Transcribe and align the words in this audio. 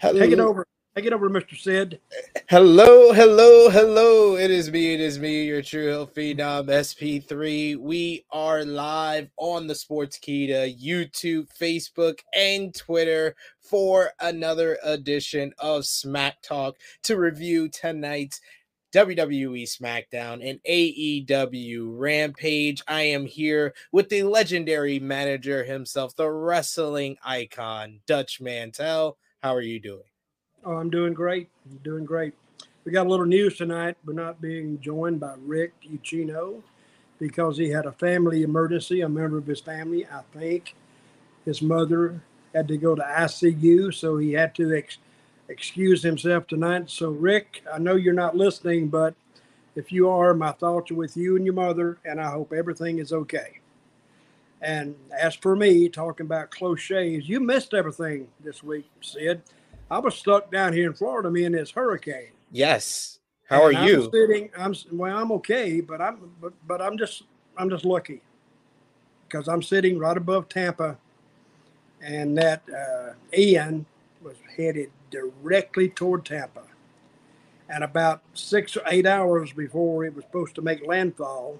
Hello. 0.00 0.18
Take 0.18 0.32
it 0.32 0.40
over. 0.40 0.66
Take 0.96 1.04
it 1.04 1.12
over, 1.12 1.28
Mr. 1.28 1.54
Sid. 1.54 2.00
Hello, 2.48 3.12
hello, 3.12 3.68
hello. 3.68 4.34
It 4.34 4.50
is 4.50 4.70
me. 4.70 4.94
It 4.94 5.00
is 5.00 5.18
me, 5.18 5.44
your 5.44 5.60
true 5.60 5.88
health 5.88 6.14
phenom, 6.14 6.68
SP3. 6.68 7.76
We 7.76 8.24
are 8.30 8.64
live 8.64 9.28
on 9.36 9.66
the 9.66 9.74
Sports 9.74 10.18
Sportskeeda, 10.18 10.82
YouTube, 10.82 11.48
Facebook, 11.54 12.20
and 12.34 12.74
Twitter 12.74 13.36
for 13.60 14.12
another 14.20 14.78
edition 14.82 15.52
of 15.58 15.84
Smack 15.84 16.40
Talk 16.40 16.76
to 17.02 17.18
review 17.18 17.68
tonight's 17.68 18.40
WWE 18.94 19.64
SmackDown 19.64 20.40
and 20.42 20.60
AEW 20.62 21.90
Rampage. 21.92 22.82
I 22.88 23.02
am 23.02 23.26
here 23.26 23.74
with 23.92 24.08
the 24.08 24.22
legendary 24.22 24.98
manager 24.98 25.62
himself, 25.62 26.16
the 26.16 26.30
wrestling 26.30 27.18
icon, 27.22 28.00
Dutch 28.06 28.40
Mantell. 28.40 29.18
How 29.42 29.54
are 29.56 29.62
you 29.62 29.80
doing? 29.80 30.04
Oh, 30.64 30.76
I'm 30.76 30.90
doing 30.90 31.14
great. 31.14 31.48
I'm 31.70 31.78
doing 31.78 32.04
great. 32.04 32.34
We 32.84 32.92
got 32.92 33.06
a 33.06 33.08
little 33.10 33.26
news 33.26 33.56
tonight. 33.56 33.96
We're 34.04 34.12
not 34.12 34.42
being 34.42 34.80
joined 34.80 35.20
by 35.20 35.34
Rick 35.38 35.72
Ucchino 35.90 36.62
because 37.18 37.58
he 37.58 37.70
had 37.70 37.86
a 37.86 37.92
family 37.92 38.42
emergency. 38.42 39.00
A 39.00 39.08
member 39.08 39.38
of 39.38 39.46
his 39.46 39.60
family, 39.60 40.06
I 40.06 40.22
think, 40.38 40.74
his 41.46 41.62
mother 41.62 42.22
had 42.54 42.68
to 42.68 42.78
go 42.78 42.94
to 42.94 43.02
ICU, 43.02 43.94
so 43.94 44.18
he 44.18 44.32
had 44.34 44.54
to 44.56 44.76
ex- 44.76 44.98
excuse 45.48 46.02
himself 46.02 46.46
tonight. 46.46 46.90
So, 46.90 47.10
Rick, 47.10 47.62
I 47.72 47.78
know 47.78 47.96
you're 47.96 48.14
not 48.14 48.36
listening, 48.36 48.88
but 48.88 49.14
if 49.76 49.92
you 49.92 50.10
are, 50.10 50.34
my 50.34 50.52
thoughts 50.52 50.90
are 50.90 50.96
with 50.96 51.16
you 51.16 51.36
and 51.36 51.46
your 51.46 51.54
mother, 51.54 51.98
and 52.04 52.20
I 52.20 52.30
hope 52.30 52.52
everything 52.52 52.98
is 52.98 53.12
okay. 53.12 53.59
And 54.62 54.94
as 55.18 55.34
for 55.34 55.56
me, 55.56 55.88
talking 55.88 56.26
about 56.26 56.50
close 56.50 56.80
shaves, 56.80 57.28
you 57.28 57.40
missed 57.40 57.72
everything 57.72 58.28
this 58.44 58.62
week, 58.62 58.90
Sid. 59.00 59.42
I 59.90 59.98
was 59.98 60.14
stuck 60.14 60.52
down 60.52 60.72
here 60.72 60.86
in 60.88 60.94
Florida, 60.94 61.30
me 61.30 61.44
and 61.44 61.54
this 61.54 61.70
hurricane. 61.70 62.32
Yes. 62.52 63.18
How 63.48 63.62
are 63.64 63.70
And 63.70 63.78
I'm 63.78 63.88
you? 63.88 64.10
sitting. 64.12 64.50
I'm 64.56 64.74
well. 64.92 65.18
I'm 65.18 65.32
okay, 65.32 65.80
but 65.80 66.00
I'm 66.00 66.30
but, 66.40 66.52
but 66.68 66.80
I'm 66.80 66.96
just 66.96 67.24
I'm 67.56 67.68
just 67.68 67.84
lucky 67.84 68.20
because 69.26 69.48
I'm 69.48 69.62
sitting 69.62 69.98
right 69.98 70.16
above 70.16 70.48
Tampa, 70.48 70.96
and 72.00 72.36
that 72.38 72.62
uh, 72.70 73.14
Ian 73.36 73.86
was 74.22 74.36
headed 74.56 74.90
directly 75.10 75.88
toward 75.88 76.24
Tampa, 76.24 76.62
and 77.68 77.82
about 77.82 78.22
six 78.34 78.76
or 78.76 78.82
eight 78.86 79.06
hours 79.06 79.52
before 79.52 80.04
it 80.04 80.14
was 80.14 80.24
supposed 80.24 80.54
to 80.54 80.62
make 80.62 80.86
landfall, 80.86 81.58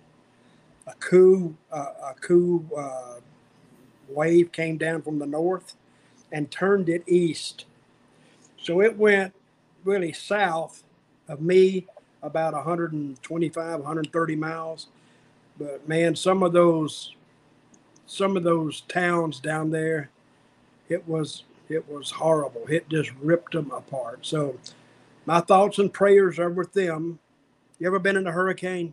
a 0.87 0.95
coup 0.95 1.57
uh, 1.73 1.93
a 2.11 2.15
coup 2.21 2.65
uh, 2.77 3.21
wave 4.09 4.53
came 4.53 4.77
down 4.77 5.03
from 5.03 5.19
the 5.19 5.27
north 5.27 5.77
and 6.33 6.51
turned 6.51 6.89
it 6.89 7.03
east. 7.07 7.65
So 8.61 8.81
it 8.81 8.97
went 8.97 9.35
really 9.85 10.13
south 10.13 10.83
of 11.29 11.41
me 11.41 11.87
about 12.23 12.53
125 12.55 13.79
130 13.81 14.37
miles. 14.37 14.89
But 15.59 15.89
man 15.89 16.17
some 16.17 16.43
of 16.43 16.53
those 16.53 17.15
some 18.07 18.37
of 18.37 18.43
those 18.43 18.83
towns 18.83 19.41
down 19.41 19.71
there 19.71 20.11
it 20.91 21.09
was 21.09 21.45
it 21.69 21.89
was 21.89 22.11
horrible. 22.11 22.65
It 22.69 22.89
just 22.89 23.13
ripped 23.23 23.53
them 23.53 23.71
apart. 23.71 24.27
So 24.27 24.59
my 25.25 25.41
thoughts 25.41 25.79
and 25.79 25.93
prayers 25.93 26.39
are 26.39 26.51
with 26.51 26.73
them. 26.73 27.21
You 27.79 27.87
ever 27.87 28.01
been 28.01 28.17
in 28.17 28.27
a 28.27 28.33
hurricane 28.33 28.93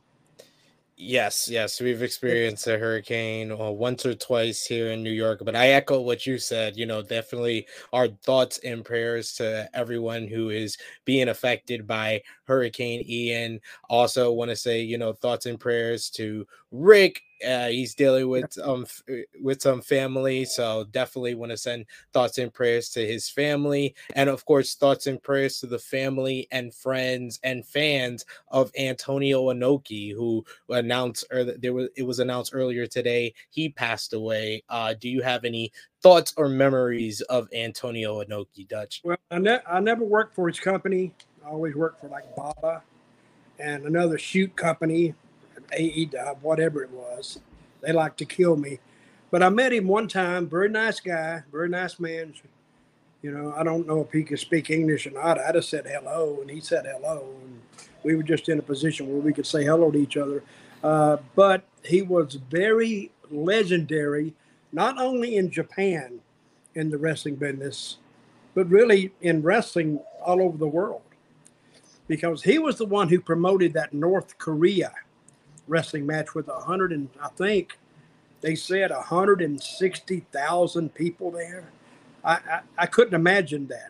Yes, 1.00 1.47
yes, 1.47 1.80
we've 1.80 2.02
experienced 2.02 2.66
a 2.66 2.75
hurricane 2.80 3.52
uh, 3.52 3.69
once 3.69 4.03
or 4.03 4.16
twice 4.16 4.66
here 4.66 4.88
in 4.91 5.03
New 5.03 5.12
York, 5.12 5.41
but 5.46 5.56
I 5.56 5.68
echo 5.69 6.02
what 6.02 6.25
you 6.25 6.40
said. 6.40 6.75
You 6.75 6.88
know, 6.88 7.03
definitely 7.03 7.68
our 7.94 8.08
thoughts 8.08 8.58
and 8.63 8.84
prayers 8.84 9.34
to 9.34 9.69
everyone 9.75 10.28
who 10.28 10.50
is 10.50 10.75
being 11.06 11.30
affected 11.30 11.86
by 11.86 12.24
Hurricane 12.46 13.03
Ian. 13.07 13.59
Also, 13.91 14.31
want 14.31 14.50
to 14.50 14.56
say, 14.56 14.81
you 14.81 14.97
know, 14.97 15.13
thoughts 15.13 15.46
and 15.46 15.59
prayers 15.59 16.09
to 16.12 16.47
Rick. 16.72 17.22
Uh, 17.47 17.67
he's 17.67 17.94
dealing 17.94 18.28
with 18.29 18.57
um 18.63 18.81
f- 18.81 19.03
with 19.44 19.61
some 19.61 19.79
family, 19.79 20.44
so 20.44 20.85
definitely 20.85 21.35
want 21.35 21.51
to 21.51 21.57
send 21.57 21.85
thoughts 22.11 22.39
and 22.39 22.51
prayers 22.51 22.89
to 22.89 23.05
his 23.05 23.29
family, 23.29 23.94
and 24.16 24.28
of 24.28 24.44
course, 24.45 24.73
thoughts 24.73 25.06
and 25.06 25.22
prayers 25.22 25.59
to 25.59 25.67
the 25.67 25.77
family 25.77 26.47
and 26.51 26.73
friends 26.73 27.39
and 27.44 27.63
fans 27.63 28.25
of 28.47 28.72
Antonio 28.77 29.53
Inoki, 29.53 30.11
who 30.13 30.44
announced 30.69 31.25
or 31.31 31.44
there 31.44 31.73
was 31.73 31.89
it 31.95 32.03
was 32.03 32.19
announced 32.19 32.56
earlier 32.56 32.88
today 32.88 33.33
he 33.51 33.69
passed 33.69 34.13
away. 34.13 34.63
Uh, 34.67 34.95
do 35.00 35.07
you 35.07 35.22
have 35.22 35.45
any 35.45 35.72
thoughts 36.01 36.33
or 36.38 36.50
memories 36.50 37.22
of 37.22 37.47
Antonio 37.53 38.23
Inoki, 38.23 38.67
Dutch? 38.67 39.01
well 39.03 39.17
I, 39.29 39.38
ne- 39.38 39.61
I 39.67 39.79
never 39.79 40.03
worked 40.03 40.33
for 40.33 40.47
his 40.47 40.59
company 40.59 41.13
i 41.45 41.50
always 41.50 41.75
worked 41.75 42.01
for 42.01 42.07
like 42.07 42.23
baba 42.35 42.81
and 43.59 43.85
another 43.85 44.17
shoot 44.17 44.56
company 44.56 45.13
ae 45.73 46.09
whatever 46.41 46.83
it 46.83 46.91
was. 46.91 47.39
They 47.81 47.91
like 47.91 48.17
to 48.17 48.25
kill 48.25 48.55
me. 48.55 48.79
But 49.29 49.44
i 49.44 49.50
met 49.50 49.73
him 49.73 49.88
one 49.88 50.07
time 50.07 50.47
very 50.47 50.69
nice 50.69 51.00
guy 51.00 51.44
very 51.51 51.69
nice 51.69 52.00
man. 52.00 52.33
You 53.22 53.31
know 53.31 53.53
i 53.57 53.63
don't 53.63 53.88
know 53.88 54.01
if 54.01 54.11
he 54.11 54.23
could 54.23 54.39
speak 54.39 54.69
english 54.69 55.07
or 55.07 55.11
not. 55.11 55.39
I 55.39 55.51
just 55.51 55.69
said 55.69 55.85
hello 55.85 56.39
and 56.41 56.50
he 56.50 56.59
said 56.61 56.85
hello 56.85 57.27
and 57.44 57.61
we 58.03 58.16
were 58.16 58.23
just 58.23 58.47
in 58.50 58.59
a 58.59 58.61
position 58.61 59.11
where 59.11 59.19
we 59.19 59.33
could 59.33 59.45
say 59.45 59.66
hello 59.66 59.91
to 59.91 59.97
each 59.97 60.16
other. 60.16 60.44
Uh, 60.83 61.17
but 61.35 61.63
he 61.83 62.01
was 62.01 62.35
very 62.35 63.11
legendary 63.29 64.33
not 64.72 64.97
only 65.00 65.35
in 65.35 65.50
japan 65.50 66.19
in 66.75 66.89
the 66.89 66.97
wrestling 66.97 67.35
business 67.35 67.97
but 68.53 68.69
really 68.69 69.11
in 69.22 69.41
wrestling 69.41 70.00
all 70.23 70.41
over 70.41 70.57
the 70.57 70.67
world. 70.67 71.01
Because 72.07 72.41
he 72.41 72.57
was 72.57 72.77
the 72.77 72.85
one 72.85 73.09
who 73.09 73.19
promoted 73.19 73.73
that 73.73 73.94
north 73.94 74.38
korea 74.38 74.94
wrestling 75.67 76.05
match 76.05 76.35
with 76.35 76.47
a 76.47 76.59
hundred 76.59 76.91
and 76.91 77.09
I 77.22 77.29
think 77.29 77.78
they 78.41 78.55
said 78.55 78.91
hundred 78.91 79.41
and 79.41 79.61
sixty 79.61 80.22
thousand 80.31 80.94
people 80.94 81.31
there. 81.31 81.69
I, 82.23 82.33
I, 82.33 82.59
I 82.78 82.85
couldn't 82.85 83.13
imagine 83.13 83.67
that. 83.67 83.89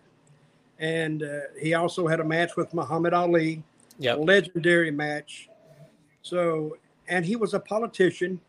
And 0.79 1.23
uh, 1.23 1.39
he 1.59 1.73
also 1.73 2.07
had 2.07 2.19
a 2.19 2.23
match 2.23 2.55
with 2.55 2.73
Muhammad 2.73 3.13
Ali, 3.13 3.63
Yep. 3.99 4.19
legendary 4.21 4.91
match. 4.91 5.49
So, 6.21 6.77
and 7.07 7.25
he 7.25 7.35
was 7.35 7.53
a 7.55 7.59
politician. 7.59 8.39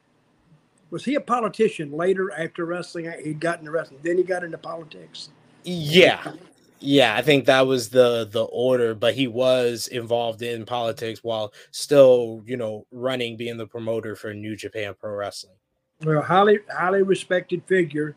Was 0.91 1.05
he 1.05 1.15
a 1.15 1.21
politician 1.21 1.93
later 1.93 2.31
after 2.33 2.65
wrestling? 2.67 3.11
He'd 3.25 3.41
gotten 3.41 3.61
into 3.61 3.71
wrestling. 3.71 4.01
Then 4.03 4.19
he 4.19 4.25
got 4.25 4.45
into 4.45 4.59
politics. 4.59 5.31
Yeah. 5.65 6.33
Yeah, 6.81 7.15
I 7.17 7.23
think 7.23 7.47
that 7.47 7.67
was 7.67 7.89
the 7.89 8.29
the 8.31 8.45
order, 8.45 8.95
but 8.95 9.15
he 9.15 9.27
was 9.27 9.89
involved 9.89 10.43
in 10.43 10.65
politics 10.65 11.25
while 11.25 11.53
still, 11.73 12.43
you 12.47 12.57
know, 12.57 12.87
running, 12.93 13.37
being 13.37 13.57
the 13.57 13.67
promoter 13.67 14.15
for 14.15 14.33
New 14.33 14.55
Japan 14.55 14.95
Pro 14.99 15.13
Wrestling. 15.13 15.57
Well, 16.05 16.23
highly 16.23 16.61
highly 16.71 17.03
respected 17.03 17.63
figure 17.67 18.15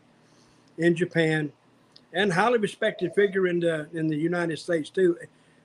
in 0.78 0.94
Japan, 0.94 1.52
and 2.12 2.32
highly 2.32 2.58
respected 2.58 3.12
figure 3.14 3.48
in 3.48 3.58
the 3.58 3.88
in 3.92 4.06
the 4.06 4.16
United 4.16 4.58
States 4.58 4.90
too. 4.90 5.18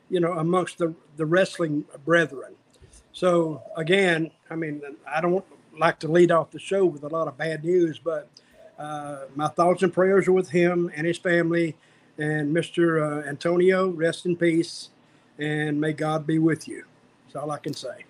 You 0.10 0.20
know, 0.20 0.34
amongst 0.34 0.80
the 0.80 0.96
the 1.18 1.26
wrestling 1.26 1.86
brethren. 2.04 2.56
So 3.12 3.62
again, 3.76 4.32
I 4.50 4.56
mean, 4.56 4.82
I 5.08 5.22
don't 5.22 5.46
like 5.78 6.00
to 6.00 6.08
lead 6.08 6.32
off 6.32 6.50
the 6.50 6.60
show 6.60 6.86
with 6.86 7.04
a 7.04 7.08
lot 7.08 7.28
of 7.28 7.38
bad 7.38 7.64
news, 7.64 8.00
but 8.00 8.28
uh, 8.80 9.26
my 9.36 9.48
thoughts 9.48 9.84
and 9.84 9.94
prayers 9.94 10.28
are 10.28 10.34
with 10.34 10.50
him 10.50 10.92
and 10.96 11.06
his 11.06 11.18
family. 11.18 11.76
And 12.18 12.56
Mr. 12.56 13.02
Uh, 13.02 13.28
Antonio, 13.28 13.90
rest 13.90 14.26
in 14.26 14.36
peace, 14.36 14.90
and 15.38 15.80
may 15.80 15.94
God 15.94 16.26
be 16.26 16.40
with 16.40 16.68
you. 16.68 16.84
That's 17.26 17.36
all 17.36 17.52
I 17.52 17.60
can 17.60 17.74
say. 17.74 18.06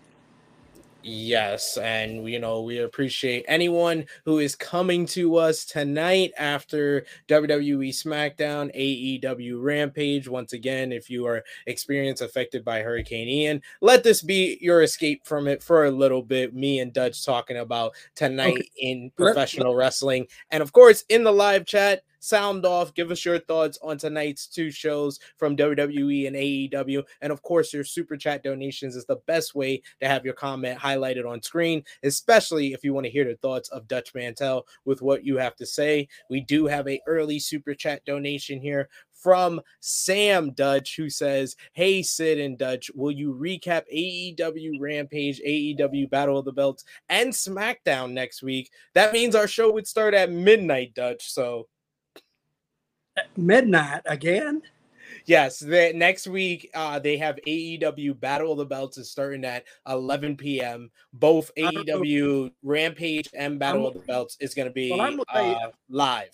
Yes, 1.09 1.77
and 1.77 2.27
you 2.27 2.37
know, 2.37 2.61
we 2.61 2.79
appreciate 2.79 3.45
anyone 3.47 4.05
who 4.25 4.39
is 4.39 4.55
coming 4.55 5.05
to 5.07 5.37
us 5.37 5.63
tonight 5.63 6.33
after 6.37 7.05
WWE 7.29 7.89
SmackDown, 7.89 8.75
AEW 8.75 9.63
Rampage. 9.63 10.27
Once 10.27 10.51
again, 10.51 10.91
if 10.91 11.09
you 11.09 11.25
are 11.25 11.45
experience 11.65 12.19
affected 12.19 12.65
by 12.65 12.81
Hurricane 12.81 13.29
Ian, 13.29 13.61
let 13.79 14.03
this 14.03 14.21
be 14.21 14.57
your 14.59 14.81
escape 14.81 15.25
from 15.25 15.47
it 15.47 15.63
for 15.63 15.85
a 15.85 15.91
little 15.91 16.21
bit. 16.21 16.53
Me 16.53 16.79
and 16.79 16.91
Dutch 16.91 17.23
talking 17.23 17.57
about 17.57 17.93
tonight 18.15 18.57
okay. 18.57 18.69
in 18.77 19.09
professional 19.15 19.75
wrestling. 19.75 20.27
And 20.51 20.61
of 20.61 20.73
course, 20.73 21.05
in 21.07 21.23
the 21.23 21.31
live 21.31 21.65
chat, 21.65 22.03
sound 22.27 22.65
off. 22.65 22.93
Give 22.93 23.11
us 23.11 23.23
your 23.23 23.39
thoughts 23.39 23.79
on 23.81 23.97
tonight's 23.97 24.47
two 24.47 24.71
shows 24.71 25.19
from 25.37 25.55
WWE 25.55 26.27
and 26.27 26.35
AEW. 26.35 27.03
And 27.21 27.31
of 27.31 27.41
course, 27.41 27.73
your 27.73 27.83
super 27.83 28.17
chat 28.17 28.43
donations 28.43 28.95
is 28.95 29.05
the 29.05 29.21
best 29.27 29.55
way 29.55 29.81
to 30.01 30.07
have 30.07 30.25
your 30.25 30.33
comment 30.33 30.79
highlighted 30.79 31.27
on 31.27 31.41
screen, 31.41 31.83
especially 32.03 32.73
if 32.73 32.83
you 32.83 32.93
want 32.93 33.05
to 33.05 33.11
hear 33.11 33.25
the 33.25 33.35
thoughts 33.35 33.69
of 33.69 33.87
Dutch 33.87 34.13
Mantell 34.13 34.67
with 34.85 35.01
what 35.01 35.23
you 35.23 35.37
have 35.37 35.55
to 35.55 35.65
say. 35.65 36.07
We 36.29 36.41
do 36.41 36.65
have 36.67 36.87
a 36.87 37.01
early 37.07 37.39
super 37.39 37.73
chat 37.73 38.03
donation 38.05 38.59
here 38.59 38.89
from 39.13 39.61
Sam 39.79 40.51
Dutch, 40.51 40.95
who 40.95 41.09
says, 41.09 41.55
Hey, 41.73 42.03
Sid 42.03 42.39
and 42.39 42.57
Dutch, 42.57 42.91
will 42.93 43.11
you 43.11 43.33
recap 43.33 43.83
AEW 43.93 44.79
Rampage, 44.79 45.41
AEW 45.41 46.09
Battle 46.09 46.37
of 46.37 46.45
the 46.45 46.51
Belts, 46.51 46.83
and 47.09 47.31
SmackDown 47.31 48.11
next 48.11 48.43
week? 48.43 48.69
That 48.93 49.13
means 49.13 49.35
our 49.35 49.47
show 49.47 49.71
would 49.71 49.87
start 49.87 50.13
at 50.13 50.31
midnight, 50.31 50.93
Dutch. 50.93 51.31
So 51.31 51.67
midnight 53.35 54.01
again. 54.05 54.61
Yes, 55.25 55.59
the, 55.59 55.91
next 55.93 56.27
week 56.27 56.69
uh, 56.73 56.99
they 56.99 57.17
have 57.17 57.37
AEW 57.45 58.17
Battle 58.19 58.53
of 58.53 58.59
the 58.59 58.65
Belts 58.65 58.97
is 58.97 59.11
starting 59.11 59.43
at 59.43 59.65
11 59.87 60.37
p.m. 60.37 60.89
Both 61.13 61.51
AEW 61.57 62.51
Rampage 62.63 63.29
and 63.33 63.59
Battle 63.59 63.81
I'm, 63.81 63.87
of 63.87 63.93
the 63.93 64.07
Belts 64.07 64.37
is 64.39 64.53
going 64.53 64.69
to 64.69 64.73
be 64.73 64.91
well, 64.91 65.17
uh, 65.29 65.69
live. 65.89 66.29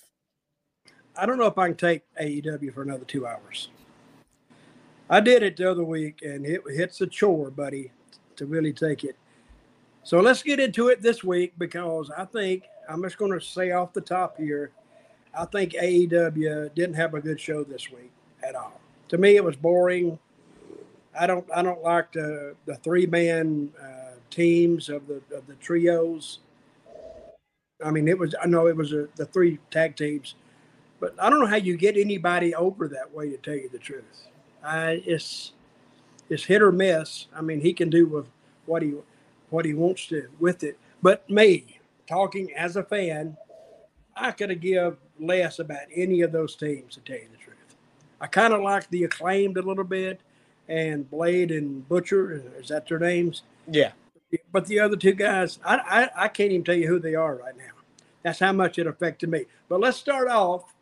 I 1.18 1.26
don't 1.26 1.40
know 1.40 1.48
if 1.48 1.58
I 1.58 1.68
can 1.68 1.78
take 1.78 2.04
AEW 2.22 2.74
for 2.74 2.84
another 2.84 3.06
two 3.06 3.26
hours. 3.26 3.70
I 5.10 5.20
did 5.20 5.44
it 5.44 5.58
the 5.58 5.70
other 5.70 5.84
week, 5.84 6.22
and 6.22 6.46
it 6.46 6.62
hits 6.68 7.02
a 7.02 7.08
chore, 7.08 7.52
buddy, 7.52 7.92
to 8.36 8.46
really 8.46 8.74
take 8.74 9.04
it. 9.04 9.16
So 10.04 10.20
let's 10.20 10.44
get 10.44 10.60
into 10.60 10.90
it 10.90 11.02
this 11.02 11.24
week 11.24 11.54
because 11.58 12.12
I 12.16 12.26
think 12.26 12.64
I'm 12.90 13.02
just 13.02 13.18
going 13.18 13.32
to 13.32 13.44
say 13.44 13.72
off 13.72 13.94
the 13.94 14.02
top 14.02 14.38
here 14.38 14.72
I 15.36 15.46
think 15.46 15.74
AEW 15.74 16.74
didn't 16.76 16.96
have 16.96 17.14
a 17.14 17.22
good 17.22 17.40
show 17.40 17.64
this 17.64 17.92
week 17.92 18.12
at 18.48 18.56
all. 18.56 18.80
To 19.10 19.18
me, 19.18 19.36
it 19.36 19.44
was 19.44 19.56
boring. 19.56 20.20
I 21.20 21.28
don't 21.28 21.46
I 21.56 21.62
don't 21.62 21.82
like 21.84 22.12
the 22.12 22.56
the 22.66 22.76
three 22.78 23.06
man 23.06 23.72
uh, 23.82 24.16
teams 24.30 24.90
of 24.90 25.08
the 25.08 25.22
of 25.36 25.48
the 25.48 25.56
trios. 25.56 26.40
I 27.84 27.92
mean, 27.92 28.08
it 28.08 28.18
was 28.18 28.36
I 28.42 28.48
know 28.48 28.68
it 28.68 28.76
was 28.76 28.94
a, 28.94 29.08
the 29.16 29.26
three 29.26 29.60
tag 29.72 29.96
teams, 29.96 30.36
but 31.00 31.16
I 31.20 31.30
don't 31.30 31.40
know 31.40 31.48
how 31.48 31.58
you 31.58 31.78
get 31.78 31.98
anybody 31.98 32.56
over 32.56 32.88
that 32.88 33.14
way. 33.14 33.30
To 33.30 33.38
tell 33.38 33.56
you 33.56 33.70
the 33.70 33.80
truth, 33.80 34.28
I 34.64 35.04
it's 35.06 35.54
it's 36.30 36.46
hit 36.46 36.62
or 36.62 36.72
miss. 36.72 37.28
I 37.36 37.42
mean, 37.42 37.62
he 37.62 37.74
can 37.74 37.90
do 37.90 38.08
with 38.08 38.28
what 38.66 38.82
he 38.82 38.94
what 39.50 39.66
he 39.66 39.74
wants 39.74 40.08
to 40.08 40.30
with 40.40 40.64
it. 40.64 40.80
But 41.02 41.30
me 41.30 41.80
talking 42.08 42.52
as 42.54 42.76
a 42.76 42.84
fan, 42.84 43.38
I 44.16 44.32
could 44.32 44.50
have 44.50 44.62
give 44.62 44.98
less 45.20 45.60
about 45.60 45.82
any 45.96 46.22
of 46.22 46.32
those 46.32 46.56
teams, 46.56 46.96
to 46.96 47.02
tell 47.02 47.18
you 47.18 47.28
the 47.32 47.38
truth. 47.38 47.58
I 48.20 48.28
kind 48.28 48.54
of 48.54 48.62
like 48.62 48.90
the 48.90 49.04
acclaimed 49.04 49.58
a 49.58 49.62
little 49.62 49.84
bit, 49.84 50.22
and 50.68 51.10
Blade 51.10 51.52
and 51.52 51.88
Butcher. 51.88 52.44
Is 52.58 52.70
that 52.70 52.88
their 52.88 53.00
names? 53.00 53.44
Yeah. 53.68 53.92
But 54.52 54.66
the 54.66 54.80
other 54.80 54.96
two 54.96 55.14
guys, 55.14 55.60
I, 55.64 55.78
I, 55.78 56.26
I 56.26 56.28
can't 56.28 56.52
even 56.52 56.64
tell 56.64 56.76
you 56.76 56.88
who 56.88 57.00
they 57.00 57.16
are 57.16 57.36
right 57.36 57.56
now. 57.58 57.74
That's 58.24 58.40
how 58.40 58.54
much 58.54 58.80
it 58.80 58.88
affected 58.88 59.30
me. 59.30 59.46
But 59.70 59.80
let's 59.80 59.98
start 59.98 60.28
off 60.28 60.74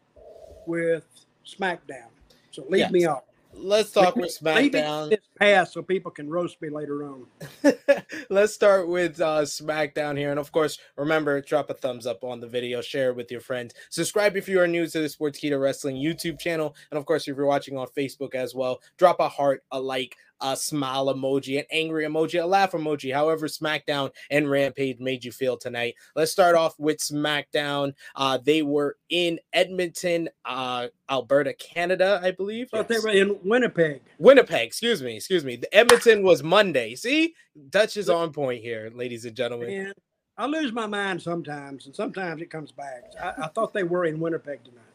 with 0.66 1.06
SmackDown. 1.45 2.10
So 2.51 2.63
leave 2.69 2.80
yes. 2.80 2.92
me 2.92 3.06
off. 3.06 3.24
Let's 3.53 3.92
talk 3.92 4.15
with 4.15 4.38
SmackDown. 4.38 5.09
This 5.09 5.19
pass 5.38 5.74
so 5.74 5.81
people 5.81 6.12
can 6.12 6.30
roast 6.30 6.62
me 6.62 6.69
later 6.69 7.03
on. 7.03 7.25
Let's 8.30 8.53
start 8.53 8.88
with 8.88 9.19
uh, 9.19 9.42
SmackDown 9.42 10.18
here, 10.18 10.31
and 10.31 10.39
of 10.39 10.51
course, 10.51 10.77
remember 10.95 11.42
drop 11.42 11.69
a 11.69 11.74
thumbs 11.74 12.07
up 12.07 12.24
on 12.24 12.39
the 12.39 12.48
video, 12.48 12.81
share 12.81 13.09
it 13.09 13.15
with 13.15 13.31
your 13.31 13.42
friends, 13.42 13.74
subscribe 13.89 14.36
if 14.38 14.48
you 14.48 14.59
are 14.59 14.68
new 14.68 14.88
to 14.88 15.00
the 15.00 15.07
Sportskeeda 15.07 15.59
Wrestling 15.59 15.95
YouTube 15.95 16.39
channel, 16.39 16.75
and 16.92 16.98
of 16.98 17.06
course, 17.06 17.27
if 17.27 17.36
you're 17.36 17.45
watching 17.45 17.77
on 17.77 17.88
Facebook 17.88 18.36
as 18.36 18.56
well, 18.56 18.81
drop 18.98 19.19
a 19.19 19.27
heart, 19.30 19.63
a 19.71 19.80
like, 19.80 20.15
a 20.42 20.58
smile 20.58 21.14
emoji, 21.14 21.60
an 21.60 21.66
angry 21.72 22.06
emoji, 22.06 22.42
a 22.42 22.46
laugh 22.46 22.72
emoji, 22.72 23.14
however 23.14 23.48
SmackDown 23.48 24.12
and 24.30 24.50
Rampage 24.50 25.00
made 25.00 25.24
you 25.24 25.32
feel 25.32 25.58
tonight. 25.58 25.96
Let's 26.16 26.32
start 26.32 26.56
off 26.56 26.78
with 26.80 26.98
SmackDown. 26.98 27.94
Uh, 28.16 28.40
they 28.44 28.62
were 28.62 28.98
in 29.10 29.40
Edmonton, 29.54 30.30
uh, 30.46 30.88
Alberta, 31.10 31.54
Canada, 31.54 32.20
I 32.24 32.32
believe. 32.32 32.70
Yes. 32.74 32.88
they 32.88 33.00
were 33.00 33.10
in 33.10 33.38
Winnipeg. 33.44 34.02
Winnipeg, 34.18 34.68
excuse 34.68 35.02
me, 35.02 35.16
excuse 35.16 35.46
me. 35.46 35.56
The 35.56 35.74
Edmonton 35.76 36.24
was 36.24 36.44
Monday. 36.44 36.96
See, 36.96 37.34
Dutch 37.70 37.98
is 37.98 38.10
on 38.10 38.32
point 38.32 38.62
here, 38.62 38.92
ladies 38.94 39.26
and 39.26 39.36
gentlemen. 39.36 39.68
Man, 39.70 39.94
I 40.38 40.46
lose 40.48 40.72
my 40.72 40.88
mind 40.88 41.22
sometimes, 41.22 41.86
and 41.86 41.96
sometimes 41.96 42.42
it 42.42 42.50
comes 42.50 42.72
back. 42.72 43.04
I, 43.22 43.44
I 43.44 43.48
thought 43.50 43.74
they 43.74 43.84
were 43.84 44.06
in 44.06 44.20
Winnipeg 44.20 44.64
tonight. 44.64 44.86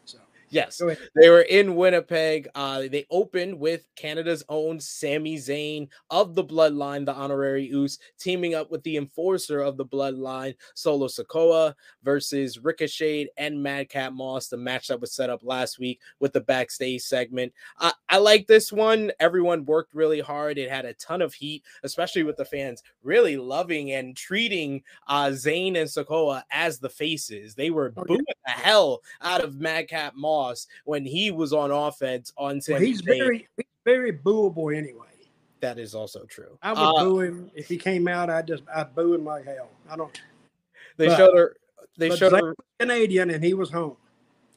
Yes, 0.57 0.81
they 1.15 1.29
were 1.29 1.43
in 1.43 1.77
Winnipeg. 1.77 2.49
Uh, 2.55 2.85
they 2.91 3.05
opened 3.11 3.59
with 3.59 3.87
Canada's 3.95 4.43
own 4.49 4.81
Sami 4.81 5.37
Zayn 5.37 5.87
of 6.09 6.35
the 6.35 6.43
Bloodline, 6.43 7.05
the 7.05 7.13
honorary 7.13 7.67
Uce, 7.67 7.99
teaming 8.19 8.55
up 8.55 8.71
with 8.71 8.83
the 8.83 8.97
enforcer 8.97 9.61
of 9.61 9.77
the 9.77 9.85
Bloodline, 9.85 10.55
Solo 10.73 11.09
Sikoa, 11.09 11.75
versus 12.03 12.59
Ricochet 12.59 13.29
and 13.37 13.63
Madcap 13.63 14.15
Moss. 14.15 14.49
The 14.49 14.57
match 14.57 14.89
that 14.89 14.99
was 14.99 15.13
set 15.13 15.29
up 15.29 15.43
last 15.43 15.79
week 15.79 16.01
with 16.21 16.33
the 16.33 16.41
backstage 16.41 17.03
segment. 17.03 17.53
I, 17.79 17.93
I 18.09 18.17
like 18.17 18.47
this 18.47 18.73
one. 18.73 19.13
Everyone 19.21 19.67
worked 19.67 19.95
really 19.95 20.21
hard. 20.21 20.57
It 20.57 20.71
had 20.71 20.87
a 20.87 20.95
ton 20.95 21.21
of 21.21 21.35
heat, 21.35 21.65
especially 21.83 22.23
with 22.23 22.39
the 22.39 22.47
fans 22.47 22.83
really 23.03 23.37
loving 23.37 23.93
and 23.93 24.17
treating 24.17 24.83
uh, 25.07 25.27
Zayn 25.27 25.77
and 25.77 25.89
Sikoa 25.89 26.45
as 26.51 26.79
the 26.79 26.89
faces. 26.89 27.55
They 27.55 27.69
were 27.69 27.93
oh, 27.95 28.05
booing 28.05 28.25
the 28.47 28.53
hell 28.53 29.03
out 29.21 29.45
of 29.45 29.61
Madcap 29.61 30.15
Moss 30.17 30.46
when 30.85 31.05
he 31.05 31.31
was 31.31 31.53
on 31.53 31.71
offense 31.71 32.33
on 32.37 32.61
Sami 32.61 32.75
well, 32.75 32.87
he's 32.87 33.03
Zayn. 33.03 33.19
very 33.19 33.49
he's 33.57 33.67
very 33.85 34.13
booable 34.13 34.77
anyway. 34.77 35.07
That 35.61 35.79
is 35.79 35.95
also 35.95 36.25
true. 36.25 36.59
I 36.63 36.73
would 36.73 36.79
uh, 36.79 37.05
boo 37.05 37.21
him 37.21 37.51
if 37.55 37.69
he 37.69 37.77
came 37.77 38.09
out. 38.09 38.31
I 38.31 38.43
just 38.43 38.63
I'd 38.75 38.95
boo 38.95 39.15
him 39.15 39.25
like 39.25 39.45
hell. 39.45 39.69
I 39.91 39.97
don't. 39.97 40.21
They 40.97 41.09
but, 41.09 41.17
showed 41.17 41.37
her. 41.37 41.57
They 41.99 42.15
showed 42.15 42.33
her 42.33 42.55
Canadian, 42.79 43.31
and 43.31 43.43
he 43.43 43.55
was 43.55 43.71
home. 43.71 43.97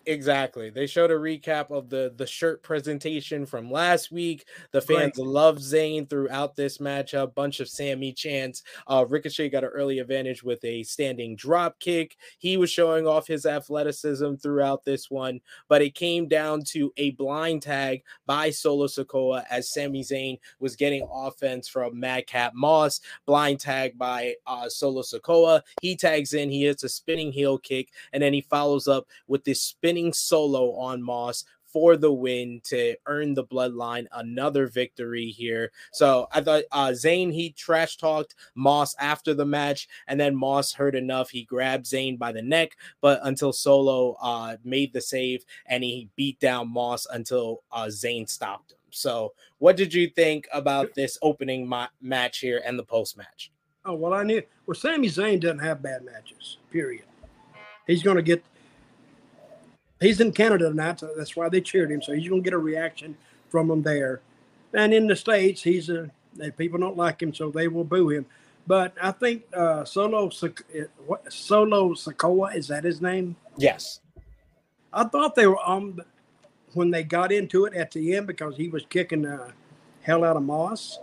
Exactly. 0.10 0.72
They 0.72 0.88
showed 0.88 1.12
a 1.12 1.14
recap 1.14 1.70
of 1.70 1.88
the 1.92 2.12
the 2.18 2.26
shirt 2.26 2.64
presentation 2.64 3.46
from 3.46 3.70
last 3.70 4.12
week. 4.12 4.48
The 4.72 4.82
fans 4.82 5.20
right. 5.20 5.28
love 5.28 5.58
Zayn 5.58 6.10
throughout 6.10 6.56
this 6.56 6.80
matchup. 6.80 7.36
Bunch 7.36 7.60
of 7.60 7.70
Sami 7.70 8.12
chants. 8.12 8.64
Uh, 8.88 9.06
Ricochet 9.08 9.50
got 9.50 9.64
an 9.64 9.70
early 9.70 10.00
advantage 10.00 10.42
with 10.42 10.66
a 10.66 10.82
standing 10.82 11.36
drop 11.36 11.80
kick. 11.80 12.18
He 12.40 12.58
was 12.58 12.72
showing 12.72 13.06
off 13.06 13.28
his 13.28 13.46
athleticism 13.46 14.34
throughout 14.38 14.84
this 14.84 15.12
one, 15.12 15.42
but 15.68 15.84
it 15.84 15.94
came 15.94 16.28
down 16.28 16.64
to 16.70 16.92
a 16.98 17.12
blind 17.12 17.62
tag 17.62 18.02
by 18.26 18.50
Solo 18.50 18.88
Sikoa 18.88 19.46
as 19.52 19.72
Sami 19.72 20.02
Zayn 20.02 20.40
was 20.60 20.76
getting 20.76 21.08
offense 21.14 21.68
from 21.68 22.00
Madcap 22.00 22.56
Moss. 22.56 23.00
Blind 23.28 23.60
tag 23.60 23.96
by 23.96 24.34
uh, 24.48 24.70
Solo 24.70 25.04
Sikoa. 25.04 25.62
He 25.84 25.96
tags 25.96 26.34
in. 26.34 26.50
He 26.50 26.64
hits 26.64 26.84
a 26.84 26.90
spinning 26.90 27.32
heel 27.32 27.60
kick, 27.60 27.90
and 28.12 28.24
then 28.24 28.34
he 28.34 28.42
follows 28.42 28.88
up 28.88 29.06
with 29.28 29.44
this 29.44 29.62
spin 29.62 29.99
spinning 30.00 30.14
solo 30.14 30.74
on 30.76 31.02
Moss 31.02 31.46
for 31.66 31.98
the 31.98 32.12
win 32.12 32.60
to 32.64 32.96
earn 33.06 33.36
the 33.36 33.44
bloodline 33.44 34.08
another 34.14 34.66
victory 34.66 35.28
here. 35.28 35.72
So 35.92 36.28
I 36.32 36.42
thought 36.42 36.64
uh 36.72 36.88
Zayn 36.90 37.32
he 37.32 37.52
trash 37.52 37.98
talked 37.98 38.34
Moss 38.56 38.96
after 39.00 39.36
the 39.36 39.46
match, 39.46 39.88
and 40.08 40.20
then 40.20 40.36
Moss 40.36 40.74
heard 40.74 40.96
enough. 40.96 41.30
He 41.30 41.44
grabbed 41.44 41.86
Zayn 41.86 42.18
by 42.18 42.32
the 42.32 42.42
neck, 42.42 42.76
but 43.02 43.20
until 43.24 43.54
Solo 43.54 44.18
uh 44.20 44.58
made 44.64 44.94
the 44.94 45.02
save 45.02 45.46
and 45.68 45.84
he 45.84 46.10
beat 46.16 46.40
down 46.40 46.70
Moss 46.70 47.06
until 47.12 47.62
uh 47.72 47.86
Zayn 47.86 48.28
stopped 48.28 48.72
him. 48.72 48.78
So 48.90 49.34
what 49.60 49.78
did 49.78 49.94
you 49.94 50.10
think 50.10 50.48
about 50.52 50.96
this 50.96 51.20
opening 51.22 51.68
ma- 51.68 51.94
match 52.02 52.40
here 52.40 52.64
and 52.66 52.80
the 52.80 52.84
post 52.84 53.16
match? 53.16 53.52
Oh 53.86 53.94
well, 53.94 54.16
I 54.16 54.24
knew. 54.24 54.42
Well, 54.66 54.76
Sami 54.76 55.08
Zayn 55.08 55.40
doesn't 55.40 55.60
have 55.60 55.84
bad 55.84 56.04
matches. 56.04 56.58
Period. 56.72 57.06
He's 57.86 58.04
going 58.04 58.18
to 58.18 58.24
get 58.24 58.44
he's 60.00 60.20
in 60.20 60.32
Canada 60.32 60.70
tonight, 60.70 61.00
so 61.00 61.12
that's 61.16 61.36
why 61.36 61.50
they 61.50 61.62
cheered 61.62 61.92
him. 61.92 62.02
So 62.02 62.14
he's 62.14 62.30
going 62.30 62.44
to 62.44 62.50
get 62.50 62.54
a 62.54 62.60
reaction 62.60 63.18
from 63.50 63.68
them 63.68 63.82
there. 63.82 64.22
And 64.74 64.94
in 64.94 65.08
the 65.08 65.16
states, 65.16 65.64
he's 65.64 65.90
a 65.90 66.10
people 66.58 66.80
don't 66.80 66.98
like 66.98 67.22
him, 67.22 67.34
so 67.34 67.50
they 67.50 67.68
will 67.68 67.84
boo 67.84 68.10
him. 68.10 68.26
But 68.68 68.94
I 69.02 69.12
think 69.12 69.44
uh, 69.54 69.84
Solo 69.84 70.30
what, 71.08 71.32
Solo 71.34 71.90
Sikoa 71.94 72.56
is 72.56 72.68
that 72.68 72.84
his 72.84 73.02
name? 73.02 73.36
Yes. 73.58 74.00
I 74.94 75.06
thought 75.06 75.36
they 75.36 75.48
were. 75.48 75.60
Um, 75.66 76.02
when 76.74 76.92
they 76.92 77.04
got 77.04 77.32
into 77.32 77.66
it 77.66 77.74
at 77.74 77.92
the 77.92 78.16
end 78.16 78.28
because 78.28 78.56
he 78.56 78.70
was 78.70 78.86
kicking 78.90 79.24
the 79.24 79.52
hell 80.02 80.24
out 80.24 80.38
of 80.38 80.44
Moss, 80.44 81.00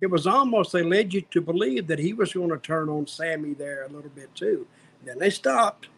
it 0.00 0.06
was 0.06 0.26
almost 0.26 0.72
they 0.72 0.82
led 0.82 1.12
you 1.12 1.22
to 1.30 1.40
believe 1.40 1.86
that 1.86 1.98
he 1.98 2.12
was 2.12 2.32
going 2.32 2.50
to 2.50 2.58
turn 2.58 2.88
on 2.88 3.06
Sami 3.06 3.54
there 3.54 3.84
a 3.84 3.88
little 3.88 4.10
bit 4.10 4.34
too. 4.34 4.66
Then 5.04 5.18
they 5.18 5.30
stopped. 5.30 5.88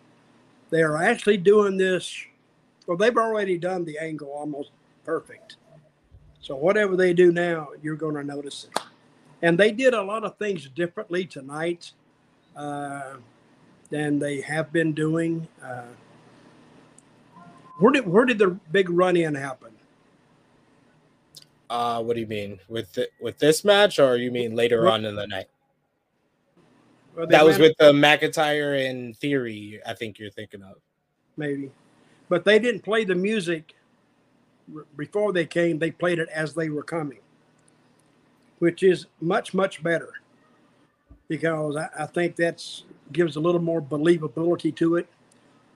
They 0.74 0.82
are 0.82 1.00
actually 1.00 1.36
doing 1.36 1.76
this. 1.76 2.12
Well, 2.88 2.96
they've 2.96 3.16
already 3.16 3.58
done 3.58 3.84
the 3.84 3.96
angle 3.96 4.30
almost 4.30 4.72
perfect. 5.04 5.54
So 6.40 6.56
whatever 6.56 6.96
they 6.96 7.14
do 7.14 7.30
now, 7.30 7.68
you're 7.80 7.94
going 7.94 8.16
to 8.16 8.24
notice 8.24 8.66
it. 8.68 8.82
And 9.40 9.56
they 9.56 9.70
did 9.70 9.94
a 9.94 10.02
lot 10.02 10.24
of 10.24 10.36
things 10.36 10.68
differently 10.68 11.26
tonight 11.26 11.92
uh, 12.56 13.18
than 13.90 14.18
they 14.18 14.40
have 14.40 14.72
been 14.72 14.92
doing. 14.92 15.46
Uh, 15.62 15.84
where 17.78 17.92
did 17.92 18.04
where 18.08 18.24
did 18.24 18.38
the 18.38 18.58
big 18.72 18.90
run 18.90 19.16
in 19.16 19.36
happen? 19.36 19.70
Uh, 21.70 22.02
what 22.02 22.14
do 22.14 22.20
you 22.20 22.26
mean 22.26 22.58
with 22.68 22.92
the, 22.94 23.08
with 23.20 23.38
this 23.38 23.64
match, 23.64 24.00
or 24.00 24.16
you 24.16 24.32
mean 24.32 24.56
later 24.56 24.88
on 24.88 25.04
in 25.04 25.14
the 25.14 25.28
night? 25.28 25.46
Well, 27.16 27.26
that 27.28 27.44
was 27.44 27.58
with 27.58 27.76
the 27.78 27.92
McIntyre 27.92 28.88
and 28.88 29.16
Theory. 29.16 29.80
I 29.86 29.94
think 29.94 30.18
you're 30.18 30.30
thinking 30.30 30.62
of 30.62 30.76
maybe, 31.36 31.70
but 32.28 32.44
they 32.44 32.58
didn't 32.58 32.82
play 32.82 33.04
the 33.04 33.14
music 33.14 33.74
before 34.96 35.32
they 35.32 35.46
came. 35.46 35.78
They 35.78 35.90
played 35.90 36.18
it 36.18 36.28
as 36.30 36.54
they 36.54 36.70
were 36.70 36.82
coming, 36.82 37.20
which 38.58 38.82
is 38.82 39.06
much 39.20 39.54
much 39.54 39.82
better 39.82 40.12
because 41.28 41.76
I, 41.76 41.88
I 42.00 42.06
think 42.06 42.36
that's 42.36 42.84
gives 43.12 43.36
a 43.36 43.40
little 43.40 43.60
more 43.60 43.80
believability 43.80 44.74
to 44.76 44.96
it. 44.96 45.06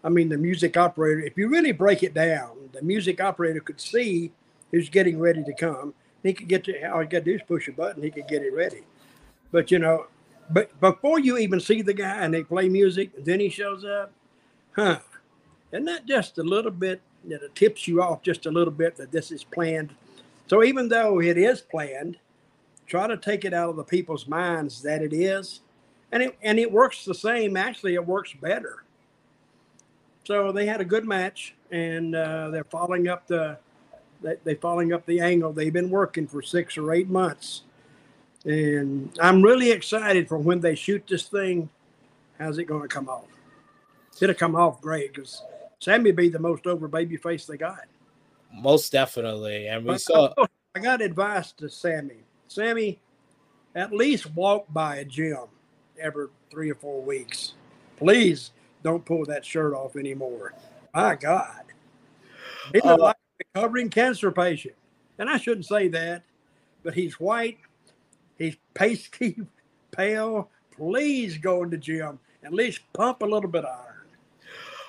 I 0.02 0.08
mean, 0.08 0.28
the 0.28 0.38
music 0.38 0.76
operator, 0.76 1.20
if 1.20 1.36
you 1.36 1.48
really 1.48 1.72
break 1.72 2.02
it 2.02 2.14
down, 2.14 2.70
the 2.72 2.82
music 2.82 3.20
operator 3.20 3.60
could 3.60 3.80
see 3.80 4.32
who's 4.70 4.88
getting 4.88 5.18
ready 5.18 5.42
to 5.44 5.52
come. 5.52 5.94
He 6.22 6.32
could 6.32 6.48
get 6.48 6.64
to 6.64 6.92
all 6.92 7.02
you 7.02 7.08
got 7.08 7.18
to 7.18 7.24
do 7.24 7.34
is 7.34 7.42
push 7.46 7.68
a 7.68 7.72
button, 7.72 8.02
he 8.02 8.10
could 8.10 8.28
get 8.28 8.42
it 8.42 8.52
ready. 8.54 8.82
But 9.52 9.70
you 9.70 9.78
know, 9.78 10.06
but 10.50 10.80
before 10.80 11.18
you 11.18 11.36
even 11.38 11.60
see 11.60 11.82
the 11.82 11.92
guy 11.94 12.24
and 12.24 12.32
they 12.32 12.42
play 12.42 12.68
music, 12.68 13.10
then 13.24 13.40
he 13.40 13.48
shows 13.48 13.84
up, 13.84 14.12
huh? 14.72 15.00
Isn't 15.72 15.84
that 15.84 16.06
just 16.06 16.38
a 16.38 16.42
little 16.42 16.70
bit 16.70 17.02
that 17.26 17.42
it 17.42 17.54
tips 17.54 17.86
you 17.86 18.02
off 18.02 18.22
just 18.22 18.46
a 18.46 18.50
little 18.50 18.72
bit 18.72 18.96
that 18.96 19.12
this 19.12 19.30
is 19.30 19.44
planned? 19.44 19.94
So 20.46 20.64
even 20.64 20.88
though 20.88 21.20
it 21.20 21.36
is 21.36 21.60
planned, 21.60 22.16
try 22.86 23.06
to 23.06 23.18
take 23.18 23.44
it 23.44 23.52
out 23.52 23.68
of 23.68 23.76
the 23.76 23.84
people's 23.84 24.26
minds 24.26 24.82
that 24.82 25.02
it 25.02 25.12
is, 25.12 25.60
and 26.10 26.22
it 26.22 26.38
and 26.42 26.58
it 26.58 26.72
works 26.72 27.04
the 27.04 27.14
same. 27.14 27.56
Actually, 27.56 27.94
it 27.94 28.06
works 28.06 28.32
better. 28.32 28.84
So 30.24 30.52
they 30.52 30.64
had 30.64 30.80
a 30.80 30.84
good 30.84 31.06
match, 31.06 31.54
and 31.70 32.14
uh, 32.14 32.48
they're 32.48 32.64
following 32.64 33.08
up 33.08 33.26
the 33.26 33.58
they, 34.22 34.36
they're 34.44 34.56
following 34.56 34.94
up 34.94 35.04
the 35.04 35.20
angle. 35.20 35.52
They've 35.52 35.72
been 35.72 35.90
working 35.90 36.26
for 36.26 36.40
six 36.40 36.78
or 36.78 36.92
eight 36.92 37.10
months 37.10 37.64
and 38.48 39.10
I'm 39.20 39.42
really 39.42 39.70
excited 39.70 40.26
for 40.26 40.38
when 40.38 40.60
they 40.60 40.74
shoot 40.74 41.06
this 41.06 41.24
thing. 41.24 41.68
How's 42.38 42.56
it 42.56 42.64
going 42.64 42.80
to 42.82 42.88
come 42.88 43.08
off? 43.08 43.26
It'll 44.20 44.34
come 44.34 44.56
off 44.56 44.80
great 44.80 45.12
because 45.12 45.42
Sami 45.80 46.12
be 46.12 46.30
the 46.30 46.38
most 46.38 46.66
over 46.66 46.88
baby 46.88 47.18
face 47.18 47.44
they 47.44 47.58
got. 47.58 47.84
Most 48.52 48.90
definitely. 48.90 49.68
And 49.68 49.84
we 49.84 49.92
but 49.92 50.00
saw. 50.00 50.32
I 50.74 50.80
got 50.80 51.02
advice 51.02 51.52
to 51.52 51.68
Sami. 51.68 52.24
Sami, 52.48 52.98
at 53.74 53.92
least 53.92 54.34
walk 54.34 54.64
by 54.72 54.96
a 54.96 55.04
gym 55.04 55.44
every 56.00 56.28
three 56.50 56.70
or 56.70 56.74
four 56.74 57.02
weeks. 57.02 57.52
Please 57.98 58.52
don't 58.82 59.04
pull 59.04 59.26
that 59.26 59.44
shirt 59.44 59.74
off 59.74 59.94
anymore. 59.94 60.54
My 60.94 61.16
God. 61.16 61.64
He 62.72 62.80
looks 62.80 62.86
uh, 62.86 62.96
like 62.96 63.16
a 63.16 63.60
recovering 63.60 63.90
cancer 63.90 64.30
patient. 64.30 64.74
And 65.18 65.28
I 65.28 65.36
shouldn't 65.36 65.66
say 65.66 65.88
that, 65.88 66.22
but 66.82 66.94
he's 66.94 67.20
white 67.20 67.58
He's 68.38 68.56
pasty, 68.74 69.40
pale. 69.90 70.50
Please 70.76 71.38
go 71.38 71.64
in 71.64 71.70
the 71.70 71.76
gym. 71.76 72.18
At 72.44 72.54
least 72.54 72.80
pump 72.92 73.22
a 73.22 73.26
little 73.26 73.50
bit 73.50 73.64
of 73.64 73.76
iron. 73.76 73.94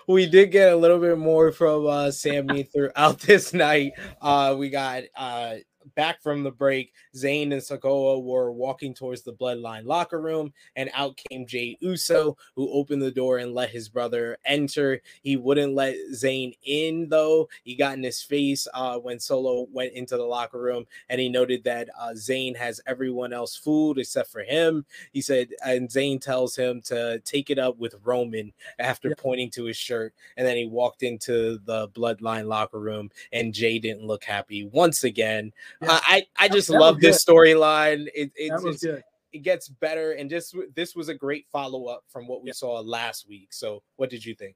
We 0.08 0.25
did 0.25 0.51
get 0.51 0.74
a 0.74 0.75
little 0.75 1.00
bit 1.00 1.18
more 1.18 1.51
from 1.51 1.86
uh, 1.86 2.12
Sami 2.12 2.63
throughout 2.63 3.20
this 3.22 3.53
night. 3.53 3.94
Uh, 4.22 4.56
we 4.58 4.70
got 4.70 5.03
uh, 5.15 5.56
back 6.00 6.24
from 6.24 6.44
the 6.44 6.51
break, 6.51 6.94
Zayn 7.13 7.51
and 7.51 7.62
Sikoa 7.62 8.24
were 8.24 8.53
walking 8.53 8.94
towards 8.94 9.22
the 9.22 9.34
Bloodline 9.34 9.84
locker 9.84 10.22
room, 10.22 10.53
and 10.77 10.89
out 10.94 11.20
came 11.29 11.46
Jey 11.46 11.77
Uso, 11.82 12.38
who 12.56 12.72
opened 12.72 13.01
the 13.01 13.12
door 13.12 13.39
and 13.39 13.53
let 13.53 13.70
his 13.70 13.89
brother 13.89 14.38
enter. 14.46 15.01
He 15.24 15.36
wouldn't 15.36 15.75
let 15.75 15.98
Zayn 16.13 16.58
in, 16.63 17.10
though. 17.10 17.50
He 17.65 17.75
got 17.75 17.98
in 17.98 18.03
his 18.03 18.22
face 18.22 18.65
uh, 18.74 18.98
when 19.00 19.20
Solo 19.20 19.68
went 19.74 19.91
into 19.91 20.15
the 20.15 20.24
locker 20.24 20.62
room, 20.62 20.86
and 21.10 21.20
he 21.20 21.27
noted 21.27 21.65
that 21.65 21.89
uh, 22.00 22.12
Zayn 22.13 22.56
has 22.56 22.79
everyone 22.88 23.34
else 23.34 23.58
fooled 23.58 24.00
except 24.00 24.32
for 24.32 24.44
him. 24.44 24.86
He 25.12 25.20
said, 25.22 25.50
and 25.65 25.89
Zayn 25.89 26.22
tells 26.22 26.56
him 26.56 26.82
to 26.84 27.20
take 27.25 27.50
it 27.50 27.60
up 27.60 27.77
with 27.77 27.96
Roman 28.06 28.53
after 28.79 29.10
yeah. 29.10 29.15
pointing 29.18 29.51
to 29.51 29.65
his 29.65 29.75
shirt, 29.75 30.13
and 30.38 30.48
then 30.48 30.56
he 30.56 30.65
walked 30.65 31.03
into 31.03 31.60
the 31.65 31.89
Bloodline 31.89 32.48
locker 32.48 32.79
room, 32.79 33.12
and 33.34 33.53
Jay 33.53 33.79
didn't 33.79 34.08
look 34.08 34.24
happy 34.24 34.63
once 34.63 35.03
again. 35.03 35.51
Yeah. 35.82 35.88
I 35.91 36.27
I 36.38 36.48
just 36.48 36.67
that 36.69 36.79
love 36.79 37.00
this 37.00 37.24
storyline. 37.24 38.08
It 38.13 38.31
it's, 38.36 38.84
it 39.31 39.39
gets 39.39 39.67
better, 39.67 40.13
and 40.13 40.29
just 40.29 40.55
this 40.75 40.96
was 40.96 41.10
a 41.10 41.13
great 41.13 41.46
follow 41.51 41.86
up 41.86 42.03
from 42.08 42.27
what 42.27 42.41
we 42.41 42.48
yeah. 42.48 42.53
saw 42.53 42.79
last 42.79 43.27
week. 43.27 43.50
So, 43.51 43.84
what 43.98 44.10
did 44.10 44.25
you 44.25 44.36
think? 44.36 44.55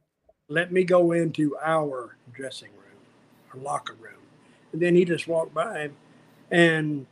Let 0.49 0.71
me 0.71 0.83
go 0.83 1.11
into 1.13 1.55
our 1.63 2.17
dressing 2.33 2.69
room, 2.71 2.97
our 3.53 3.59
locker 3.59 3.93
room, 3.93 4.21
and 4.71 4.81
then 4.81 4.95
he 4.95 5.05
just 5.05 5.27
walked 5.27 5.53
by 5.53 5.81
him, 5.81 5.95
and 6.51 7.05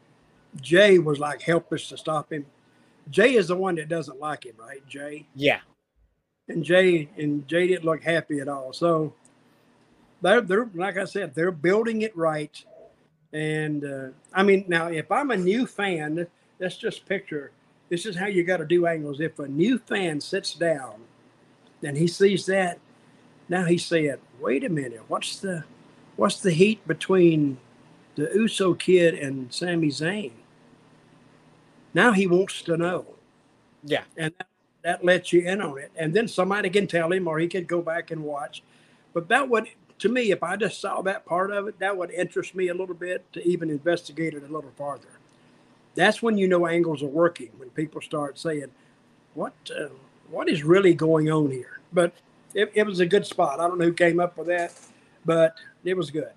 Jey 0.59 0.99
was 0.99 1.19
like 1.19 1.41
helpless 1.41 1.89
to 1.89 1.97
stop 1.97 2.31
him. 2.31 2.45
Jey 3.09 3.35
is 3.35 3.47
the 3.47 3.55
one 3.55 3.75
that 3.75 3.89
doesn't 3.89 4.19
like 4.19 4.45
him, 4.45 4.55
right? 4.57 4.85
Jey. 4.87 5.27
Yeah. 5.35 5.59
And 6.47 6.63
Jay 6.63 7.09
and 7.17 7.47
Jey 7.47 7.67
didn't 7.67 7.85
look 7.85 8.03
happy 8.03 8.39
at 8.39 8.47
all. 8.47 8.73
So 8.73 9.13
they're 10.21 10.41
they're 10.41 10.69
like 10.73 10.97
I 10.97 11.05
said, 11.05 11.33
they're 11.35 11.51
building 11.51 12.01
it 12.01 12.15
right 12.15 12.63
and 13.33 13.85
uh, 13.85 14.07
I 14.33 14.43
mean, 14.43 14.65
now 14.67 14.87
if 14.87 15.11
I'm 15.11 15.31
a 15.31 15.37
new 15.37 15.65
fan, 15.65 16.27
let's 16.59 16.77
just 16.77 17.05
picture 17.07 17.51
this 17.89 18.05
is 18.05 18.15
how 18.15 18.27
you 18.27 18.43
got 18.43 18.57
to 18.57 18.65
do 18.65 18.87
angles. 18.87 19.19
If 19.19 19.39
a 19.39 19.47
new 19.47 19.77
fan 19.77 20.21
sits 20.21 20.53
down 20.53 21.01
and 21.83 21.97
he 21.97 22.07
sees 22.07 22.45
that, 22.45 22.79
now 23.49 23.65
he 23.65 23.77
said, 23.77 24.19
"Wait 24.39 24.63
a 24.63 24.69
minute, 24.69 25.01
what's 25.07 25.39
the 25.39 25.65
what's 26.15 26.39
the 26.39 26.51
heat 26.51 26.85
between 26.87 27.57
the 28.15 28.29
Uso 28.33 28.73
kid 28.73 29.15
and 29.15 29.53
Sami 29.53 29.89
Zayn?" 29.89 30.31
Now 31.93 32.11
he 32.13 32.27
wants 32.27 32.61
to 32.63 32.77
know. 32.77 33.05
Yeah, 33.83 34.03
and 34.15 34.33
that, 34.37 34.47
that 34.83 35.05
lets 35.05 35.33
you 35.33 35.41
in 35.41 35.61
on 35.61 35.77
it, 35.79 35.91
and 35.97 36.13
then 36.13 36.27
somebody 36.27 36.69
can 36.69 36.87
tell 36.87 37.11
him, 37.11 37.27
or 37.27 37.39
he 37.39 37.47
could 37.47 37.67
go 37.67 37.81
back 37.81 38.11
and 38.11 38.23
watch. 38.23 38.63
But 39.13 39.27
that 39.29 39.49
would 39.49 39.67
to 40.01 40.09
me, 40.09 40.31
if 40.31 40.41
I 40.41 40.55
just 40.55 40.81
saw 40.81 41.03
that 41.03 41.27
part 41.27 41.51
of 41.51 41.67
it, 41.67 41.77
that 41.77 41.95
would 41.95 42.09
interest 42.09 42.55
me 42.55 42.69
a 42.69 42.73
little 42.73 42.95
bit 42.95 43.23
to 43.33 43.47
even 43.47 43.69
investigate 43.69 44.33
it 44.33 44.41
a 44.41 44.51
little 44.51 44.71
farther. 44.75 45.07
That's 45.93 46.23
when 46.23 46.39
you 46.39 46.47
know 46.47 46.65
angles 46.65 47.03
are 47.03 47.07
working 47.07 47.51
when 47.57 47.69
people 47.69 48.01
start 48.01 48.39
saying, 48.39 48.71
"What, 49.35 49.53
uh, 49.69 49.89
what 50.31 50.49
is 50.49 50.63
really 50.63 50.95
going 50.95 51.29
on 51.31 51.51
here?" 51.51 51.79
But 51.93 52.13
it, 52.55 52.71
it 52.73 52.87
was 52.87 52.99
a 52.99 53.05
good 53.05 53.27
spot. 53.27 53.59
I 53.59 53.67
don't 53.67 53.77
know 53.77 53.85
who 53.85 53.93
came 53.93 54.19
up 54.19 54.37
with 54.37 54.47
that, 54.47 54.73
but 55.23 55.55
it 55.83 55.95
was 55.95 56.09
good. 56.09 56.31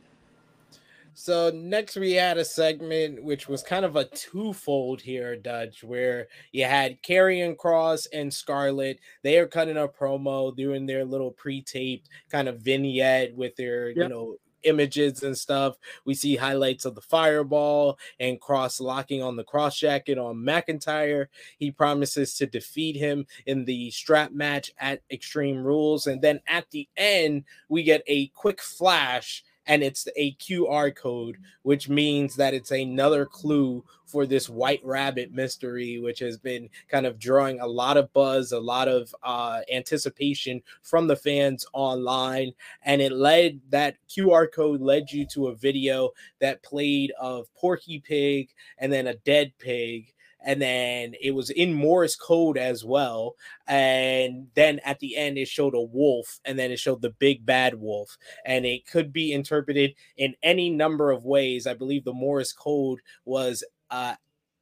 So 1.15 1.51
next 1.55 1.97
we 1.97 2.13
had 2.13 2.39
a 2.39 2.45
segment 2.45 3.23
which 3.23 3.49
was 3.49 3.63
kind 3.63 3.85
of 3.85 3.95
a 3.95 4.05
twofold 4.05 5.01
here, 5.01 5.37
Dutch, 5.37 5.85
where 5.85 6.27
you 6.51 6.65
had 6.65 7.03
Karrion 7.03 7.57
Kross 7.57 8.09
and 8.13 8.35
Scarlett. 8.35 8.99
They 9.23 9.39
are 9.39 9.47
cutting 9.47 9.77
a 9.77 9.87
promo, 9.87 10.55
doing 10.55 10.87
their 10.87 11.05
little 11.05 11.31
pre-taped 11.31 12.09
kind 12.31 12.49
of 12.49 12.61
vignette 12.61 13.35
with 13.37 13.55
their, 13.55 13.89
yep. 13.89 13.97
you 13.97 14.09
know, 14.09 14.37
images 14.65 15.23
and 15.23 15.39
stuff. 15.39 15.77
We 16.05 16.15
see 16.15 16.37
highlights 16.37 16.85
of 16.85 16.95
the 16.95 17.01
fireball 17.01 17.99
and 18.19 18.41
Kross 18.41 18.81
locking 18.81 19.23
on 19.23 19.37
the 19.37 19.45
Kross 19.45 19.79
Jacket 19.79 20.19
on 20.19 20.37
McIntyre. 20.37 21.27
He 21.59 21.71
promises 21.71 22.35
to 22.39 22.47
defeat 22.47 22.97
him 22.97 23.27
in 23.47 23.67
the 23.67 23.91
strap 23.93 24.33
match 24.33 24.73
at 24.79 25.03
Extreme 25.11 25.63
Rules. 25.63 26.07
And 26.07 26.21
then 26.21 26.41
at 26.49 26.71
the 26.71 26.89
end, 26.97 27.45
we 27.69 27.83
get 27.83 28.03
a 28.07 28.29
quick 28.29 28.61
flash 28.61 29.45
and 29.67 29.83
it's 29.83 30.07
a 30.17 30.35
QR 30.35 30.95
code, 30.95 31.39
which 31.63 31.89
means 31.89 32.37
that 32.37 32.55
it's 32.55 32.71
another 32.71 33.27
clue 33.27 33.85
for 34.07 34.27
this 34.27 34.49
White 34.49 34.81
Rabbit 34.85 35.33
mystery, 35.33 35.99
which 35.99 36.19
has 36.21 36.37
been 36.37 36.69
kind 36.89 37.07
of 37.07 37.19
drawing 37.19 37.61
a 37.61 37.67
lot 37.67 37.97
of 37.97 38.13
buzz, 38.13 38.53
a 38.53 38.61
lot 38.61 38.87
of 38.87 39.15
uh, 39.23 39.61
anticipation 39.73 40.63
from 40.83 41.07
the 41.07 41.17
fans 41.17 41.67
online. 41.73 42.53
And 42.85 43.01
it 43.01 43.13
led 43.13 43.61
that 43.71 43.97
QR 44.09 44.53
code 44.53 44.81
led 44.81 45.11
you 45.11 45.27
to 45.29 45.49
a 45.49 45.57
video 45.57 46.11
that 46.41 46.63
played 46.63 47.13
of 47.19 47.53
Porky 47.55 48.01
Pig 48.01 48.51
and 48.79 48.93
then 48.93 49.09
a 49.09 49.15
dead 49.15 49.53
pig 49.59 50.14
and 50.45 50.61
then 50.61 51.15
it 51.21 51.33
was 51.33 51.51
in 51.51 51.73
Morse 51.73 52.17
code 52.17 52.59
as 52.59 52.85
well. 52.85 53.35
And 53.67 54.49
then 54.55 54.81
at 54.85 55.01
the 55.01 55.17
end, 55.17 55.39
it 55.39 55.49
showed 55.49 55.75
a 55.75 55.81
wolf, 55.81 56.39
and 56.45 56.59
then 56.59 56.71
it 56.71 56.79
showed 56.79 57.03
the 57.03 57.11
big 57.19 57.45
bad 57.45 57.75
wolf, 57.75 58.17
and 58.45 58.65
it 58.65 58.87
could 58.87 59.13
be 59.13 59.33
interpreted 59.33 59.95
in 60.17 60.35
any 60.43 60.71
number 60.71 61.11
of 61.11 61.25
ways. 61.25 61.67
I 61.67 61.75
believe 61.75 62.05
the 62.05 62.13
Morse 62.13 62.53
code 62.53 63.01
was 63.25 63.65
uh, 63.91 64.15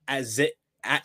as 0.08 0.38
it 0.38 0.54
at 0.84 1.04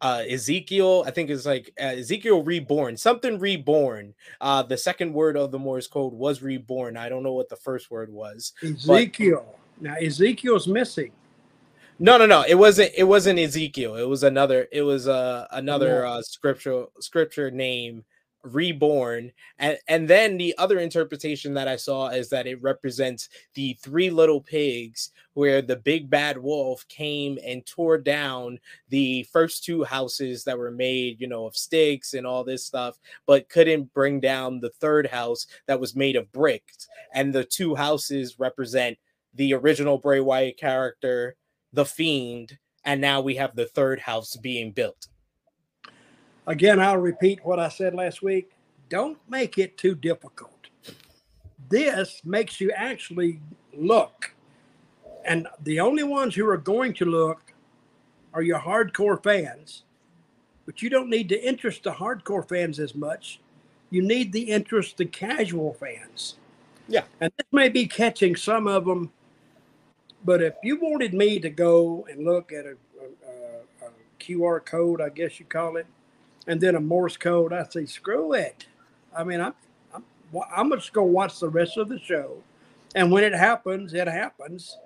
uh, 0.00 0.22
Ezekiel, 0.28 1.04
I 1.06 1.10
think 1.10 1.30
it's 1.30 1.46
like 1.46 1.72
uh, 1.80 1.84
Ezekiel 1.84 2.42
reborn, 2.42 2.96
something 2.96 3.38
reborn. 3.38 4.14
Uh, 4.40 4.62
the 4.62 4.76
second 4.76 5.12
word 5.14 5.36
of 5.36 5.50
the 5.50 5.58
Morse 5.58 5.86
code 5.86 6.12
was 6.12 6.42
reborn. 6.42 6.96
I 6.96 7.08
don't 7.08 7.22
know 7.22 7.32
what 7.32 7.48
the 7.48 7.56
first 7.56 7.90
word 7.90 8.12
was. 8.12 8.52
Ezekiel. 8.62 9.56
But... 9.80 9.82
now 9.82 9.94
Ezekiel's 9.94 10.68
missing. 10.68 11.12
No, 11.98 12.18
no, 12.18 12.26
no. 12.26 12.44
It 12.46 12.56
wasn't. 12.56 12.92
It 12.96 13.04
wasn't 13.04 13.38
Ezekiel. 13.38 13.96
It 13.96 14.08
was 14.08 14.24
another. 14.24 14.66
It 14.72 14.82
was 14.82 15.06
uh, 15.06 15.46
another 15.52 16.04
uh, 16.04 16.22
scripture 16.22 16.86
scripture 17.00 17.50
name 17.50 18.04
reborn 18.44 19.32
and 19.58 19.78
and 19.88 20.06
then 20.06 20.36
the 20.36 20.54
other 20.58 20.78
interpretation 20.78 21.54
that 21.54 21.66
i 21.66 21.76
saw 21.76 22.08
is 22.08 22.28
that 22.28 22.46
it 22.46 22.60
represents 22.62 23.30
the 23.54 23.72
three 23.82 24.10
little 24.10 24.40
pigs 24.40 25.12
where 25.32 25.62
the 25.62 25.76
big 25.76 26.10
bad 26.10 26.36
wolf 26.36 26.86
came 26.88 27.38
and 27.44 27.64
tore 27.64 27.96
down 27.96 28.58
the 28.90 29.22
first 29.32 29.64
two 29.64 29.82
houses 29.82 30.44
that 30.44 30.58
were 30.58 30.70
made 30.70 31.18
you 31.20 31.26
know 31.26 31.46
of 31.46 31.56
sticks 31.56 32.12
and 32.12 32.26
all 32.26 32.44
this 32.44 32.64
stuff 32.64 32.98
but 33.26 33.48
couldn't 33.48 33.92
bring 33.94 34.20
down 34.20 34.60
the 34.60 34.70
third 34.78 35.06
house 35.06 35.46
that 35.66 35.80
was 35.80 35.96
made 35.96 36.14
of 36.14 36.30
bricks 36.30 36.86
and 37.14 37.32
the 37.32 37.44
two 37.44 37.74
houses 37.74 38.38
represent 38.38 38.98
the 39.34 39.54
original 39.54 39.96
bray 39.96 40.20
wyatt 40.20 40.58
character 40.58 41.34
the 41.74 41.84
fiend 41.84 42.58
and 42.84 43.00
now 43.00 43.20
we 43.20 43.34
have 43.34 43.54
the 43.56 43.66
third 43.66 44.00
house 44.00 44.36
being 44.36 44.70
built 44.70 45.08
Again, 46.46 46.78
I'll 46.78 46.98
repeat 46.98 47.40
what 47.44 47.58
I 47.58 47.68
said 47.68 47.94
last 47.94 48.22
week. 48.22 48.50
Don't 48.90 49.18
make 49.28 49.56
it 49.56 49.78
too 49.78 49.94
difficult. 49.94 50.50
This 51.70 52.20
makes 52.24 52.60
you 52.60 52.70
actually 52.72 53.40
look. 53.72 54.34
And 55.24 55.48
the 55.62 55.80
only 55.80 56.02
ones 56.02 56.34
who 56.34 56.46
are 56.48 56.58
going 56.58 56.92
to 56.94 57.06
look 57.06 57.54
are 58.34 58.42
your 58.42 58.58
hardcore 58.58 59.22
fans. 59.22 59.84
But 60.66 60.82
you 60.82 60.90
don't 60.90 61.08
need 61.08 61.30
to 61.30 61.42
interest 61.42 61.84
the 61.84 61.92
hardcore 61.92 62.46
fans 62.46 62.78
as 62.78 62.94
much. 62.94 63.40
You 63.88 64.02
need 64.02 64.32
the 64.32 64.42
interest 64.42 64.98
the 64.98 65.06
casual 65.06 65.72
fans. 65.74 66.36
Yeah. 66.88 67.04
And 67.20 67.32
this 67.38 67.46
may 67.52 67.70
be 67.70 67.86
catching 67.86 68.36
some 68.36 68.66
of 68.66 68.84
them. 68.84 69.10
But 70.24 70.42
if 70.42 70.54
you 70.62 70.76
wanted 70.80 71.12
me 71.12 71.38
to 71.40 71.50
go 71.50 72.06
and 72.10 72.24
look 72.24 72.52
at 72.52 72.64
a, 72.64 72.76
a, 73.00 73.86
a 73.86 73.90
QR 74.18 74.64
code, 74.64 75.00
I 75.00 75.10
guess 75.10 75.38
you 75.38 75.46
call 75.46 75.76
it, 75.76 75.86
and 76.46 76.60
then 76.60 76.74
a 76.74 76.80
Morse 76.80 77.16
code. 77.16 77.52
I 77.52 77.64
say, 77.64 77.86
screw 77.86 78.32
it. 78.32 78.66
I 79.16 79.24
mean, 79.24 79.40
I'm, 79.40 79.54
I'm, 79.94 80.04
I'm 80.54 80.70
just 80.72 80.92
to 80.94 81.02
watch 81.02 81.38
the 81.40 81.48
rest 81.48 81.76
of 81.76 81.88
the 81.88 81.98
show. 81.98 82.42
And 82.94 83.10
when 83.10 83.24
it 83.24 83.34
happens, 83.34 83.92
it 83.92 84.06
happens. 84.06 84.78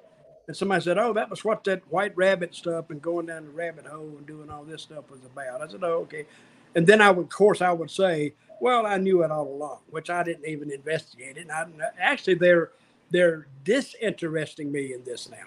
And 0.47 0.57
somebody 0.57 0.83
said, 0.83 0.99
oh, 0.99 1.13
that 1.13 1.29
was 1.29 1.45
what 1.45 1.63
that 1.65 1.83
white 1.91 2.17
rabbit 2.17 2.55
stuff 2.55 2.91
and 2.91 3.03
going 3.03 3.27
down 3.27 3.45
the 3.45 3.51
rabbit 3.51 3.87
hole 3.87 4.15
and 4.17 4.27
doing 4.27 4.49
all 4.49 4.65
this 4.65 4.83
stuff 4.83 5.11
was 5.11 5.21
about. 5.25 5.61
I 5.61 5.69
said, 5.71 5.85
oh, 5.85 6.01
okay. 6.03 6.25
And 6.75 6.87
then 6.87 7.01
I 7.01 7.11
would, 7.11 7.25
of 7.25 7.31
course, 7.31 7.61
I 7.61 7.71
would 7.71 7.91
say, 7.91 8.33
well, 8.61 8.87
I 8.87 8.97
knew 8.97 9.23
it 9.23 9.31
all 9.31 9.47
along, 9.47 9.81
which 9.91 10.11
I 10.11 10.23
didn't 10.23 10.47
even 10.47 10.71
investigate 10.71 11.37
it. 11.37 11.49
And 11.49 11.53
I, 11.53 11.67
actually, 12.01 12.35
they're 12.35 12.71
they're 13.11 13.47
disinteresting 13.65 14.71
me 14.71 14.93
in 14.93 15.05
this 15.05 15.29
now. 15.31 15.47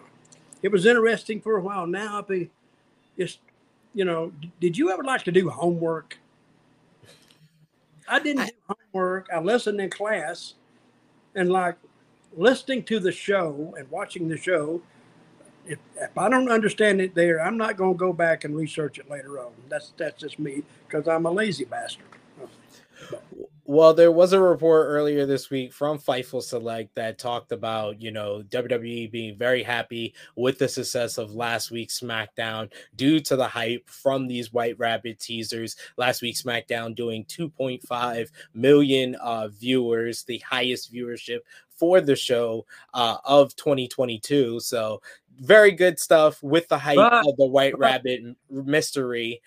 It 0.61 0.71
was 0.71 0.85
interesting 0.85 1.41
for 1.41 1.57
a 1.57 1.61
while. 1.61 1.87
Now, 1.87 2.17
I'll 2.17 2.21
be 2.21 2.49
just 3.17 3.39
you 3.93 4.05
know, 4.05 4.31
did 4.59 4.77
you 4.77 4.91
ever 4.91 5.03
like 5.03 5.23
to 5.23 5.31
do 5.31 5.49
homework? 5.49 6.17
I 8.07 8.19
didn't 8.19 8.47
do 8.47 8.75
homework. 8.93 9.27
I 9.33 9.39
listened 9.39 9.79
in 9.81 9.89
class 9.89 10.55
and 11.35 11.51
like 11.51 11.75
listening 12.35 12.83
to 12.83 12.99
the 12.99 13.11
show 13.11 13.73
and 13.77 13.89
watching 13.89 14.27
the 14.27 14.37
show. 14.37 14.81
If, 15.65 15.79
if 15.97 16.17
I 16.17 16.29
don't 16.29 16.49
understand 16.49 17.01
it 17.01 17.13
there, 17.15 17.41
I'm 17.41 17.57
not 17.57 17.77
going 17.77 17.93
to 17.93 17.97
go 17.97 18.11
back 18.13 18.43
and 18.43 18.55
research 18.55 18.97
it 18.97 19.09
later 19.09 19.39
on. 19.39 19.51
That's 19.69 19.93
that's 19.97 20.19
just 20.19 20.39
me 20.39 20.63
because 20.87 21.07
I'm 21.07 21.25
a 21.25 21.31
lazy 21.31 21.65
bastard. 21.65 22.05
Well, 23.71 23.93
there 23.93 24.11
was 24.11 24.33
a 24.33 24.41
report 24.41 24.87
earlier 24.89 25.25
this 25.25 25.49
week 25.49 25.71
from 25.71 25.97
Fightful 25.97 26.43
Select 26.43 26.93
that 26.95 27.17
talked 27.17 27.53
about, 27.53 28.01
you 28.01 28.11
know, 28.11 28.43
WWE 28.49 29.09
being 29.09 29.37
very 29.37 29.63
happy 29.63 30.13
with 30.35 30.59
the 30.59 30.67
success 30.67 31.17
of 31.17 31.35
last 31.35 31.71
week's 31.71 32.01
SmackDown 32.01 32.69
due 32.97 33.21
to 33.21 33.37
the 33.37 33.47
hype 33.47 33.89
from 33.89 34.27
these 34.27 34.51
White 34.51 34.77
Rabbit 34.77 35.21
teasers. 35.21 35.77
Last 35.95 36.21
week's 36.21 36.41
SmackDown 36.41 36.95
doing 36.95 37.23
2.5 37.23 38.27
million 38.53 39.15
uh, 39.15 39.47
viewers, 39.47 40.25
the 40.25 40.39
highest 40.39 40.93
viewership 40.93 41.39
for 41.69 42.01
the 42.01 42.17
show 42.17 42.65
uh, 42.93 43.19
of 43.23 43.55
2022. 43.55 44.59
So, 44.59 45.01
very 45.39 45.71
good 45.71 45.97
stuff 45.97 46.43
with 46.43 46.67
the 46.67 46.77
hype 46.77 46.97
but, 46.97 47.25
of 47.25 47.37
the 47.37 47.47
White 47.47 47.71
but, 47.71 47.79
Rabbit 47.79 48.35
mystery. 48.49 49.41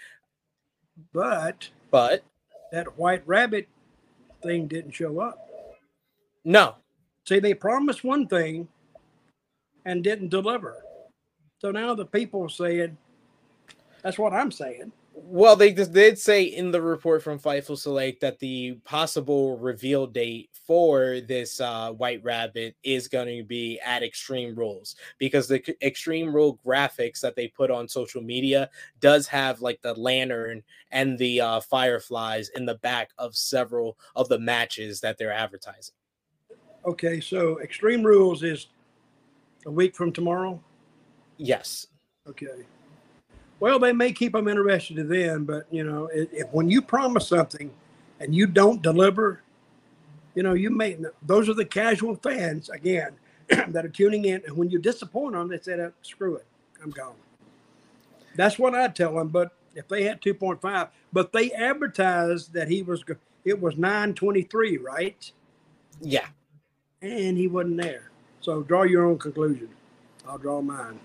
But, 1.13 1.69
but 1.91 2.25
that 2.73 2.97
White 2.99 3.23
Rabbit 3.27 3.69
thing 4.45 4.69
didn't 4.69 4.93
show 4.93 5.19
up. 5.21 5.49
No. 6.45 6.77
See, 7.27 7.41
they 7.41 7.55
promised 7.55 8.05
one 8.05 8.29
thing 8.29 8.69
and 9.87 10.05
didn't 10.05 10.29
deliver. 10.29 10.85
So 11.61 11.71
now 11.71 11.95
the 11.95 12.07
people 12.07 12.43
are 12.43 12.49
saying, 12.49 12.97
that's 14.03 14.19
what 14.19 14.33
I'm 14.33 14.51
saying. 14.51 14.93
Well, 15.17 15.55
they 15.55 15.73
did 15.73 16.19
say 16.19 16.43
in 16.43 16.73
the 16.73 16.83
report 16.83 17.23
from 17.23 17.39
Fightful 17.39 17.79
Select 17.79 18.21
that 18.21 18.41
the 18.41 18.73
possible 18.85 19.57
reveal 19.59 20.09
date 20.09 20.51
for 20.67 21.21
this 21.21 21.61
uh, 21.61 21.93
White 21.93 22.23
Rabbit 22.25 22.75
is 22.83 23.07
going 23.07 23.29
to 23.39 23.45
be 23.45 23.79
at 23.85 24.03
Extreme 24.03 24.57
Rules 24.57 24.97
because 25.19 25.47
the 25.47 25.63
Extreme 25.87 26.35
Rule 26.35 26.59
graphics 26.67 27.21
that 27.21 27.37
they 27.37 27.47
put 27.47 27.71
on 27.71 27.87
social 27.87 28.23
media 28.23 28.69
does 28.99 29.29
have 29.29 29.61
like 29.61 29.81
the 29.83 29.95
lantern 29.95 30.65
and 30.91 31.17
the 31.17 31.41
uh, 31.41 31.61
fireflies 31.61 32.49
in 32.57 32.67
the 32.67 32.77
back 32.77 33.11
of 33.17 33.37
several 33.37 33.97
of 34.17 34.29
the 34.29 34.39
matches 34.39 35.01
that 35.01 35.17
they're 35.17 35.33
advertising. 35.33 35.95
Okay, 36.87 37.21
so 37.21 37.61
Extreme 37.61 38.03
Rules 38.03 38.43
is 38.43 38.67
a 39.65 39.71
week 39.71 39.95
from 39.95 40.11
tomorrow. 40.11 40.61
Yes. 41.37 41.87
Okay. 42.29 42.65
Well, 43.61 43.79
they 43.79 43.93
may 43.93 44.13
keep 44.13 44.33
them 44.33 44.49
interested 44.49 44.97
to 44.97 45.05
then, 45.05 45.45
but 45.45 45.67
you 45.71 45.85
know, 45.85 46.09
if, 46.13 46.33
if, 46.33 46.49
when 46.53 46.69
you 46.69 46.83
promise 46.83 47.29
something 47.29 47.71
and 48.21 48.35
you 48.35 48.47
don't 48.47 48.83
deliver, 48.83 49.43
you 50.35 50.43
know, 50.43 50.55
you 50.55 50.71
may. 50.71 50.99
Those 51.23 51.49
are 51.49 51.55
the 51.55 51.65
casual 51.65 52.17
fans 52.17 52.69
again 52.69 53.13
that 53.49 53.85
are 53.85 53.89
tuning 53.89 54.25
in, 54.25 54.43
and 54.47 54.57
when 54.57 54.71
you 54.71 54.79
disappoint 54.79 55.35
them, 55.35 55.49
they 55.49 55.61
say, 55.61 55.81
uh, 55.81 55.91
"Screw 56.03 56.37
it, 56.37 56.47
I'm 56.83 56.91
gone." 56.91 57.15
That's 58.37 58.59
what 58.59 58.75
I 58.75 58.89
tell 58.89 59.15
them. 59.15 59.29
But 59.29 59.53
if 59.75 59.89
they 59.89 60.05
had 60.05 60.21
2.5, 60.21 60.89
but 61.13 61.33
they 61.33 61.53
advertised 61.53 62.53
that 62.53 62.69
he 62.69 62.83
was, 62.83 63.05
it 63.45 63.61
was 63.61 63.77
923, 63.77 64.79
right? 64.79 65.33
Yeah. 66.01 66.27
And 67.03 67.37
he 67.37 67.47
wasn't 67.47 67.81
there. 67.81 68.11
So 68.41 68.63
draw 68.63 68.83
your 68.83 69.05
own 69.05 69.19
conclusion. 69.19 69.69
I'll 70.27 70.39
draw 70.39 70.61
mine. 70.61 70.99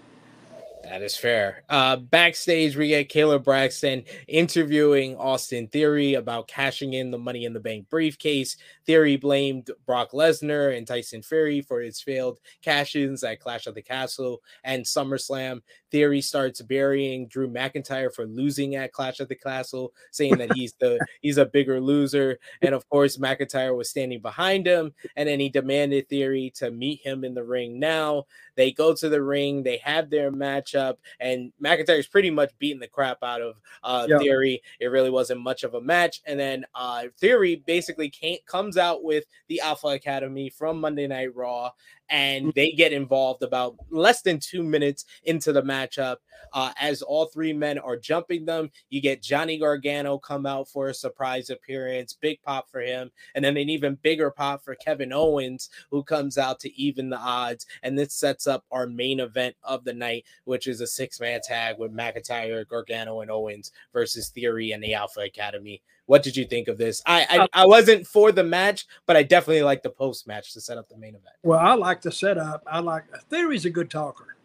That 0.89 1.03
is 1.03 1.15
fair. 1.15 1.61
Uh, 1.69 1.97
backstage, 1.97 2.75
we 2.75 2.87
get 2.87 3.09
Kayla 3.09 3.43
Braxton 3.43 4.05
interviewing 4.27 5.15
Austin 5.17 5.67
Theory 5.67 6.15
about 6.15 6.47
cashing 6.47 6.93
in 6.93 7.11
the 7.11 7.17
Money 7.19 7.45
in 7.45 7.53
the 7.53 7.59
Bank 7.59 7.87
briefcase. 7.91 8.57
Theory 8.89 9.17
blamed 9.17 9.69
Brock 9.85 10.13
Lesnar 10.13 10.75
and 10.75 10.87
Tyson 10.87 11.21
Fury 11.21 11.61
for 11.61 11.79
his 11.79 12.01
failed 12.01 12.39
cash 12.63 12.95
ins 12.95 13.23
at 13.23 13.39
Clash 13.39 13.67
of 13.67 13.75
the 13.75 13.83
Castle 13.83 14.41
and 14.63 14.83
SummerSlam. 14.83 15.61
Theory 15.91 16.21
starts 16.21 16.59
burying 16.63 17.27
Drew 17.27 17.47
McIntyre 17.47 18.11
for 18.11 18.25
losing 18.25 18.75
at 18.75 18.91
Clash 18.91 19.19
of 19.19 19.27
the 19.27 19.35
Castle, 19.35 19.93
saying 20.09 20.39
that 20.39 20.53
he's 20.53 20.73
the 20.79 20.97
he's 21.21 21.37
a 21.37 21.45
bigger 21.45 21.79
loser. 21.79 22.39
And 22.63 22.73
of 22.73 22.89
course, 22.89 23.17
McIntyre 23.17 23.77
was 23.77 23.91
standing 23.91 24.21
behind 24.21 24.65
him, 24.65 24.93
and 25.15 25.29
then 25.29 25.39
he 25.39 25.49
demanded 25.49 26.09
Theory 26.09 26.51
to 26.55 26.71
meet 26.71 27.01
him 27.01 27.23
in 27.23 27.35
the 27.35 27.43
ring 27.43 27.79
now. 27.79 28.25
They 28.55 28.71
go 28.71 28.93
to 28.93 29.07
the 29.07 29.21
ring, 29.21 29.63
they 29.63 29.77
have 29.77 30.09
their 30.09 30.31
matchup, 30.31 30.97
and 31.19 31.53
McIntyre's 31.63 32.07
pretty 32.07 32.29
much 32.29 32.51
beating 32.59 32.79
the 32.79 32.87
crap 32.87 33.23
out 33.23 33.41
of 33.41 33.55
uh, 33.83 34.05
yep. 34.09 34.19
Theory. 34.19 34.61
It 34.79 34.87
really 34.87 35.09
wasn't 35.09 35.41
much 35.41 35.63
of 35.63 35.75
a 35.75 35.81
match. 35.81 36.21
And 36.25 36.39
then 36.39 36.65
uh, 36.75 37.03
Theory 37.19 37.63
basically 37.65 38.09
can't, 38.09 38.45
comes 38.45 38.77
out 38.79 39.03
with 39.03 39.25
the 39.47 39.61
Alpha 39.61 39.87
Academy 39.87 40.49
from 40.49 40.79
Monday 40.79 41.07
Night 41.07 41.35
Raw 41.35 41.71
and 42.09 42.47
mm. 42.47 42.53
they 42.53 42.71
get 42.71 42.93
involved 42.93 43.43
about 43.43 43.75
less 43.89 44.21
than 44.21 44.39
two 44.39 44.63
minutes 44.63 45.05
into 45.23 45.51
the 45.51 45.61
matchup. 45.61 46.17
Uh, 46.53 46.71
as 46.79 47.01
all 47.01 47.25
three 47.25 47.53
men 47.53 47.77
are 47.77 47.97
jumping 47.97 48.45
them, 48.45 48.71
you 48.89 49.01
get 49.01 49.21
Johnny 49.21 49.59
Gargano 49.59 50.17
come 50.17 50.45
out 50.45 50.67
for 50.67 50.89
a 50.89 50.93
surprise 50.93 51.49
appearance, 51.49 52.17
big 52.19 52.41
pop 52.41 52.69
for 52.71 52.81
him, 52.81 53.11
and 53.35 53.45
then 53.45 53.55
an 53.57 53.69
even 53.69 53.95
bigger 54.01 54.31
pop 54.31 54.63
for 54.63 54.73
Kevin 54.75 55.13
Owens, 55.13 55.69
who 55.91 56.03
comes 56.03 56.37
out 56.37 56.59
to 56.61 56.81
even 56.81 57.09
the 57.09 57.17
odds. 57.17 57.65
And 57.83 57.97
this 57.97 58.13
sets 58.13 58.47
up 58.47 58.65
our 58.71 58.87
main 58.87 59.19
event 59.19 59.55
of 59.63 59.83
the 59.83 59.93
night, 59.93 60.25
which 60.45 60.67
is 60.67 60.81
a 60.81 60.87
six 60.87 61.19
man 61.19 61.41
tag 61.43 61.77
with 61.77 61.95
McIntyre, 61.95 62.67
Gargano, 62.67 63.21
and 63.21 63.29
Owens 63.29 63.71
versus 63.93 64.29
Theory 64.29 64.71
and 64.71 64.83
the 64.83 64.95
Alpha 64.95 65.21
Academy. 65.21 65.81
What 66.09 66.23
did 66.23 66.35
you 66.35 66.45
think 66.45 66.67
of 66.69 66.79
this? 66.79 67.03
I 67.05 67.27
I, 67.29 67.37
uh, 67.37 67.47
I 67.53 67.65
wasn't 67.67 68.07
for 68.07 68.31
the 68.31 68.43
match, 68.43 68.87
but 69.05 69.15
I 69.15 69.21
definitely 69.21 69.61
like 69.61 69.83
the 69.83 69.91
post 69.91 70.25
match 70.25 70.53
to 70.53 70.59
set 70.59 70.75
up 70.75 70.89
the 70.89 70.97
main 70.97 71.09
event. 71.09 71.35
Well, 71.43 71.59
I 71.59 71.75
like 71.75 72.01
the 72.01 72.11
setup. 72.11 72.63
I 72.65 72.79
like 72.79 73.03
Theory's 73.29 73.65
a 73.65 73.69
good 73.69 73.91
talker. 73.91 74.35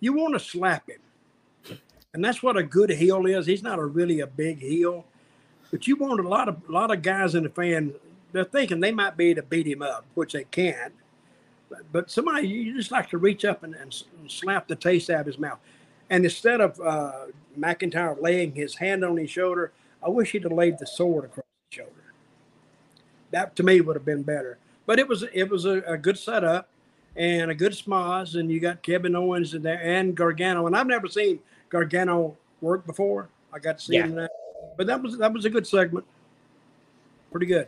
You 0.00 0.12
want 0.12 0.34
to 0.34 0.38
slap 0.38 0.86
him, 0.86 1.78
and 2.12 2.22
that's 2.22 2.42
what 2.42 2.58
a 2.58 2.62
good 2.62 2.90
heel 2.90 3.24
is. 3.24 3.46
He's 3.46 3.62
not 3.62 3.78
a 3.78 3.86
really 3.86 4.20
a 4.20 4.26
big 4.26 4.58
heel, 4.58 5.06
but 5.70 5.86
you 5.86 5.96
want 5.96 6.20
a 6.20 6.28
lot 6.28 6.46
of 6.46 6.60
a 6.68 6.72
lot 6.72 6.90
of 6.90 7.00
guys 7.00 7.34
in 7.34 7.44
the 7.44 7.48
fan. 7.48 7.94
They're 8.32 8.44
thinking 8.44 8.80
they 8.80 8.92
might 8.92 9.16
be 9.16 9.30
able 9.30 9.40
to 9.40 9.48
beat 9.48 9.66
him 9.66 9.80
up, 9.80 10.04
which 10.12 10.34
they 10.34 10.44
can't. 10.44 10.92
But, 11.70 11.90
but 11.90 12.10
somebody 12.10 12.48
you 12.48 12.76
just 12.76 12.90
like 12.90 13.08
to 13.10 13.18
reach 13.18 13.46
up 13.46 13.62
and, 13.62 13.74
and, 13.74 14.04
slap 14.28 14.68
the 14.68 14.76
taste 14.76 15.08
out 15.08 15.20
of 15.20 15.26
his 15.26 15.38
mouth. 15.38 15.58
And 16.10 16.22
instead 16.22 16.60
of 16.60 16.78
uh, 16.80 17.28
McIntyre 17.58 18.20
laying 18.20 18.54
his 18.54 18.74
hand 18.74 19.02
on 19.06 19.16
his 19.16 19.30
shoulder, 19.30 19.72
I 20.06 20.08
wish 20.08 20.30
he'd 20.30 20.44
have 20.44 20.52
laid 20.52 20.78
the 20.78 20.86
sword 20.86 21.24
across 21.24 21.46
his 21.68 21.78
shoulder. 21.78 21.92
That 23.32 23.56
to 23.56 23.64
me 23.64 23.80
would 23.80 23.96
have 23.96 24.04
been 24.04 24.22
better. 24.22 24.58
But 24.86 25.00
it 25.00 25.08
was 25.08 25.24
it 25.32 25.50
was 25.50 25.64
a, 25.64 25.80
a 25.82 25.98
good 25.98 26.16
setup 26.16 26.68
and 27.16 27.50
a 27.50 27.54
good 27.54 27.72
schmozz, 27.72 28.38
and 28.38 28.50
you 28.50 28.60
got 28.60 28.82
Kevin 28.82 29.16
Owens 29.16 29.52
in 29.52 29.62
there 29.62 29.82
and 29.82 30.14
Gargano. 30.14 30.68
And 30.68 30.76
I've 30.76 30.86
never 30.86 31.08
seen 31.08 31.40
Gargano 31.70 32.36
work 32.60 32.86
before. 32.86 33.28
I 33.52 33.58
got 33.58 33.78
to 33.78 33.84
see 33.84 33.94
yeah. 33.94 34.04
him 34.04 34.14
that. 34.14 34.30
But 34.76 34.86
that 34.86 35.02
was 35.02 35.18
that 35.18 35.32
was 35.32 35.44
a 35.44 35.50
good 35.50 35.66
segment. 35.66 36.06
Pretty 37.32 37.46
good. 37.46 37.66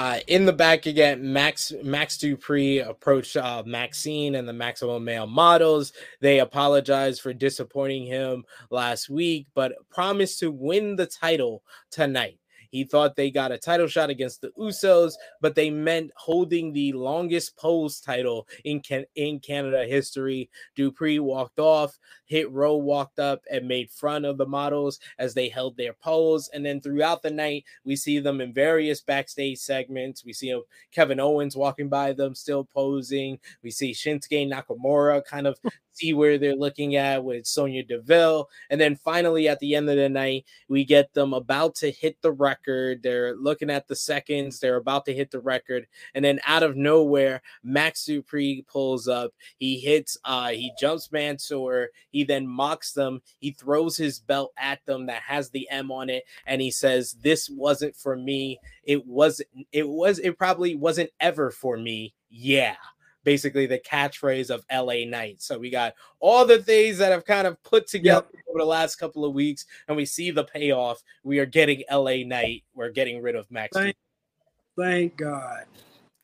Uh, 0.00 0.18
in 0.28 0.46
the 0.46 0.52
back 0.54 0.86
again, 0.86 1.30
Max 1.30 1.74
Max 1.82 2.16
Dupri 2.16 2.88
approached 2.88 3.36
uh, 3.36 3.62
Maxine 3.66 4.34
and 4.34 4.48
the 4.48 4.52
Maximum 4.54 5.04
Male 5.04 5.26
Models. 5.26 5.92
They 6.22 6.40
apologized 6.40 7.20
for 7.20 7.34
disappointing 7.34 8.06
him 8.06 8.46
last 8.70 9.10
week, 9.10 9.48
but 9.52 9.74
promised 9.90 10.38
to 10.38 10.50
win 10.50 10.96
the 10.96 11.04
title 11.04 11.62
tonight. 11.90 12.39
He 12.70 12.84
thought 12.84 13.16
they 13.16 13.30
got 13.30 13.52
a 13.52 13.58
title 13.58 13.86
shot 13.86 14.10
against 14.10 14.40
the 14.40 14.50
Usos, 14.58 15.14
but 15.40 15.54
they 15.54 15.70
meant 15.70 16.12
holding 16.16 16.72
the 16.72 16.92
longest 16.92 17.56
pose 17.56 18.00
title 18.00 18.46
in 18.64 18.80
can- 18.80 19.06
in 19.14 19.40
Canada 19.40 19.86
history. 19.86 20.48
Dupri 20.76 21.20
walked 21.20 21.58
off. 21.58 21.98
Hit 22.24 22.50
Row 22.50 22.76
walked 22.76 23.18
up 23.18 23.42
and 23.50 23.66
made 23.66 23.90
fun 23.90 24.24
of 24.24 24.38
the 24.38 24.46
models 24.46 25.00
as 25.18 25.34
they 25.34 25.48
held 25.48 25.76
their 25.76 25.92
pose. 25.92 26.48
And 26.48 26.64
then 26.64 26.80
throughout 26.80 27.22
the 27.22 27.30
night, 27.30 27.64
we 27.84 27.96
see 27.96 28.18
them 28.20 28.40
in 28.40 28.52
various 28.52 29.00
backstage 29.00 29.58
segments. 29.58 30.24
We 30.24 30.32
see 30.32 30.58
Kevin 30.92 31.20
Owens 31.20 31.56
walking 31.56 31.88
by 31.88 32.12
them, 32.12 32.34
still 32.34 32.64
posing. 32.64 33.38
We 33.62 33.70
see 33.70 33.92
Shinsuke 33.92 34.48
Nakamura 34.48 35.24
kind 35.24 35.46
of 35.46 35.58
see 36.00 36.14
where 36.14 36.38
they're 36.38 36.56
looking 36.56 36.96
at 36.96 37.22
with 37.22 37.46
Sonya 37.46 37.84
Deville. 37.84 38.48
And 38.70 38.80
then 38.80 38.96
finally, 38.96 39.48
at 39.48 39.58
the 39.60 39.74
end 39.74 39.88
of 39.90 39.96
the 39.96 40.08
night, 40.08 40.46
we 40.68 40.84
get 40.84 41.12
them 41.12 41.34
about 41.34 41.74
to 41.76 41.90
hit 41.90 42.20
the 42.22 42.32
record. 42.32 43.02
They're 43.02 43.36
looking 43.36 43.70
at 43.70 43.86
the 43.86 43.96
seconds, 43.96 44.58
they're 44.58 44.76
about 44.76 45.04
to 45.06 45.14
hit 45.14 45.30
the 45.30 45.40
record. 45.40 45.86
And 46.14 46.24
then 46.24 46.40
out 46.46 46.62
of 46.62 46.76
nowhere, 46.76 47.42
Max 47.62 48.04
Dupri 48.04 48.66
pulls 48.66 49.08
up. 49.08 49.32
He 49.58 49.78
hits, 49.78 50.16
uh, 50.24 50.50
he 50.50 50.72
jumps 50.80 51.12
Mansoor. 51.12 51.88
He 52.10 52.24
then 52.24 52.46
mocks 52.46 52.92
them. 52.92 53.20
He 53.38 53.52
throws 53.52 53.96
his 53.96 54.18
belt 54.18 54.52
at 54.56 54.84
them 54.86 55.06
that 55.06 55.22
has 55.22 55.50
the 55.50 55.68
M 55.70 55.90
on 55.90 56.08
it. 56.08 56.24
And 56.46 56.60
he 56.60 56.70
says, 56.70 57.16
This 57.22 57.50
wasn't 57.50 57.96
for 57.96 58.16
me. 58.16 58.58
It 58.84 59.06
wasn't, 59.06 59.48
it 59.72 59.88
was, 59.88 60.18
it 60.18 60.38
probably 60.38 60.74
wasn't 60.74 61.10
ever 61.20 61.50
for 61.50 61.76
me. 61.76 62.14
Yeah 62.30 62.76
basically 63.24 63.66
the 63.66 63.78
catchphrase 63.78 64.50
of 64.50 64.64
LA 64.72 65.08
Knight. 65.08 65.42
So 65.42 65.58
we 65.58 65.70
got 65.70 65.94
all 66.20 66.46
the 66.46 66.62
things 66.62 66.98
that 66.98 67.12
have 67.12 67.24
kind 67.24 67.46
of 67.46 67.62
put 67.62 67.86
together 67.86 68.26
yep. 68.32 68.42
over 68.48 68.58
the 68.58 68.64
last 68.64 68.96
couple 68.96 69.24
of 69.24 69.34
weeks, 69.34 69.66
and 69.88 69.96
we 69.96 70.04
see 70.04 70.30
the 70.30 70.44
payoff. 70.44 71.02
We 71.22 71.38
are 71.38 71.46
getting 71.46 71.84
LA 71.90 72.24
Knight. 72.24 72.64
We're 72.74 72.90
getting 72.90 73.22
rid 73.22 73.36
of 73.36 73.50
Max. 73.50 73.76
Thank, 73.76 73.96
thank 74.78 75.16
God. 75.16 75.64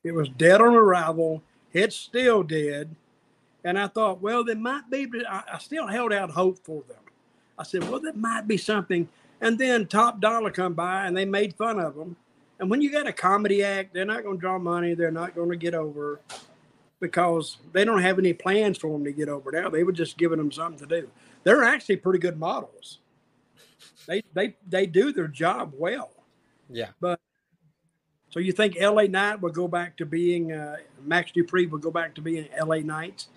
It 0.05 0.13
was 0.13 0.29
dead 0.29 0.61
on 0.61 0.75
arrival. 0.75 1.43
It's 1.73 1.97
still 1.97 2.43
dead. 2.43 2.95
And 3.65 3.79
I 3.79 3.89
thought, 3.89 4.23
well, 4.23 4.45
there 4.45 4.55
might 4.55 4.89
be, 4.91 5.09
I, 5.29 5.43
I 5.55 5.59
still 5.59 5.89
held 5.89 6.13
out 6.13 6.31
hope 6.31 6.59
for 6.65 6.83
them. 6.89 6.99
I 7.59 7.65
said, 7.65 7.83
well, 7.89 8.01
there 8.01 8.13
might 8.13 8.47
be 8.47 8.57
something. 8.57 9.09
And 9.41 9.59
then 9.59 9.87
Top 9.87 10.21
Dolla 10.21 10.51
come 10.51 10.75
by 10.75 11.07
and 11.07 11.17
they 11.17 11.25
made 11.25 11.55
fun 11.57 11.81
of 11.81 11.97
them. 11.97 12.17
And 12.59 12.71
when 12.71 12.81
you 12.81 12.91
got 12.91 13.07
a 13.07 13.13
comedy 13.13 13.63
act, 13.63 13.93
they're 13.93 14.05
not 14.05 14.23
going 14.23 14.37
to 14.37 14.41
draw 14.41 14.59
money. 14.59 14.95
They're 14.95 15.11
not 15.11 15.35
going 15.35 15.51
to 15.51 15.57
get 15.57 15.75
over 15.75 16.21
because 17.01 17.59
they 17.73 17.85
don't 17.85 18.03
have 18.03 18.19
any 18.19 18.33
plans 18.33 18.79
for 18.79 18.91
them 18.91 19.05
to 19.05 19.13
get 19.13 19.29
over 19.29 19.51
there. 19.51 19.71
They 19.71 19.85
were 19.85 19.93
just 19.93 20.17
giving 20.17 20.39
them 20.39 20.53
something 20.53 20.87
to 20.87 21.01
do. 21.01 21.09
They're 21.45 21.65
actually 21.65 21.97
pretty 21.97 22.19
good 22.19 22.39
models. 22.39 22.99
They 24.07 24.23
they 24.35 24.57
they 24.69 24.87
do 24.87 25.13
their 25.13 25.29
job 25.29 25.73
well. 25.77 26.11
Yeah. 26.71 26.91
But 27.01 27.21
so 28.31 28.41
you 28.41 28.53
think 28.53 28.77
LA 28.81 29.05
Knight 29.05 29.41
will 29.41 29.51
go 29.51 29.69
back 29.69 29.97
to 29.99 30.07
being 30.07 30.53
uh, 30.53 30.77
Max 31.05 31.33
Dupri 31.33 31.69
will 31.71 31.79
go 31.79 31.91
back 31.91 32.15
to 32.17 32.21
being 32.21 32.49
LA 32.61 32.79
Knights? 32.79 33.29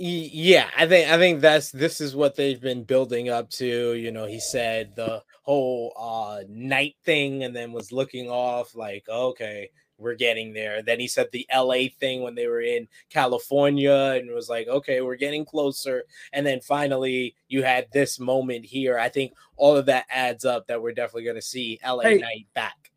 Yeah, 0.00 0.68
I 0.76 0.86
think 0.86 1.10
I 1.10 1.18
think 1.18 1.40
that's 1.40 1.72
this 1.72 2.00
is 2.00 2.14
what 2.14 2.36
they've 2.36 2.60
been 2.60 2.84
building 2.84 3.30
up 3.30 3.50
to. 3.50 3.94
You 3.94 4.12
know, 4.12 4.26
he 4.26 4.38
said 4.38 4.94
the 4.94 5.24
whole 5.42 5.92
uh 5.98 6.42
night 6.48 6.94
thing 7.04 7.42
and 7.42 7.54
then 7.54 7.72
was 7.72 7.90
looking 7.90 8.30
off 8.30 8.76
like, 8.76 9.08
okay, 9.08 9.70
we're 9.98 10.14
getting 10.14 10.52
there. 10.52 10.82
Then 10.82 11.00
he 11.00 11.08
said 11.08 11.28
the 11.32 11.46
LA 11.54 11.88
thing 11.98 12.22
when 12.22 12.34
they 12.34 12.46
were 12.46 12.60
in 12.60 12.88
California 13.10 14.16
and 14.16 14.30
was 14.30 14.48
like, 14.48 14.68
okay, 14.68 15.00
we're 15.00 15.16
getting 15.16 15.44
closer. 15.44 16.04
And 16.32 16.46
then 16.46 16.60
finally, 16.60 17.34
you 17.48 17.62
had 17.62 17.88
this 17.92 18.18
moment 18.18 18.64
here. 18.64 18.98
I 18.98 19.08
think 19.08 19.34
all 19.56 19.76
of 19.76 19.86
that 19.86 20.06
adds 20.10 20.44
up 20.44 20.66
that 20.68 20.80
we're 20.80 20.92
definitely 20.92 21.24
going 21.24 21.36
to 21.36 21.42
see 21.42 21.80
LA 21.84 22.02
hey, 22.02 22.18
Knight 22.18 22.46
back. 22.54 22.90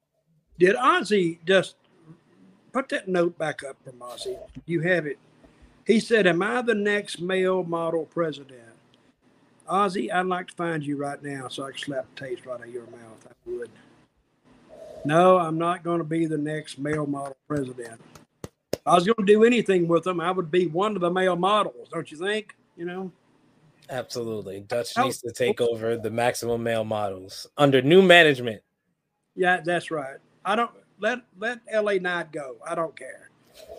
Did 0.59 0.75
Ozzy 0.75 1.39
just 1.45 1.75
put 2.71 2.89
that 2.89 3.07
note 3.07 3.37
back 3.37 3.63
up 3.63 3.77
from 3.83 3.93
Ozzy? 3.93 4.37
You 4.65 4.81
have 4.81 5.07
it. 5.07 5.17
He 5.85 5.99
said, 5.99 6.27
Am 6.27 6.43
I 6.43 6.61
the 6.61 6.75
next 6.75 7.19
male 7.19 7.63
model 7.63 8.05
president? 8.05 8.61
Ozzy, 9.67 10.13
I'd 10.13 10.25
like 10.25 10.47
to 10.49 10.55
find 10.55 10.83
you 10.83 10.97
right 10.97 11.21
now 11.23 11.47
so 11.47 11.63
I 11.63 11.71
can 11.71 11.79
slap 11.79 12.05
the 12.15 12.27
taste 12.27 12.45
right 12.45 12.55
out 12.59 12.67
of 12.67 12.73
your 12.73 12.85
mouth. 12.87 13.27
I 13.27 13.49
would. 13.49 13.69
No, 15.03 15.37
I'm 15.37 15.57
not 15.57 15.83
going 15.83 15.97
to 15.97 16.03
be 16.03 16.25
the 16.25 16.37
next 16.37 16.77
male 16.77 17.05
model 17.05 17.37
president. 17.47 17.99
I 18.85 18.95
was 18.95 19.05
going 19.05 19.15
to 19.15 19.25
do 19.25 19.43
anything 19.43 19.87
with 19.87 20.03
them, 20.03 20.19
I 20.19 20.31
would 20.31 20.49
be 20.49 20.67
one 20.67 20.95
of 20.95 21.01
the 21.01 21.11
male 21.11 21.35
models, 21.35 21.89
don't 21.91 22.09
you 22.11 22.17
think? 22.17 22.55
You 22.75 22.85
know? 22.85 23.11
Absolutely. 23.89 24.61
Dutch 24.61 24.97
needs 24.97 25.21
to 25.21 25.31
take 25.31 25.59
over 25.61 25.97
the 25.97 26.09
maximum 26.09 26.63
male 26.63 26.83
models 26.83 27.45
under 27.57 27.81
new 27.81 28.01
management. 28.01 28.61
Yeah, 29.35 29.59
that's 29.63 29.91
right. 29.91 30.17
I 30.45 30.55
don't 30.55 30.71
let 30.99 31.19
let 31.39 31.59
LA 31.71 31.93
Knight 31.93 32.31
go. 32.31 32.57
I 32.67 32.75
don't 32.75 32.97
care. 32.97 33.29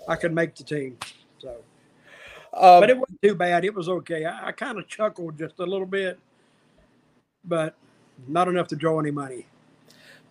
I 0.09 0.17
can 0.17 0.35
make 0.35 0.55
the 0.55 0.65
team. 0.65 0.99
So 1.39 1.57
um, 2.55 2.81
but 2.81 2.91
it 2.91 2.99
wasn't 2.99 3.23
too 3.23 3.35
bad. 3.35 3.65
It 3.65 3.75
was 3.75 3.89
okay. 3.89 4.27
I, 4.27 4.49
I 4.49 4.53
kind 4.53 4.79
of 4.79 4.87
chuckled 4.87 5.39
just 5.39 5.59
a 5.59 5.65
little 5.65 5.87
bit, 5.87 6.19
but 7.45 7.75
not 8.29 8.49
enough 8.49 8.69
to 8.69 8.77
draw 8.77 9.01
any 9.01 9.11
money. 9.11 9.47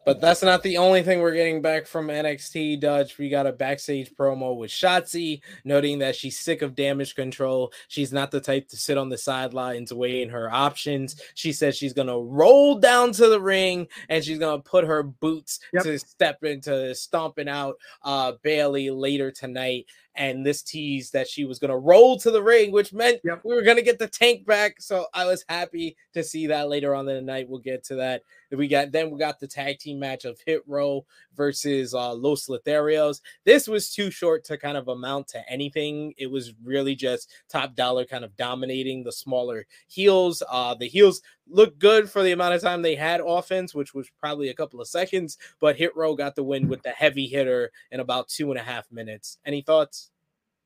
But 0.03 0.19
that's 0.19 0.41
not 0.41 0.63
the 0.63 0.77
only 0.77 1.03
thing 1.03 1.19
we're 1.19 1.35
getting 1.35 1.61
back 1.61 1.85
from 1.85 2.07
NXT 2.07 2.79
Dutch. 2.79 3.17
We 3.19 3.29
got 3.29 3.45
a 3.45 3.51
backstage 3.51 4.11
promo 4.15 4.57
with 4.57 4.71
Shotzi 4.71 5.41
noting 5.63 5.99
that 5.99 6.15
she's 6.15 6.39
sick 6.39 6.63
of 6.63 6.73
damage 6.73 7.15
control. 7.15 7.71
She's 7.87 8.11
not 8.11 8.31
the 8.31 8.41
type 8.41 8.67
to 8.69 8.77
sit 8.77 8.97
on 8.97 9.09
the 9.09 9.17
sidelines 9.17 9.93
weighing 9.93 10.29
her 10.29 10.51
options. 10.51 11.21
She 11.35 11.53
says 11.53 11.77
she's 11.77 11.93
gonna 11.93 12.19
roll 12.19 12.79
down 12.79 13.11
to 13.13 13.27
the 13.27 13.39
ring 13.39 13.87
and 14.09 14.23
she's 14.23 14.39
gonna 14.39 14.61
put 14.61 14.85
her 14.85 15.03
boots 15.03 15.59
yep. 15.71 15.83
to 15.83 15.99
step 15.99 16.43
into 16.43 16.95
stomping 16.95 17.47
out 17.47 17.75
uh 18.03 18.33
Bayley 18.41 18.89
later 18.89 19.31
tonight 19.31 19.85
and 20.15 20.45
this 20.45 20.61
tease 20.61 21.11
that 21.11 21.27
she 21.27 21.45
was 21.45 21.59
going 21.59 21.71
to 21.71 21.77
roll 21.77 22.17
to 22.19 22.31
the 22.31 22.43
ring, 22.43 22.71
which 22.71 22.93
meant 22.93 23.19
yep. 23.23 23.41
we 23.43 23.55
were 23.55 23.61
going 23.61 23.77
to 23.77 23.83
get 23.83 23.99
the 23.99 24.07
tank 24.07 24.45
back. 24.45 24.81
So 24.81 25.05
I 25.13 25.25
was 25.25 25.45
happy 25.47 25.95
to 26.13 26.23
see 26.23 26.47
that 26.47 26.69
later 26.69 26.93
on 26.93 27.07
in 27.07 27.15
the 27.15 27.21
night. 27.21 27.47
We'll 27.47 27.59
get 27.59 27.83
to 27.85 27.95
that. 27.95 28.23
We 28.51 28.67
got 28.67 28.91
then 28.91 29.11
we 29.11 29.19
got 29.19 29.39
the 29.39 29.47
tag 29.47 29.79
team 29.79 29.99
match 29.99 30.25
of 30.25 30.39
Hit 30.45 30.63
Row 30.67 31.05
versus 31.35 31.93
uh, 31.93 32.13
Los 32.13 32.47
Lotharios. 32.47 33.21
This 33.45 33.67
was 33.67 33.93
too 33.93 34.11
short 34.11 34.43
to 34.45 34.57
kind 34.57 34.77
of 34.77 34.89
amount 34.89 35.29
to 35.29 35.49
anything. 35.49 36.13
It 36.17 36.29
was 36.29 36.53
really 36.63 36.95
just 36.95 37.29
Top 37.49 37.75
Dolla 37.75 38.05
kind 38.05 38.25
of 38.25 38.35
dominating 38.35 39.03
the 39.03 39.11
smaller 39.11 39.65
heels. 39.87 40.43
Uh, 40.49 40.75
the 40.75 40.87
heels 40.87 41.21
looked 41.49 41.79
good 41.79 42.09
for 42.09 42.23
the 42.23 42.31
amount 42.31 42.55
of 42.55 42.61
time 42.61 42.81
they 42.81 42.95
had 42.95 43.21
offense, 43.25 43.73
which 43.73 43.93
was 43.93 44.09
probably 44.19 44.49
a 44.49 44.53
couple 44.53 44.81
of 44.81 44.87
seconds. 44.87 45.37
But 45.59 45.75
Hit 45.75 45.95
Row 45.95 46.15
got 46.15 46.35
the 46.35 46.43
win 46.43 46.67
with 46.67 46.81
the 46.83 46.91
heavy 46.91 47.27
hitter 47.27 47.71
in 47.91 47.99
about 47.99 48.27
two 48.27 48.51
and 48.51 48.59
a 48.59 48.63
half 48.63 48.91
minutes. 48.91 49.37
Any 49.45 49.61
thoughts? 49.61 50.10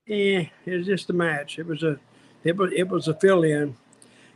Eh, 0.08 0.46
it 0.66 0.78
was 0.78 0.86
just 0.86 1.10
a 1.10 1.14
match. 1.14 1.58
It 1.58 1.66
was 1.66 1.82
a, 1.82 2.00
it 2.44 2.56
was 2.56 2.72
it 2.74 2.88
was 2.88 3.08
a 3.08 3.16
fill 3.16 3.44
in. 3.44 3.76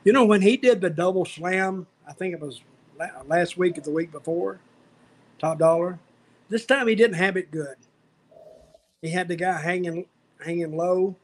You 0.03 0.13
know 0.13 0.25
when 0.25 0.41
he 0.41 0.57
did 0.57 0.81
the 0.81 0.89
double 0.89 1.25
slam, 1.25 1.85
I 2.07 2.13
think 2.13 2.33
it 2.33 2.39
was 2.39 2.61
last 3.27 3.57
week 3.57 3.77
or 3.77 3.81
the 3.81 3.91
week 3.91 4.11
before, 4.11 4.59
Top 5.37 5.59
Dolla. 5.59 5.99
This 6.49 6.65
time 6.65 6.87
he 6.87 6.95
didn't 6.95 7.17
have 7.17 7.37
it 7.37 7.51
good. 7.51 7.75
He 9.01 9.11
had 9.11 9.27
the 9.27 9.35
guy 9.35 9.59
hanging 9.59 10.05
hanging 10.43 10.75
low, 10.75 11.15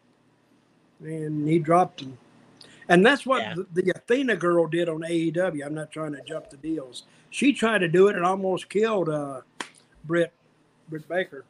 and 0.99 1.47
he 1.47 1.58
dropped 1.58 2.01
him. 2.01 2.17
And 2.88 3.03
that's 3.03 3.25
what 3.25 3.41
yeah. 3.41 3.55
the, 3.55 3.81
the, 3.81 3.91
Athena 3.95 4.36
girl 4.36 4.67
did 4.67 4.89
on 4.89 4.99
AEW. 4.99 5.65
I'm 5.65 5.73
not 5.73 5.91
trying 5.91 6.12
to 6.12 6.21
jump 6.21 6.51
the 6.51 6.58
deals. 6.58 7.03
She 7.31 7.51
tried 7.51 7.79
to 7.79 7.88
do 7.88 8.10
it 8.10 8.15
and 8.15 8.23
almost 8.23 8.69
killed 8.69 9.10
uh, 9.10 9.41
Britt 10.03 10.31
Britt 10.88 11.10
Baker. 11.10 11.45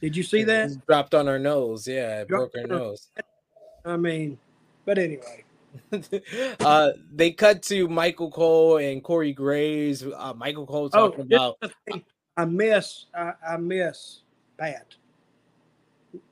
Did 0.00 0.16
you 0.16 0.22
see 0.22 0.44
that? 0.44 0.70
Dropped 0.86 1.14
on 1.14 1.26
her 1.26 1.38
nose. 1.38 1.86
Yeah, 1.86 2.22
it 2.22 2.28
broke 2.28 2.54
her 2.54 2.66
nose. 2.66 3.08
I 3.84 3.96
mean, 3.96 4.38
but 4.84 4.98
anyway. 4.98 5.44
uh, 6.60 6.90
they 7.14 7.30
cut 7.30 7.62
to 7.62 7.88
Michael 7.88 8.30
Cole 8.30 8.78
and 8.78 9.02
Corey 9.02 9.32
Graves. 9.32 10.04
Uh, 10.04 10.34
Michael 10.36 10.66
Cole 10.66 10.90
oh, 10.92 11.08
talking 11.10 11.28
oh, 11.32 11.56
about. 11.56 12.02
I 12.36 12.44
miss. 12.44 13.06
I, 13.14 13.32
I 13.46 13.56
miss 13.56 14.22
Pat. 14.58 14.94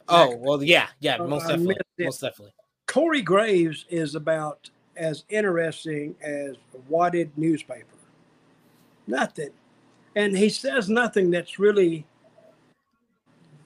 Oh 0.08 0.36
well, 0.36 0.62
yeah, 0.62 0.88
yeah, 1.00 1.18
most 1.18 1.48
definitely, 1.48 1.76
most 1.98 2.20
definitely. 2.20 2.54
Corey 2.86 3.20
Graves 3.20 3.84
is 3.90 4.14
about 4.14 4.70
as 4.96 5.24
interesting 5.28 6.16
as 6.22 6.56
a 6.74 6.78
wadded 6.88 7.30
newspaper. 7.36 7.84
Nothing, 9.06 9.50
and 10.16 10.36
he 10.36 10.48
says 10.48 10.88
nothing 10.88 11.30
that's 11.30 11.58
really. 11.58 12.06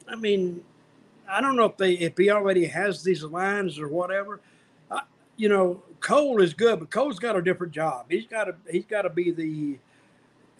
I 0.08 0.16
mean, 0.16 0.62
I 1.28 1.40
don't 1.40 1.56
know 1.56 1.64
if 1.64 1.76
they 1.76 1.92
if 1.94 2.16
he 2.16 2.30
already 2.30 2.66
has 2.66 3.02
these 3.02 3.22
lines 3.22 3.78
or 3.78 3.88
whatever. 3.88 4.40
you 5.36 5.48
know, 5.48 5.82
Cole 6.00 6.42
is 6.42 6.52
good, 6.52 6.78
but 6.78 6.90
Cole's 6.90 7.18
got 7.18 7.36
a 7.36 7.42
different 7.42 7.72
job. 7.72 8.06
He's 8.10 8.26
got 8.26 8.44
to 8.44 8.54
he's 8.70 8.84
got 8.84 9.02
to 9.02 9.10
be 9.10 9.30
the 9.30 9.78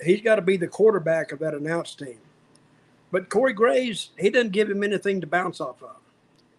he's 0.02 0.22
got 0.22 0.37
to 0.37 0.42
be 0.42 0.57
the 0.57 0.68
quarterback 0.68 1.33
of 1.33 1.38
that 1.40 1.55
announced 1.55 1.98
team. 1.98 2.18
But 3.11 3.28
Corey 3.28 3.52
Graves, 3.52 4.11
he 4.18 4.31
didn't 4.31 4.52
give 4.52 4.70
him 4.70 4.83
anything 4.83 5.20
to 5.20 5.26
bounce 5.26 5.61
off 5.61 5.83
of. 5.83 5.96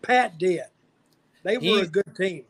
Pat 0.03 0.37
did. 0.37 0.61
They 1.41 1.57
were 1.57 1.81
a 1.81 1.87
good 1.87 2.15
team. 2.15 2.43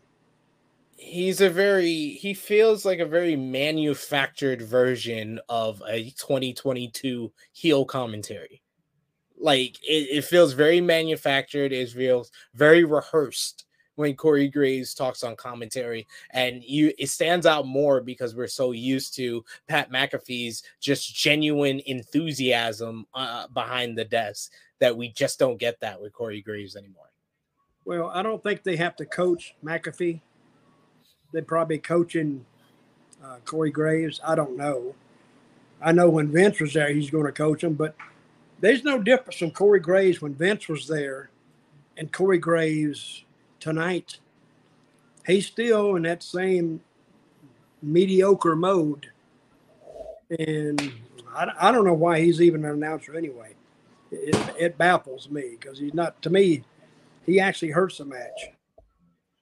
He's 0.98 1.42
a 1.42 1.50
very 1.50 2.10
he 2.10 2.34
feels 2.34 2.86
like 2.86 3.00
a 3.00 3.06
very 3.06 3.36
manufactured 3.36 4.62
version 4.62 5.40
of 5.50 5.82
a 5.88 6.12
2022 6.12 7.32
heel 7.54 7.86
commentary. 7.86 8.63
Like 9.44 9.78
it, 9.84 10.08
it 10.10 10.24
feels 10.24 10.54
very 10.54 10.80
manufactured, 10.80 11.74
it 11.74 11.90
feels 11.90 12.32
very 12.56 12.86
rehearsed 12.86 13.66
when 13.96 14.16
Corey 14.16 14.48
Graves 14.48 14.94
talks 14.94 15.22
on 15.22 15.36
commentary, 15.36 16.08
and 16.32 16.64
you 16.64 16.94
it 16.98 17.10
stands 17.10 17.46
out 17.46 17.68
more 17.68 18.00
because 18.00 18.36
we're 18.36 18.48
so 18.48 18.72
used 18.72 19.14
to 19.18 19.44
Pat 19.68 19.92
McAfee's 19.92 20.64
just 20.80 21.14
genuine 21.14 21.82
enthusiasm 21.86 23.06
uh, 23.14 23.48
behind 23.48 23.98
the 23.98 24.06
desk 24.06 24.54
that 24.80 24.96
we 24.96 25.10
just 25.10 25.40
don't 25.40 25.60
get 25.60 25.78
that 25.82 26.02
with 26.02 26.14
Corey 26.14 26.42
Graves 26.42 26.78
anymore. 26.78 27.12
Well, 27.84 28.12
I 28.14 28.24
don't 28.24 28.42
think 28.42 28.64
they 28.64 28.78
have 28.78 28.96
to 28.96 29.06
coach 29.06 29.56
McAfee. 29.62 30.22
They're 31.34 31.42
probably 31.42 31.80
coaching 31.80 32.46
uh, 33.22 33.40
Corey 33.44 33.72
Graves. 33.72 34.22
I 34.24 34.36
don't 34.36 34.56
know. 34.56 34.96
I 35.82 35.92
know 35.92 36.10
when 36.10 36.32
Vince 36.32 36.62
was 36.62 36.72
there, 36.74 36.94
he's 36.94 37.10
going 37.10 37.26
to 37.26 37.34
coach 37.34 37.62
him, 37.62 37.74
but 37.74 37.94
there's 38.64 38.86
no 38.86 38.98
difference 38.98 39.38
from 39.38 39.52
Corey 39.52 39.82
Graves 39.82 40.22
when 40.22 40.34
Vince 40.34 40.70
was 40.70 40.88
there 40.88 41.30
and 41.98 42.14
Corey 42.14 42.38
Graves 42.38 43.26
tonight. 43.60 44.20
He's 45.28 45.46
still 45.48 45.98
in 45.98 46.04
that 46.04 46.24
same 46.24 46.80
mediocre 47.82 48.56
mode. 48.56 49.08
And 50.40 50.94
I, 51.36 51.52
I 51.60 51.72
don't 51.74 51.84
know 51.84 51.94
why 51.94 52.22
he's 52.22 52.42
even 52.42 52.64
an 52.64 52.72
announcer 52.72 53.18
anyway. 53.18 53.54
It, 54.12 54.56
it 54.58 54.78
baffles 54.78 55.30
me 55.30 55.58
because 55.60 55.78
he's 55.78 55.94
not, 55.94 56.22
to 56.22 56.30
me, 56.30 56.64
he 57.26 57.42
actually 57.42 57.72
hurts 57.72 57.98
the 57.98 58.06
match. 58.06 58.48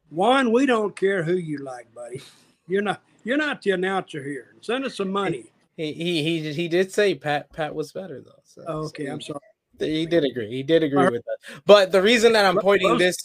Juan, 0.09 0.51
we 0.51 0.65
don't 0.65 0.95
care 0.95 1.21
who 1.21 1.35
you 1.35 1.59
like, 1.59 1.93
buddy. 1.93 2.23
You're 2.67 2.81
not 2.81 3.03
you're 3.23 3.37
not 3.37 3.61
the 3.61 3.69
announcer 3.69 4.23
here. 4.23 4.55
Send 4.61 4.83
us 4.83 4.97
some 4.97 5.11
money. 5.11 5.50
He 5.77 5.93
he 5.93 6.23
he, 6.23 6.53
he 6.53 6.67
did 6.67 6.91
say 6.91 7.15
Pat 7.15 7.51
Pat 7.53 7.73
was 7.73 7.91
better 7.91 8.21
though. 8.21 8.41
So, 8.43 8.61
okay, 8.61 9.05
so 9.05 9.11
I'm 9.11 9.21
sorry. 9.21 9.39
He 9.79 10.05
did 10.05 10.23
agree. 10.23 10.49
He 10.49 10.63
did 10.63 10.83
agree 10.83 11.09
with 11.09 11.23
that. 11.25 11.61
But 11.65 11.91
the 11.91 12.01
reason 12.01 12.33
that 12.33 12.45
I'm 12.45 12.57
pointing 12.57 12.97
this 12.97 13.17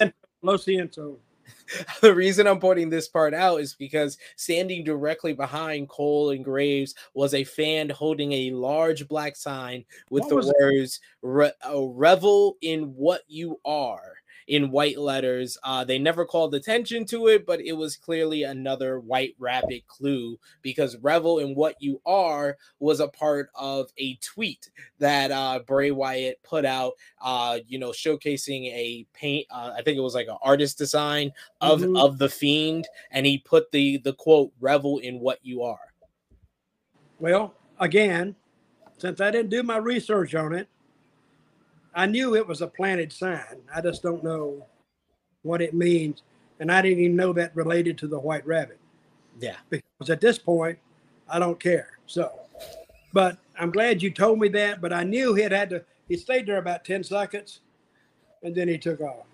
Lo 0.42 0.56
siento. 0.56 1.18
the 2.00 2.14
reason 2.14 2.46
I'm 2.46 2.60
pointing 2.60 2.90
this 2.90 3.08
part 3.08 3.34
out 3.34 3.60
is 3.60 3.74
because 3.74 4.18
standing 4.36 4.84
directly 4.84 5.32
behind 5.32 5.88
Cole 5.88 6.30
and 6.30 6.44
Graves 6.44 6.94
was 7.14 7.34
a 7.34 7.44
fan 7.44 7.88
holding 7.88 8.32
a 8.32 8.50
large 8.50 9.08
black 9.08 9.36
sign 9.36 9.84
with 10.10 10.24
what 10.24 10.44
the 10.44 10.54
words 10.60 11.00
Re- 11.22 11.52
uh, 11.68 11.82
"Revel 11.82 12.56
in 12.62 12.94
what 12.94 13.22
you 13.26 13.60
are." 13.64 14.14
In 14.46 14.70
white 14.70 14.98
letters. 14.98 15.58
Uh, 15.62 15.84
they 15.84 15.98
never 15.98 16.24
called 16.24 16.54
attention 16.54 17.04
to 17.06 17.28
it, 17.28 17.46
but 17.46 17.60
it 17.60 17.72
was 17.72 17.96
clearly 17.96 18.44
another 18.44 19.00
white 19.00 19.34
rabbit 19.38 19.86
clue 19.86 20.38
because 20.62 20.96
Revel 20.98 21.38
in 21.38 21.54
What 21.54 21.76
You 21.80 22.00
Are 22.06 22.56
was 22.78 23.00
a 23.00 23.08
part 23.08 23.50
of 23.54 23.90
a 23.98 24.16
tweet 24.16 24.70
that 24.98 25.30
uh, 25.30 25.60
Bray 25.66 25.90
Wyatt 25.90 26.42
put 26.42 26.64
out, 26.64 26.92
uh, 27.20 27.58
you 27.66 27.78
know, 27.78 27.90
showcasing 27.90 28.66
a 28.66 29.06
paint, 29.12 29.46
uh, 29.50 29.72
I 29.76 29.82
think 29.82 29.96
it 29.96 30.02
was 30.02 30.14
like 30.14 30.28
an 30.28 30.38
artist 30.42 30.78
design 30.78 31.32
of, 31.60 31.80
mm-hmm. 31.80 31.96
of 31.96 32.18
the 32.18 32.28
Fiend, 32.28 32.86
and 33.10 33.26
he 33.26 33.38
put 33.38 33.70
the, 33.72 33.98
the 33.98 34.12
quote, 34.12 34.52
Revel 34.60 34.98
in 34.98 35.20
What 35.20 35.40
You 35.42 35.62
Are. 35.62 35.78
Well, 37.18 37.54
again, 37.80 38.36
since 38.98 39.20
I 39.20 39.30
didn't 39.30 39.50
do 39.50 39.62
my 39.62 39.78
research 39.78 40.34
on 40.34 40.54
it, 40.54 40.68
I 41.96 42.04
knew 42.04 42.36
it 42.36 42.46
was 42.46 42.60
a 42.60 42.66
planted 42.66 43.10
sign. 43.10 43.62
I 43.74 43.80
just 43.80 44.02
don't 44.02 44.22
know 44.22 44.66
what 45.42 45.62
it 45.62 45.72
means. 45.72 46.22
And 46.60 46.70
I 46.70 46.82
didn't 46.82 47.00
even 47.00 47.16
know 47.16 47.32
that 47.32 47.56
related 47.56 47.96
to 47.98 48.06
the 48.06 48.18
white 48.18 48.46
rabbit. 48.46 48.78
Yeah. 49.40 49.56
Because 49.70 50.10
at 50.10 50.20
this 50.20 50.38
point, 50.38 50.78
I 51.28 51.38
don't 51.38 51.58
care. 51.58 51.98
So, 52.06 52.32
but 53.14 53.38
I'm 53.58 53.70
glad 53.70 54.02
you 54.02 54.10
told 54.10 54.38
me 54.38 54.48
that. 54.48 54.82
But 54.82 54.92
I 54.92 55.04
knew 55.04 55.34
he 55.34 55.42
had 55.42 55.52
had 55.52 55.70
to, 55.70 55.84
he 56.06 56.18
stayed 56.18 56.46
there 56.46 56.58
about 56.58 56.84
10 56.84 57.02
seconds 57.02 57.60
and 58.42 58.54
then 58.54 58.68
he 58.68 58.76
took 58.76 59.00
off. 59.00 59.24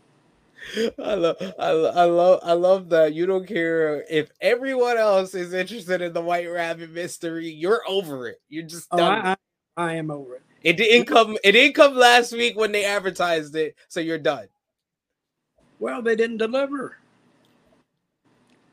I 1.05 1.15
love, 1.15 1.37
I, 1.41 1.69
I 1.71 2.05
love, 2.05 2.41
I 2.45 2.53
love 2.53 2.89
that 2.91 3.13
you 3.13 3.27
don't 3.27 3.47
care 3.47 4.05
if 4.09 4.31
everyone 4.41 4.97
else 4.97 5.35
is 5.35 5.53
interested 5.53 6.01
in 6.01 6.13
the 6.13 6.23
White 6.23 6.49
Rabbit 6.49 6.91
mystery. 6.91 7.51
You're 7.51 7.83
over 7.89 8.29
it. 8.29 8.41
You're 8.49 8.63
just 8.63 8.87
oh, 8.93 8.99
done. 8.99 9.27
I, 9.27 9.33
I, 9.33 9.37
I 9.77 9.95
am 9.95 10.13
over 10.13 10.37
it. 10.37 10.43
It 10.65 10.77
didn't 10.77 11.07
come. 11.07 11.37
It 11.43 11.53
didn't 11.53 11.75
come 11.75 11.97
last 11.97 12.33
week 12.33 12.57
when 12.57 12.73
they 12.73 12.85
advertised 12.85 13.55
it, 13.57 13.75
so 13.89 14.01
you're 14.01 14.19
done. 14.19 14.49
Well, 15.79 16.03
they 16.03 16.15
didn't 16.15 16.37
deliver. 16.37 16.99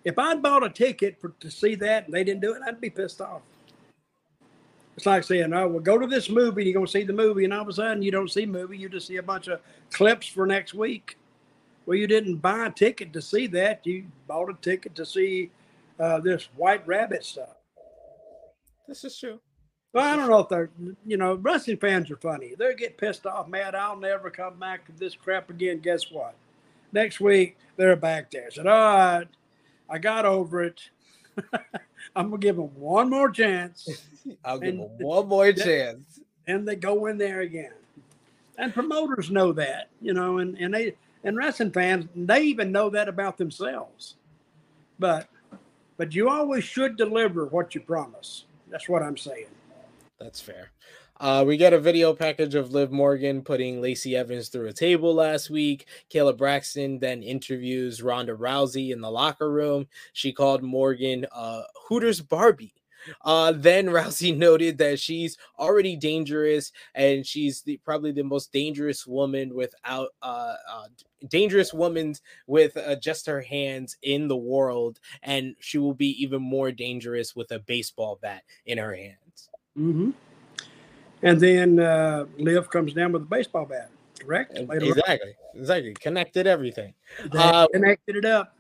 If 0.04 0.18
I'd 0.18 0.42
bought 0.42 0.64
a 0.64 0.70
ticket 0.70 1.20
for 1.20 1.30
to 1.40 1.52
see 1.52 1.76
that 1.76 2.06
and 2.06 2.14
they 2.14 2.24
didn't 2.24 2.42
do 2.42 2.54
it, 2.54 2.62
I'd 2.66 2.80
be 2.80 2.90
pissed 2.90 3.22
off. 3.22 3.42
It's 4.96 5.06
like 5.06 5.24
saying, 5.24 5.54
"Oh, 5.54 5.68
well, 5.68 5.80
go 5.80 5.98
to 5.98 6.08
this 6.08 6.30
movie. 6.30 6.66
You're 6.66 6.74
gonna 6.74 6.88
see 6.88 7.04
the 7.04 7.14
movie, 7.14 7.46
and 7.46 7.54
all 7.54 7.62
of 7.62 7.68
a 7.70 7.74
sudden 7.74 8.04
you 8.04 8.12
don't 8.12 8.30
see 8.30 8.46
movie. 8.46 8.78
You 8.78 8.90
just 8.90 9.08
see 9.08 9.18
a 9.18 9.24
bunch 9.24 9.48
of 9.48 9.62
clips 9.92 10.28
for 10.28 10.46
next 10.46 10.74
week." 10.74 11.18
Well, 11.86 11.98
you 11.98 12.06
didn't 12.06 12.36
buy 12.36 12.68
a 12.68 12.72
ticket 12.72 13.14
to 13.14 13.22
see 13.22 13.48
that. 13.48 13.86
You 13.88 14.06
bought 14.28 14.50
a 14.50 14.54
ticket 14.62 14.94
to 14.96 15.06
see 15.06 15.50
uh, 16.00 16.20
this 16.20 16.50
White 16.56 16.86
Rabbit 16.88 17.26
stuff. 17.26 17.56
This 18.88 19.04
is 19.04 19.18
true. 19.18 19.40
Well, 19.92 20.06
I 20.06 20.16
don't 20.16 20.30
know 20.30 20.40
if 20.40 20.50
they're, 20.50 20.70
you 21.06 21.18
know, 21.18 21.36
wrestling 21.36 21.78
fans 21.78 22.12
are 22.12 22.18
funny. 22.18 22.54
They 22.58 22.76
get 22.76 22.98
pissed 22.98 23.26
off, 23.26 23.48
mad. 23.48 23.74
I'll 23.74 23.98
never 23.98 24.30
come 24.30 24.60
back 24.60 24.86
to 24.86 24.92
this 24.92 25.16
crap 25.16 25.50
again. 25.50 25.80
Guess 25.80 26.12
what? 26.12 26.36
Next 26.92 27.20
week 27.20 27.58
they're 27.76 27.96
back 27.96 28.30
there. 28.30 28.48
I 28.48 28.50
said, 28.50 28.68
all 28.68 28.98
right, 28.98 29.28
I 29.90 29.98
got 29.98 30.26
over 30.26 30.64
it. 30.64 30.82
I'm 32.16 32.30
gonna 32.30 32.38
give 32.38 32.56
them 32.56 32.70
one 32.76 33.10
more 33.10 33.32
chance. 33.32 33.88
I'll 34.46 34.60
give 34.60 34.78
them 34.78 34.90
one 35.00 35.28
more 35.28 35.52
chance, 35.54 36.20
and 36.48 36.68
they 36.68 36.76
go 36.76 37.08
in 37.08 37.18
there 37.18 37.42
again. 37.42 37.72
And 38.58 38.74
promoters 38.74 39.32
know 39.32 39.54
that, 39.54 39.90
you 40.02 40.14
know, 40.14 40.40
and 40.40 40.58
and 40.58 40.74
they 40.74 40.96
and 41.24 41.38
wrestling 41.38 41.72
fans 41.72 42.08
they 42.16 42.42
even 42.44 42.72
know 42.72 42.90
that 42.90 43.08
about 43.08 43.38
themselves. 43.38 44.16
But 44.98 45.30
but 45.98 46.14
you 46.14 46.30
always 46.30 46.64
should 46.64 46.98
deliver 46.98 47.46
what 47.46 47.74
you 47.74 47.82
promise. 47.82 48.46
That's 48.70 48.90
what 48.90 49.02
I'm 49.02 49.18
saying. 49.18 49.48
That's 50.20 50.42
fair. 50.42 50.72
Uh, 51.20 51.44
we 51.46 51.58
get 51.58 51.74
a 51.74 51.80
video 51.80 52.14
package 52.14 52.56
of 52.56 52.72
Liv 52.72 52.92
Morgan 52.92 53.42
putting 53.42 53.82
Lacey 53.82 54.16
Evans 54.16 54.48
through 54.48 54.68
a 54.68 54.74
table 54.74 55.14
last 55.14 55.50
week. 55.50 55.88
Kayla 56.10 56.38
Braxton 56.38 57.00
then 57.00 57.24
interviews 57.24 58.02
Ronda 58.02 58.34
Rousey 58.34 58.92
in 58.92 59.02
the 59.02 59.12
locker 59.12 59.52
room. 59.52 59.88
She 60.14 60.32
called 60.32 60.64
Morgan 60.64 61.26
uh, 61.34 61.64
Hooters 61.88 62.22
Barbie. 62.22 62.74
Uh, 63.24 63.52
then 63.54 63.88
Rousey 63.90 64.36
noted 64.36 64.78
that 64.78 65.00
she's 65.00 65.38
already 65.58 65.98
dangerous 65.98 66.72
and 66.96 67.26
she's 67.26 67.62
the, 67.64 67.78
probably 67.78 68.14
the 68.14 68.24
most 68.24 68.54
dangerous 68.54 69.06
woman 69.06 69.54
without 69.54 70.10
uh, 70.22 70.56
uh 70.72 70.88
dangerous 71.28 71.74
woman 71.74 72.16
with 72.48 72.78
uh, 72.78 72.96
just 72.96 73.26
her 73.26 73.42
hands 73.42 73.98
in 74.04 74.30
the 74.30 74.38
world, 74.38 75.00
and 75.24 75.56
she 75.60 75.78
will 75.78 75.94
be 75.94 76.22
even 76.24 76.42
more 76.42 76.72
dangerous 76.72 77.36
with 77.36 77.52
a 77.52 77.60
baseball 77.60 78.18
bat 78.22 78.44
in 78.66 78.78
her 78.78 78.96
hands. 78.96 79.29
Mm-hmm. 79.80 80.12
And 81.22 81.40
then 81.40 81.80
uh, 81.80 82.26
Liv 82.38 82.70
comes 82.70 82.94
down 82.94 83.12
with 83.12 83.24
a 83.24 83.26
baseball 83.26 83.66
bat. 83.66 83.90
Correct. 84.20 84.54
Later 84.54 84.86
exactly. 84.86 85.34
On. 85.54 85.60
Exactly. 85.60 85.94
Connected 85.94 86.48
everything. 86.48 86.94
Uh, 87.32 87.68
connected 87.74 88.16
it 88.18 88.26
up. 88.26 88.56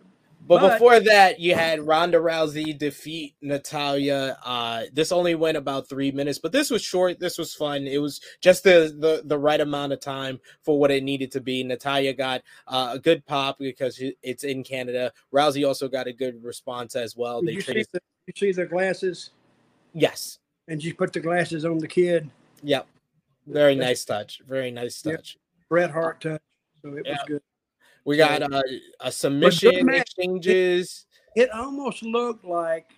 But, 0.47 0.61
but, 0.61 0.73
before 0.73 0.99
that, 1.01 1.39
you 1.39 1.53
had 1.53 1.81
Ronda 1.81 2.17
Rousey 2.17 2.77
defeat 2.77 3.35
Natalya. 3.41 4.37
Uh, 4.43 4.83
this 4.93 5.11
only 5.11 5.35
went 5.35 5.57
about 5.57 5.89
three 5.89 6.11
minutes, 6.11 6.39
but 6.39 6.53
this 6.53 6.69
was 6.69 6.81
short. 6.81 7.19
This 7.19 7.37
was 7.37 7.53
fun. 7.53 7.85
It 7.85 7.97
was 8.01 8.21
just 8.39 8.63
the 8.63 8.95
the, 8.97 9.21
the 9.25 9.37
right 9.37 9.59
amount 9.59 9.93
of 9.93 9.99
time 9.99 10.39
for 10.63 10.79
what 10.79 10.91
it 10.91 11.03
needed 11.03 11.31
to 11.33 11.41
be. 11.41 11.63
Natalya 11.63 12.13
got 12.13 12.41
uh, 12.67 12.91
a 12.93 12.99
good 12.99 13.25
pop 13.25 13.59
because 13.59 14.01
it's 14.23 14.45
in 14.45 14.63
Canada. 14.63 15.11
Rousey 15.33 15.67
also 15.67 15.89
got 15.89 16.07
a 16.07 16.13
good 16.13 16.41
response 16.43 16.95
as 16.95 17.17
well. 17.17 17.41
Did 17.41 17.49
they 17.49 17.53
you, 17.53 17.61
see 17.61 17.85
the, 17.91 18.01
you 18.27 18.33
see 18.35 18.51
the 18.53 18.65
glasses? 18.65 19.31
Yes. 19.93 20.39
And 20.69 20.81
she 20.81 20.93
put 20.93 21.11
the 21.11 21.19
glasses 21.19 21.65
on 21.65 21.79
the 21.79 21.87
kid. 21.87 22.29
Yep. 22.63 22.87
Very 23.47 23.75
nice 23.75 24.05
touch. 24.05 24.41
Very 24.47 24.71
nice 24.71 25.01
touch. 25.01 25.35
Yep. 25.35 25.67
Bret 25.67 25.91
Hart 25.91 26.21
touch. 26.21 26.41
So 26.81 26.95
it 26.95 27.05
was 27.05 27.19
good. 27.27 27.41
We 28.05 28.15
got 28.15 28.41
uh, 28.41 28.61
a 29.01 29.11
submission 29.11 29.89
exchanges. 29.89 31.05
It, 31.35 31.41
it, 31.41 31.49
almost 31.51 32.01
looked 32.01 32.45
like 32.45 32.91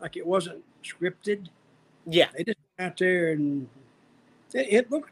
like 0.00 0.16
it 0.16 0.26
wasn't 0.26 0.64
scripted. 0.82 1.48
Yeah, 2.06 2.28
they 2.36 2.44
just 2.44 2.58
out 2.78 2.96
there 2.96 3.32
and 3.32 3.68
it, 4.52 4.66
it 4.70 4.90
looked. 4.90 5.10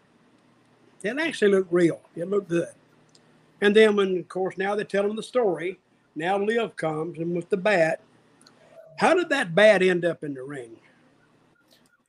It 1.02 1.18
actually 1.18 1.50
looked 1.50 1.72
real. 1.72 2.00
It 2.16 2.30
looked 2.30 2.48
good. 2.48 2.72
And 3.60 3.76
then 3.76 3.96
when, 3.96 4.18
of 4.18 4.28
course, 4.28 4.56
now 4.56 4.74
they're 4.74 4.84
telling 4.84 5.16
the 5.16 5.22
story. 5.22 5.78
Now 6.14 6.38
Liv 6.38 6.76
comes 6.76 7.18
and 7.18 7.34
with 7.34 7.48
the 7.48 7.56
bat. 7.56 8.00
How 8.98 9.14
did 9.14 9.28
that 9.30 9.54
bat 9.54 9.82
end 9.82 10.04
up 10.04 10.22
in 10.24 10.34
the 10.34 10.42
ring? 10.42 10.76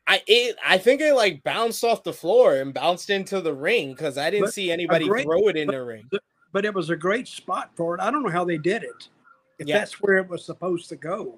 I 0.08 0.22
it, 0.28 0.58
I 0.66 0.78
think 0.78 1.02
it 1.02 1.13
like 1.13 1.44
bounced 1.44 1.84
off 1.84 2.04
the 2.04 2.13
floor 2.13 2.56
and 2.56 2.74
bounced 2.74 3.10
into 3.10 3.42
the 3.42 3.54
ring 3.54 3.94
because 3.94 4.18
I 4.18 4.30
didn't 4.30 4.46
but 4.46 4.54
see 4.54 4.72
anybody 4.72 5.08
great, 5.08 5.24
throw 5.24 5.48
it 5.48 5.56
in 5.56 5.68
the 5.68 5.84
ring. 5.84 6.10
But 6.52 6.66
it 6.66 6.74
was 6.74 6.89
a 6.89 6.96
great 6.96 7.28
spot 7.28 7.72
for 7.76 7.96
it. 7.96 8.02
I 8.02 8.12
don't 8.12 8.24
know 8.24 8.30
how 8.30 8.46
they 8.46 8.58
did 8.58 8.84
it. 8.84 9.10
If 9.60 9.68
yeah. 9.68 9.78
that's 9.78 10.02
where 10.02 10.18
it 10.18 10.28
was 10.28 10.46
supposed 10.46 10.89
to 10.89 10.96
go, 10.96 11.38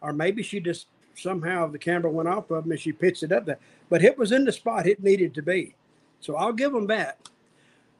or 0.00 0.12
maybe 0.12 0.42
she 0.42 0.60
just 0.60 0.86
somehow 1.14 1.66
the 1.66 1.78
camera 1.78 2.10
went 2.10 2.28
off 2.28 2.50
of 2.50 2.64
them 2.64 2.72
and 2.72 2.80
she 2.80 2.92
pitched 2.92 3.22
it 3.22 3.32
up 3.32 3.44
there. 3.44 3.58
But 3.90 4.02
it 4.02 4.16
was 4.16 4.32
in 4.32 4.44
the 4.44 4.52
spot 4.52 4.86
it 4.86 5.02
needed 5.02 5.34
to 5.34 5.42
be. 5.42 5.74
So 6.20 6.36
I'll 6.36 6.52
give 6.52 6.72
them 6.72 6.86
that. 6.86 7.28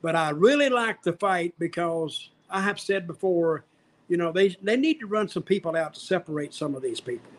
But 0.01 0.17
I 0.17 0.31
really 0.31 0.69
like 0.69 1.03
the 1.03 1.13
fight 1.13 1.55
because 1.59 2.31
I 2.51 2.61
have 2.63 2.81
said 2.81 3.07
before, 3.07 3.65
you 4.09 4.17
know, 4.17 4.33
they 4.33 4.57
they 4.63 4.77
need 4.77 4.99
to 5.01 5.07
run 5.07 5.29
some 5.29 5.43
people 5.43 5.77
out 5.77 5.95
to 5.95 6.01
separate 6.01 6.55
some 6.55 6.75
of 6.75 6.83
these 6.83 7.01
people. 7.01 7.31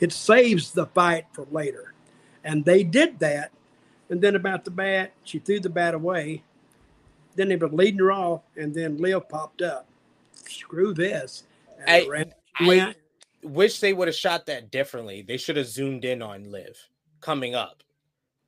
It 0.00 0.12
saves 0.12 0.72
the 0.72 0.86
fight 0.86 1.26
for 1.32 1.46
later. 1.50 1.94
And 2.44 2.64
they 2.64 2.82
did 2.84 3.18
that. 3.20 3.52
And 4.10 4.20
then 4.20 4.36
about 4.36 4.64
the 4.64 4.70
bat, 4.70 5.12
she 5.24 5.38
threw 5.38 5.60
the 5.60 5.70
bat 5.70 5.94
away 5.94 6.42
then 7.36 7.48
they 7.48 7.56
were 7.56 7.68
leading 7.68 8.00
her 8.00 8.12
off, 8.12 8.42
and 8.56 8.74
then 8.74 8.98
Liv 8.98 9.28
popped 9.28 9.62
up. 9.62 9.86
Screw 10.48 10.94
this. 10.94 11.44
I, 11.86 12.26
I 12.60 12.94
wish 13.42 13.80
they 13.80 13.92
would 13.92 14.08
have 14.08 14.14
shot 14.14 14.46
that 14.46 14.70
differently. 14.70 15.22
They 15.22 15.36
should 15.36 15.56
have 15.56 15.66
zoomed 15.66 16.04
in 16.04 16.22
on 16.22 16.50
Liv 16.50 16.78
coming 17.20 17.54
up. 17.54 17.82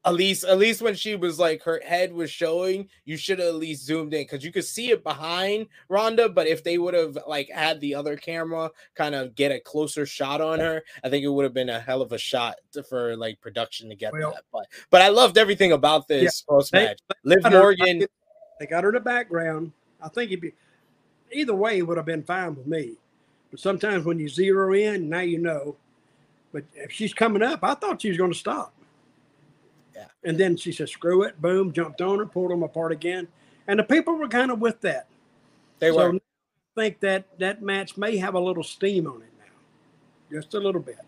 At 0.07 0.15
least, 0.15 0.45
at 0.45 0.57
least 0.57 0.83
when 0.83 0.95
she 0.95 1.17
was 1.17 1.39
like 1.39 1.65
her 1.65 1.83
head 1.85 2.13
was 2.13 2.31
showing, 2.31 2.89
you 3.05 3.17
should 3.17 3.41
have 3.41 3.49
at 3.49 3.55
least 3.57 3.85
zoomed 3.85 4.15
in 4.15 4.23
because 4.23 4.45
you 4.45 4.53
could 4.53 4.65
see 4.65 4.91
it 4.91 5.03
behind 5.03 5.67
Ronda. 5.89 6.29
But 6.29 6.47
if 6.47 6.63
they 6.63 6.79
would 6.79 6.95
have 6.95 7.19
like 7.27 7.51
had 7.51 7.81
the 7.81 7.97
other 7.97 8.17
camera 8.17 8.71
kind 8.95 9.17
of 9.17 9.35
get 9.35 9.51
a 9.51 9.59
closer 9.59 10.07
shot 10.07 10.41
on 10.41 10.61
her, 10.61 10.85
I 11.03 11.09
think 11.09 11.25
it 11.25 11.29
would 11.29 11.43
have 11.43 11.55
been 11.55 11.71
a 11.71 11.81
hell 11.81 12.03
of 12.03 12.13
a 12.13 12.19
shot 12.19 12.55
to, 12.73 12.85
for 12.85 13.17
like 13.17 13.41
production 13.41 13.89
to 13.89 13.97
get 13.97 14.13
well, 14.13 14.31
that. 14.31 14.45
But 14.53 14.67
but 14.91 15.03
I 15.03 15.09
loved 15.09 15.39
everything 15.39 15.73
about 15.73 16.07
this 16.07 16.45
yeah, 16.49 16.61
match. 16.73 17.01
Liv 17.25 17.43
Morgan. 17.51 18.07
They 18.61 18.67
got 18.67 18.85
her 18.85 18.91
in 18.91 18.95
the 18.95 19.01
background. 19.01 19.73
I 20.01 20.09
think 20.09 20.31
it'd 20.31 20.41
be 20.41 20.53
either 21.33 21.55
way 21.55 21.83
would 21.83 21.97
have 21.97 22.07
been 22.07 22.23
fine 22.23 22.55
with 22.55 22.67
me. 22.67 22.95
But 23.51 23.59
sometimes 23.59 24.05
when 24.05 24.21
you 24.21 24.29
zero 24.29 24.73
in, 24.73 25.09
now 25.09 25.21
you 25.21 25.39
know. 25.39 25.77
But 26.53 26.63
if 26.75 26.93
she's 26.93 27.13
coming 27.13 27.43
up, 27.43 27.61
I 27.65 27.75
thought 27.75 28.01
she 28.01 28.09
was 28.09 28.19
going 28.19 28.33
to 28.33 28.39
stop. 28.39 28.73
Yeah. 29.97 30.09
And 30.25 30.39
then 30.39 30.57
she 30.57 30.73
said, 30.73 30.91
"Screw 30.91 31.23
it!" 31.23 31.41
Boom, 31.41 31.73
jumped 31.73 32.03
on 32.03 32.19
her, 32.19 32.27
pulled 32.27 32.51
them 32.51 32.63
apart 32.63 32.93
again, 32.93 33.29
and 33.67 33.79
the 33.79 33.85
people 33.85 34.15
were 34.15 34.29
kind 34.29 34.51
of 34.51 34.61
with 34.61 34.81
that. 34.83 35.09
They 35.79 35.91
so 35.91 35.97
were. 35.97 36.15
I 36.15 36.21
think 36.75 37.01
that 37.01 37.39
that 37.39 37.63
match 37.63 37.97
may 37.97 38.19
have 38.19 38.35
a 38.35 38.41
little 38.41 38.63
steam 38.63 39.07
on 39.07 39.23
it 39.23 39.33
now, 39.39 40.39
just 40.39 40.53
a 40.53 40.61
little 40.61 40.83
bit. 40.83 40.99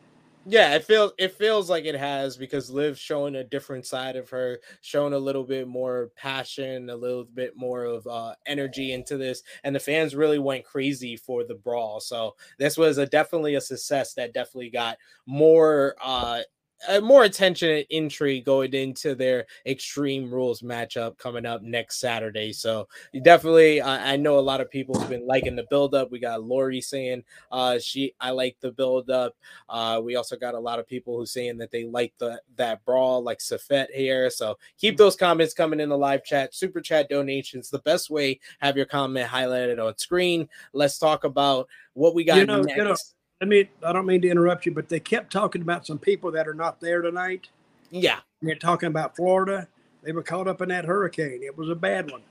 Yeah, 0.51 0.75
it 0.75 0.85
feels 0.85 1.13
it 1.19 1.35
feels 1.35 1.69
like 1.69 1.85
it 1.85 1.95
has 1.95 2.39
because 2.39 2.71
Liv's 2.71 2.99
showing 2.99 3.35
a 3.35 3.45
different 3.45 3.85
side 3.85 4.17
of 4.17 4.31
her, 4.31 4.61
showing 4.81 5.13
a 5.13 5.19
little 5.19 5.45
bit 5.45 5.69
more 5.69 6.11
passion, 6.17 6.89
a 6.89 6.97
little 6.97 7.25
bit 7.25 7.55
more 7.55 7.85
of 7.85 8.07
uh, 8.07 8.35
energy 8.47 8.93
into 8.93 9.19
this, 9.19 9.43
and 9.63 9.77
the 9.77 9.81
fans 9.81 10.15
really 10.15 10.39
went 10.39 10.65
crazy 10.65 11.17
for 11.17 11.45
the 11.45 11.55
brawl. 11.55 12.01
So 12.01 12.35
this 12.59 12.79
was 12.79 12.97
a 12.97 13.05
definitely 13.05 13.57
a 13.57 13.61
success 13.61 14.15
that 14.15 14.33
definitely 14.33 14.71
got 14.71 14.97
more 15.27 15.97
uh, 16.03 16.41
uh, 16.87 17.01
more 17.01 17.25
attention 17.25 17.71
and 17.71 17.87
intrigue 17.91 18.45
going 18.45 18.73
into 18.73 19.15
their 19.15 19.47
Extreme 19.67 20.31
Rules 20.31 20.63
matchup 20.63 21.19
coming 21.19 21.47
up 21.47 21.63
next 21.63 21.99
Saturday. 21.99 22.53
So 22.53 22.89
definitely, 23.23 23.81
uh, 23.81 23.99
I 23.99 24.17
know 24.17 24.39
a 24.39 24.41
lot 24.41 24.61
of 24.61 24.71
people 24.71 24.99
have 24.99 25.09
been 25.09 25.27
liking 25.27 25.57
the 25.57 25.67
build 25.71 25.95
up. 25.95 26.11
We 26.11 26.19
got 26.19 26.45
Lori 26.45 26.81
saying 26.81 27.25
uh, 27.51 27.79
she 27.79 28.15
I 28.21 28.31
like 28.31 28.57
the 28.61 28.71
build 28.71 29.11
up. 29.11 29.35
Uh, 29.69 30.01
we 30.05 30.17
also 30.17 30.37
got 30.37 30.55
a 30.55 30.61
lot 30.61 30.79
of 30.79 30.87
people 30.87 31.17
who 31.17 31.27
saying 31.27 31.59
that 31.59 31.71
they 31.71 31.85
like 31.85 32.13
the 32.19 32.41
that 32.57 32.85
brawl, 32.85 33.23
like 33.23 33.39
Safet 33.39 33.91
here. 33.93 34.31
So 34.31 34.57
keep 34.79 34.97
those 34.97 35.17
comments 35.17 35.55
coming 35.55 35.81
in 35.81 35.89
the 35.89 35.99
live 35.99 36.25
chat, 36.25 36.55
super 36.55 36.81
chat 36.81 37.09
donations. 37.09 37.71
The 37.71 37.81
best 37.81 38.11
way 38.11 38.41
have 38.61 38.77
your 38.77 38.87
comment 38.87 39.29
highlighted 39.29 39.85
on 39.85 39.97
screen. 39.99 40.49
Let's 40.73 40.99
talk 40.99 41.25
about 41.25 41.69
what 41.95 42.15
we 42.15 42.25
got 42.25 42.39
you 42.39 42.47
know, 42.47 42.63
next. 42.63 42.77
You 42.77 42.85
know 42.85 42.97
I 43.41 43.45
mean, 43.45 43.69
I 43.85 43.93
don't 43.93 44.07
mean 44.07 44.23
to 44.23 44.29
interrupt 44.29 44.67
you, 44.67 44.73
but 44.73 44.89
they 44.89 45.01
kept 45.01 45.33
talking 45.33 45.63
about 45.63 45.87
some 45.87 45.99
people 45.99 46.33
that 46.33 46.49
are 46.49 46.55
not 46.55 46.81
there 46.81 47.03
tonight. 47.03 47.49
Yeah. 47.91 48.19
They're 48.43 48.57
talking 48.57 48.89
about 48.89 49.17
Florida. 49.17 49.69
They 50.03 50.13
were 50.13 50.23
caught 50.23 50.49
up 50.49 50.61
in 50.61 50.69
that 50.71 50.85
hurricane. 50.85 51.43
It 51.43 51.57
was 51.57 51.69
a 51.69 51.75
bad 51.75 52.11
one. 52.11 52.23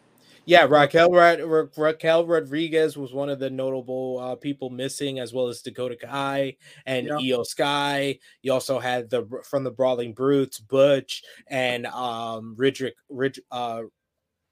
Yeah, 0.47 0.63
Raquel 0.63 1.11
Ra- 1.11 1.65
Raquel 1.75 2.25
Rodriguez 2.25 2.95
was 2.95 3.13
one 3.13 3.27
of 3.27 3.37
the 3.37 3.49
notable 3.49 4.17
uh, 4.19 4.35
people 4.35 4.69
missing, 4.69 5.19
as 5.19 5.33
well 5.33 5.49
as 5.49 5.61
Dakota 5.61 5.97
Kai 5.97 6.55
and 6.85 7.07
yeah. 7.07 7.15
Iyo 7.15 7.45
Sky. 7.45 8.17
You 8.43 8.53
also 8.53 8.79
had 8.79 9.09
the 9.09 9.27
from 9.43 9.65
the 9.65 9.71
Brawling 9.71 10.13
Brutes, 10.13 10.59
Butch 10.59 11.21
and 11.47 11.85
um 11.87 12.55
Ridrick 12.57 12.93
Rid, 13.09 13.39
uh, 13.51 13.81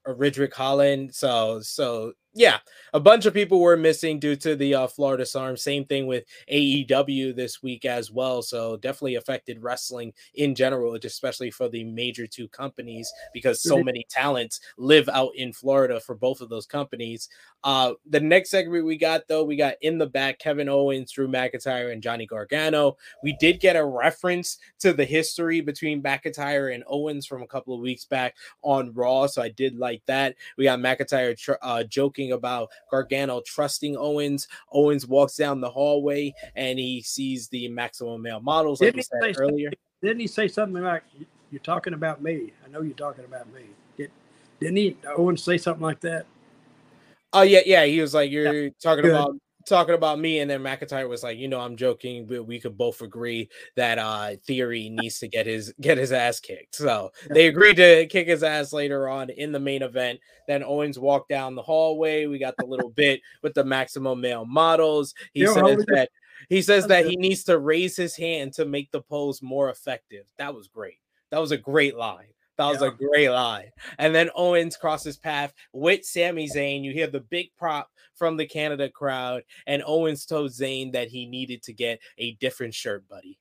Ridrick 0.06 0.52
Holland. 0.52 1.14
So 1.14 1.60
so 1.62 2.12
yeah, 2.36 2.58
a 2.92 3.00
bunch 3.00 3.24
of 3.24 3.32
people 3.32 3.60
were 3.60 3.76
missing 3.78 4.20
due 4.20 4.36
to 4.36 4.54
the 4.54 4.74
uh, 4.74 4.86
Florida 4.86 5.24
storm. 5.24 5.56
Same 5.56 5.86
thing 5.86 6.06
with 6.06 6.24
AEW 6.52 7.34
this 7.34 7.62
week 7.62 7.86
as 7.86 8.10
well. 8.10 8.42
So 8.42 8.76
definitely 8.76 9.14
affected 9.14 9.62
wrestling 9.62 10.12
in 10.34 10.54
general, 10.54 10.94
especially 10.94 11.50
for 11.50 11.68
the 11.68 11.84
major 11.84 12.26
two 12.26 12.46
companies 12.48 13.10
because 13.32 13.62
so 13.62 13.76
mm-hmm. 13.76 13.86
many 13.86 14.06
talents 14.10 14.60
live 14.76 15.08
out 15.08 15.30
in 15.34 15.52
Florida 15.52 15.98
for 15.98 16.14
both 16.14 16.42
of 16.42 16.50
those 16.50 16.66
companies. 16.66 17.28
Uh, 17.64 17.94
the 18.08 18.20
next 18.20 18.50
segment 18.50 18.84
we 18.84 18.96
got 18.96 19.26
though, 19.28 19.42
we 19.42 19.56
got 19.56 19.74
in 19.80 19.98
the 19.98 20.06
back 20.06 20.38
Kevin 20.38 20.68
Owens, 20.68 21.10
Drew 21.10 21.26
McIntyre, 21.26 21.92
and 21.92 22.02
Johnny 22.02 22.26
Gargano. 22.26 22.96
We 23.22 23.34
did 23.40 23.60
get 23.60 23.76
a 23.76 23.84
reference 23.84 24.58
to 24.80 24.92
the 24.92 25.04
history 25.04 25.60
between 25.60 26.02
McIntyre 26.02 26.74
and 26.74 26.84
Owens 26.86 27.26
from 27.26 27.42
a 27.42 27.46
couple 27.46 27.74
of 27.74 27.80
weeks 27.80 28.04
back 28.04 28.36
on 28.62 28.92
Raw, 28.94 29.26
so 29.26 29.42
I 29.42 29.48
did 29.48 29.76
like 29.76 30.02
that. 30.06 30.36
We 30.56 30.64
got 30.64 30.78
McIntyre 30.78 31.56
uh, 31.62 31.82
joking 31.84 32.25
talking 32.26 32.32
about 32.32 32.70
Gargano 32.90 33.40
trusting 33.44 33.96
Owens. 33.96 34.48
Owens 34.72 35.06
walks 35.06 35.36
down 35.36 35.60
the 35.60 35.70
hallway 35.70 36.34
and 36.54 36.78
he 36.78 37.02
sees 37.02 37.48
the 37.48 37.68
maximum 37.68 38.22
male 38.22 38.40
models, 38.40 38.80
like 38.80 38.94
didn't 38.94 39.06
he 39.20 39.32
said 39.32 39.40
earlier. 39.40 39.70
Didn't 40.02 40.20
he 40.20 40.26
say 40.26 40.48
something 40.48 40.82
like, 40.82 41.02
You're 41.50 41.60
talking 41.60 41.94
about 41.94 42.22
me? 42.22 42.52
I 42.64 42.68
know 42.68 42.82
you're 42.82 42.94
talking 42.96 43.24
about 43.24 43.52
me. 43.52 43.62
Did, 43.96 44.10
didn't 44.60 44.76
he, 44.76 44.96
Owens, 45.16 45.42
say 45.42 45.58
something 45.58 45.82
like 45.82 46.00
that? 46.00 46.26
Oh, 47.32 47.42
yeah, 47.42 47.60
yeah. 47.66 47.84
He 47.84 48.00
was 48.00 48.14
like, 48.14 48.30
You're 48.30 48.64
yeah. 48.64 48.70
talking 48.82 49.02
Good. 49.02 49.12
about 49.12 49.36
talking 49.66 49.94
about 49.94 50.18
me, 50.18 50.40
and 50.40 50.50
then 50.50 50.62
McIntyre 50.62 51.08
was 51.08 51.22
like, 51.22 51.38
you 51.38 51.48
know, 51.48 51.60
I'm 51.60 51.76
joking, 51.76 52.26
but 52.26 52.46
we 52.46 52.60
could 52.60 52.78
both 52.78 53.02
agree 53.02 53.48
that 53.74 53.98
uh 53.98 54.36
Theory 54.46 54.88
needs 54.92 55.18
to 55.20 55.28
get 55.28 55.46
his 55.46 55.72
get 55.80 55.98
his 55.98 56.12
ass 56.12 56.40
kicked. 56.40 56.76
So 56.76 57.10
they 57.28 57.48
agreed 57.48 57.76
to 57.76 58.06
kick 58.06 58.28
his 58.28 58.42
ass 58.42 58.72
later 58.72 59.08
on 59.08 59.30
in 59.30 59.52
the 59.52 59.60
main 59.60 59.82
event. 59.82 60.20
Then 60.48 60.62
Owens 60.62 60.98
walked 60.98 61.28
down 61.28 61.54
the 61.54 61.62
hallway. 61.62 62.26
We 62.26 62.38
got 62.38 62.56
the 62.56 62.66
little 62.66 62.90
bit 62.90 63.20
with 63.42 63.54
the 63.54 63.64
maximum 63.64 64.20
male 64.20 64.44
models. 64.46 65.14
He 65.32 65.46
says 65.46 65.84
that 65.88 66.08
He 66.48 66.62
says 66.62 66.86
that 66.86 67.06
he 67.06 67.16
needs 67.16 67.44
to 67.44 67.58
raise 67.58 67.96
his 67.96 68.16
hand 68.16 68.52
to 68.54 68.64
make 68.64 68.90
the 68.92 69.00
pose 69.02 69.42
more 69.42 69.70
effective. 69.70 70.24
That 70.38 70.54
was 70.54 70.68
great. 70.68 71.00
That 71.30 71.40
was 71.40 71.50
a 71.50 71.56
great 71.56 71.96
line. 71.96 72.28
That 72.58 72.68
was 72.68 72.80
yeah. 72.80 72.88
a 72.88 72.90
great 72.90 73.28
line. 73.28 73.70
And 73.98 74.14
then 74.14 74.30
Owens 74.34 74.76
crosses 74.76 75.16
path 75.16 75.52
with 75.72 76.04
Sami 76.04 76.48
Zayn. 76.48 76.82
You 76.82 76.92
hear 76.92 77.06
the 77.06 77.20
big 77.20 77.50
prop 77.58 77.90
from 78.14 78.36
the 78.36 78.46
Canada 78.46 78.88
crowd, 78.88 79.42
and 79.66 79.82
Owens 79.86 80.24
told 80.24 80.50
Zayn 80.50 80.92
that 80.92 81.08
he 81.08 81.26
needed 81.26 81.62
to 81.64 81.72
get 81.72 82.00
a 82.18 82.32
different 82.32 82.74
shirt, 82.74 83.06
buddy. 83.08 83.38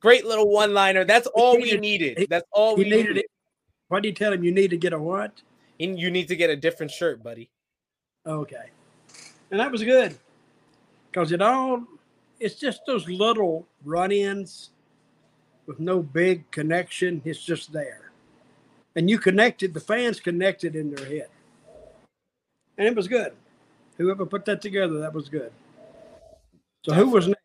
Great 0.00 0.26
little 0.26 0.50
one 0.50 0.74
liner. 0.74 1.04
That's 1.04 1.28
all 1.28 1.56
we 1.56 1.76
needed. 1.76 2.26
That's 2.28 2.48
all 2.50 2.76
we 2.76 2.84
needed. 2.84 3.08
needed. 3.08 3.24
Why 3.88 4.00
do 4.00 4.08
you 4.08 4.14
tell 4.14 4.32
him 4.32 4.42
you 4.42 4.52
need 4.52 4.70
to 4.70 4.76
get 4.76 4.92
a 4.92 4.98
what? 4.98 5.40
And 5.78 5.98
You 5.98 6.10
need 6.10 6.28
to 6.28 6.36
get 6.36 6.50
a 6.50 6.56
different 6.56 6.90
shirt, 6.90 7.22
buddy. 7.22 7.50
Okay. 8.26 8.70
And 9.50 9.60
that 9.60 9.70
was 9.70 9.84
good 9.84 10.16
because 11.10 11.30
it 11.30 11.42
all, 11.42 11.84
it's 12.40 12.54
just 12.54 12.80
those 12.86 13.08
little 13.08 13.66
run 13.84 14.10
ins 14.10 14.70
with 15.66 15.78
no 15.78 16.02
big 16.02 16.50
connection. 16.50 17.20
It's 17.24 17.44
just 17.44 17.72
there. 17.72 18.01
And 18.94 19.08
you 19.08 19.18
connected, 19.18 19.74
the 19.74 19.80
fans 19.80 20.20
connected 20.20 20.76
in 20.76 20.94
their 20.94 21.06
head. 21.06 21.28
And 22.78 22.86
it 22.86 22.94
was 22.94 23.08
good. 23.08 23.32
Whoever 23.98 24.26
put 24.26 24.44
that 24.46 24.60
together, 24.60 24.98
that 25.00 25.12
was 25.12 25.28
good. 25.28 25.52
So 26.84 26.92
who 26.92 27.08
was 27.08 27.28
next? 27.28 27.40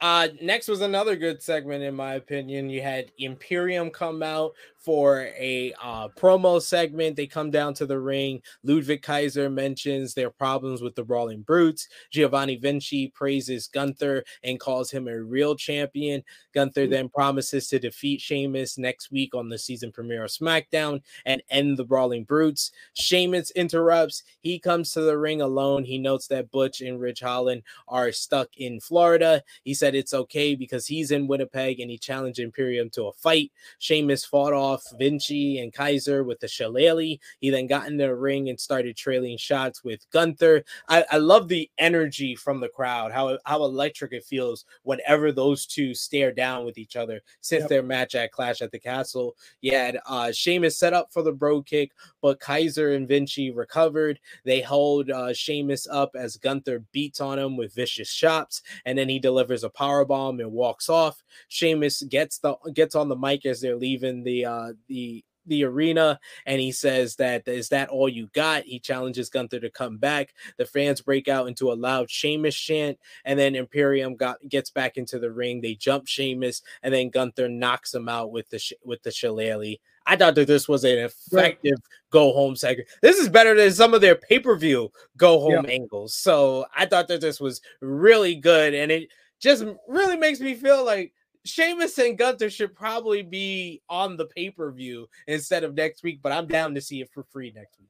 Uh, 0.00 0.28
next 0.40 0.68
was 0.68 0.80
another 0.80 1.16
good 1.16 1.42
segment, 1.42 1.82
in 1.82 1.94
my 1.94 2.14
opinion. 2.14 2.70
You 2.70 2.82
had 2.82 3.10
Imperium 3.18 3.90
come 3.90 4.22
out 4.22 4.52
for 4.78 5.28
a 5.36 5.74
uh, 5.82 6.08
promo 6.08 6.62
segment. 6.62 7.16
They 7.16 7.26
come 7.26 7.50
down 7.50 7.74
to 7.74 7.86
the 7.86 7.98
ring. 7.98 8.40
Ludwig 8.62 9.02
Kaiser 9.02 9.50
mentions 9.50 10.14
their 10.14 10.30
problems 10.30 10.80
with 10.80 10.94
the 10.94 11.04
Brawling 11.04 11.42
Brutes. 11.42 11.88
Giovanni 12.10 12.56
Vinci 12.56 13.08
praises 13.08 13.66
Gunther 13.66 14.24
and 14.44 14.60
calls 14.60 14.90
him 14.90 15.08
a 15.08 15.20
real 15.20 15.56
champion. 15.56 16.22
Gunther 16.54 16.82
mm-hmm. 16.82 16.92
then 16.92 17.08
promises 17.08 17.68
to 17.68 17.78
defeat 17.78 18.20
Sheamus 18.20 18.78
next 18.78 19.10
week 19.10 19.34
on 19.34 19.48
the 19.48 19.58
season 19.58 19.90
premiere 19.90 20.24
of 20.24 20.30
SmackDown 20.30 21.02
and 21.26 21.42
end 21.50 21.76
the 21.76 21.84
Brawling 21.84 22.24
Brutes. 22.24 22.70
Sheamus 22.94 23.50
interrupts. 23.52 24.22
He 24.40 24.58
comes 24.58 24.92
to 24.92 25.00
the 25.00 25.18
ring 25.18 25.40
alone. 25.40 25.84
He 25.84 25.98
notes 25.98 26.28
that 26.28 26.50
Butch 26.50 26.80
and 26.80 27.00
Ridge 27.00 27.20
Holland 27.20 27.62
are 27.88 28.12
stuck 28.12 28.48
in 28.56 28.80
Florida. 28.80 29.42
He 29.64 29.74
said 29.74 29.94
it's 29.94 30.14
okay 30.14 30.54
because 30.54 30.86
he's 30.86 31.10
in 31.10 31.26
Winnipeg 31.26 31.80
and 31.80 31.90
he 31.90 31.98
challenged 31.98 32.38
Imperium 32.38 32.90
to 32.90 33.06
a 33.06 33.12
fight. 33.12 33.50
Sheamus 33.78 34.24
fought 34.24 34.52
off 34.52 34.67
off 34.68 34.84
Vinci 34.98 35.58
and 35.58 35.72
Kaiser 35.72 36.24
with 36.24 36.40
the 36.40 36.48
shillelagh. 36.48 37.18
He 37.40 37.50
then 37.50 37.66
got 37.66 37.86
in 37.86 37.96
the 37.96 38.14
ring 38.14 38.48
and 38.48 38.60
started 38.60 38.96
trailing 38.96 39.38
shots 39.38 39.82
with 39.82 40.08
Gunther. 40.10 40.64
I, 40.88 41.04
I 41.10 41.16
love 41.18 41.48
the 41.48 41.70
energy 41.78 42.34
from 42.34 42.60
the 42.60 42.68
crowd, 42.68 43.12
how, 43.12 43.38
how 43.44 43.64
electric 43.64 44.12
it 44.12 44.24
feels 44.24 44.64
whenever 44.82 45.32
those 45.32 45.66
two 45.66 45.94
stare 45.94 46.32
down 46.32 46.64
with 46.64 46.78
each 46.78 46.96
other 46.96 47.20
since 47.40 47.62
yep. 47.62 47.68
their 47.68 47.82
match 47.82 48.14
at 48.14 48.32
Clash 48.32 48.62
at 48.62 48.70
the 48.70 48.78
Castle. 48.78 49.36
Yeah, 49.60 49.92
uh, 50.06 50.32
Sheamus 50.32 50.78
set 50.78 50.92
up 50.92 51.12
for 51.12 51.22
the 51.22 51.32
Brogue 51.32 51.66
Kick, 51.66 51.92
but 52.20 52.40
Kaiser 52.40 52.92
and 52.92 53.08
Vinci 53.08 53.50
recovered. 53.50 54.20
They 54.44 54.60
hold 54.60 55.10
uh, 55.10 55.32
Sheamus 55.32 55.86
up 55.86 56.10
as 56.14 56.36
Gunther 56.36 56.84
beats 56.92 57.20
on 57.20 57.38
him 57.38 57.56
with 57.56 57.74
vicious 57.74 58.10
shots, 58.10 58.62
and 58.84 58.98
then 58.98 59.08
he 59.08 59.18
delivers 59.18 59.64
a 59.64 59.70
power 59.70 60.04
bomb 60.04 60.40
and 60.40 60.52
walks 60.52 60.88
off. 60.88 61.22
Sheamus 61.48 62.02
gets 62.02 62.38
the 62.38 62.54
gets 62.74 62.94
on 62.94 63.08
the 63.08 63.16
mic 63.16 63.46
as 63.46 63.60
they're 63.60 63.76
leaving 63.76 64.22
the 64.24 64.44
uh, 64.44 64.57
uh, 64.58 64.72
the 64.88 65.24
the 65.48 65.64
arena 65.64 66.20
and 66.46 66.60
he 66.60 66.70
says 66.70 67.16
that 67.16 67.48
is 67.48 67.70
that 67.70 67.88
all 67.88 68.08
you 68.08 68.28
got? 68.34 68.64
He 68.64 68.78
challenges 68.78 69.30
Gunther 69.30 69.60
to 69.60 69.70
come 69.70 69.96
back. 69.96 70.34
The 70.58 70.66
fans 70.66 71.00
break 71.00 71.26
out 71.26 71.48
into 71.48 71.72
a 71.72 71.74
loud 71.74 72.10
Sheamus 72.10 72.54
chant, 72.54 72.98
and 73.24 73.38
then 73.38 73.54
Imperium 73.54 74.14
got 74.14 74.36
gets 74.48 74.70
back 74.70 74.96
into 74.96 75.18
the 75.18 75.32
ring. 75.32 75.60
They 75.60 75.74
jump 75.74 76.06
Sheamus, 76.06 76.62
and 76.82 76.92
then 76.92 77.10
Gunther 77.10 77.48
knocks 77.48 77.94
him 77.94 78.08
out 78.08 78.30
with 78.30 78.48
the 78.50 78.62
with 78.84 79.02
the 79.02 79.10
shillelagh. 79.10 79.76
I 80.06 80.16
thought 80.16 80.36
that 80.36 80.46
this 80.46 80.68
was 80.68 80.84
an 80.84 80.98
effective 80.98 81.72
right. 81.72 82.10
go 82.10 82.32
home 82.32 82.56
segment. 82.56 82.88
This 83.02 83.18
is 83.18 83.28
better 83.28 83.54
than 83.54 83.70
some 83.72 83.92
of 83.92 84.00
their 84.00 84.14
pay 84.14 84.38
per 84.38 84.56
view 84.56 84.90
go 85.16 85.40
home 85.40 85.64
yeah. 85.64 85.70
angles. 85.70 86.14
So 86.14 86.66
I 86.76 86.86
thought 86.86 87.08
that 87.08 87.20
this 87.20 87.40
was 87.40 87.60
really 87.80 88.34
good, 88.34 88.74
and 88.74 88.90
it 88.90 89.08
just 89.40 89.64
really 89.86 90.16
makes 90.16 90.40
me 90.40 90.54
feel 90.54 90.84
like 90.84 91.12
Sheamus 91.44 91.98
and 91.98 92.18
Gunther 92.18 92.50
should 92.50 92.74
probably 92.74 93.22
be 93.22 93.82
on 93.88 94.16
the 94.16 94.26
pay 94.26 94.50
per 94.50 94.70
view 94.70 95.08
instead 95.26 95.64
of 95.64 95.74
next 95.74 96.02
week, 96.02 96.20
but 96.22 96.32
I'm 96.32 96.46
down 96.46 96.74
to 96.74 96.80
see 96.80 97.00
it 97.00 97.10
for 97.12 97.24
free 97.24 97.52
next 97.54 97.78
week. 97.78 97.88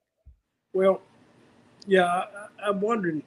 Well, 0.73 1.01
yeah, 1.87 2.25
I, 2.63 2.69
am 2.69 2.81
wondering 2.81 3.23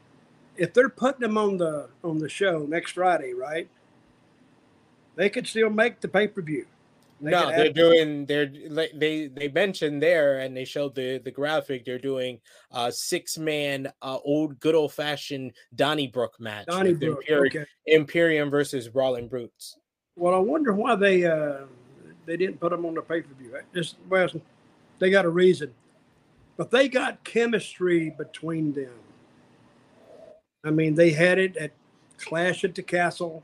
if 0.57 0.73
they're 0.73 0.89
putting 0.89 1.21
them 1.21 1.37
on 1.37 1.57
the 1.57 1.89
on 2.03 2.19
the 2.19 2.29
show 2.29 2.65
next 2.67 2.91
Friday, 2.91 3.33
right? 3.33 3.67
They 5.15 5.29
could 5.29 5.47
still 5.47 5.69
make 5.69 5.99
the 5.99 6.07
pay 6.07 6.27
per 6.27 6.41
view. 6.41 6.65
No, 7.21 7.49
they're 7.49 7.71
doing. 7.71 8.25
They're 8.25 8.47
they 8.47 9.27
they 9.27 9.47
mentioned 9.47 10.01
there, 10.01 10.39
and 10.39 10.57
they 10.57 10.65
showed 10.65 10.95
the 10.95 11.19
the 11.19 11.31
graphic. 11.31 11.85
They're 11.85 11.99
doing 11.99 12.39
a 12.71 12.91
six 12.91 13.37
man, 13.37 13.91
uh, 14.01 14.17
old 14.23 14.59
good 14.59 14.73
old 14.73 14.93
fashioned 14.93 15.53
Donnybrook 15.75 16.39
match. 16.39 16.65
Donnybrook, 16.65 17.19
Imperium, 17.21 17.45
okay. 17.45 17.65
Imperium 17.85 18.49
versus 18.49 18.89
Brawling 18.89 19.27
Brutes. 19.27 19.77
Well, 20.21 20.35
I 20.35 20.37
wonder 20.37 20.71
why 20.71 20.93
they 20.93 21.25
uh, 21.25 21.61
they 22.27 22.37
didn't 22.37 22.59
put 22.59 22.69
them 22.69 22.85
on 22.85 22.93
the 22.93 23.01
pay 23.01 23.23
per 23.23 23.33
view. 23.33 23.57
Just 23.73 23.95
well, 24.07 24.29
they 24.99 25.09
got 25.09 25.25
a 25.25 25.29
reason, 25.29 25.73
but 26.57 26.69
they 26.69 26.89
got 26.89 27.23
chemistry 27.23 28.11
between 28.11 28.71
them. 28.71 28.93
I 30.63 30.69
mean, 30.69 30.93
they 30.93 31.09
had 31.09 31.39
it 31.39 31.57
at 31.57 31.71
Clash 32.19 32.63
at 32.63 32.75
the 32.75 32.83
Castle, 32.83 33.41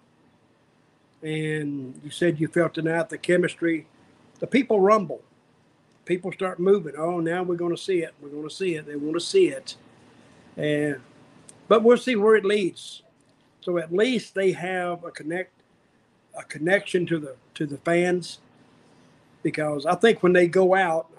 and 1.23 1.99
you 2.03 2.11
said 2.11 2.39
you 2.39 2.47
felt 2.47 2.78
out 2.86 3.09
the 3.09 3.17
chemistry. 3.17 3.88
The 4.38 4.45
people 4.45 4.80
rumble. 4.80 5.23
People 6.05 6.32
start 6.32 6.59
moving. 6.59 6.93
Oh, 6.95 7.19
now 7.19 7.41
we're 7.41 7.55
going 7.55 7.75
to 7.75 7.82
see 7.82 8.03
it. 8.03 8.13
We're 8.21 8.30
going 8.30 8.47
to 8.47 8.53
see 8.53 8.75
it. 8.75 8.86
They 8.86 8.95
want 8.95 9.15
to 9.15 9.19
see 9.19 9.47
it, 9.47 9.78
and 10.55 11.01
but 11.67 11.82
we'll 11.82 11.97
see 11.97 12.15
where 12.15 12.36
it 12.36 12.45
leads. 12.45 13.01
So 13.61 13.80
at 13.80 13.91
least 13.91 14.36
they 14.36 14.51
have 14.51 15.03
a 15.03 15.09
connect 15.09 15.57
a 16.38 16.44
connection 16.44 17.06
to 17.08 17.20
the 17.20 17.36
to 17.56 17.66
the 17.66 17.78
fans 17.78 18.40
because 19.44 19.86
I 19.86 19.96
think 19.96 20.24
when 20.24 20.34
they 20.34 20.48
go 20.48 20.76
out, 20.76 21.10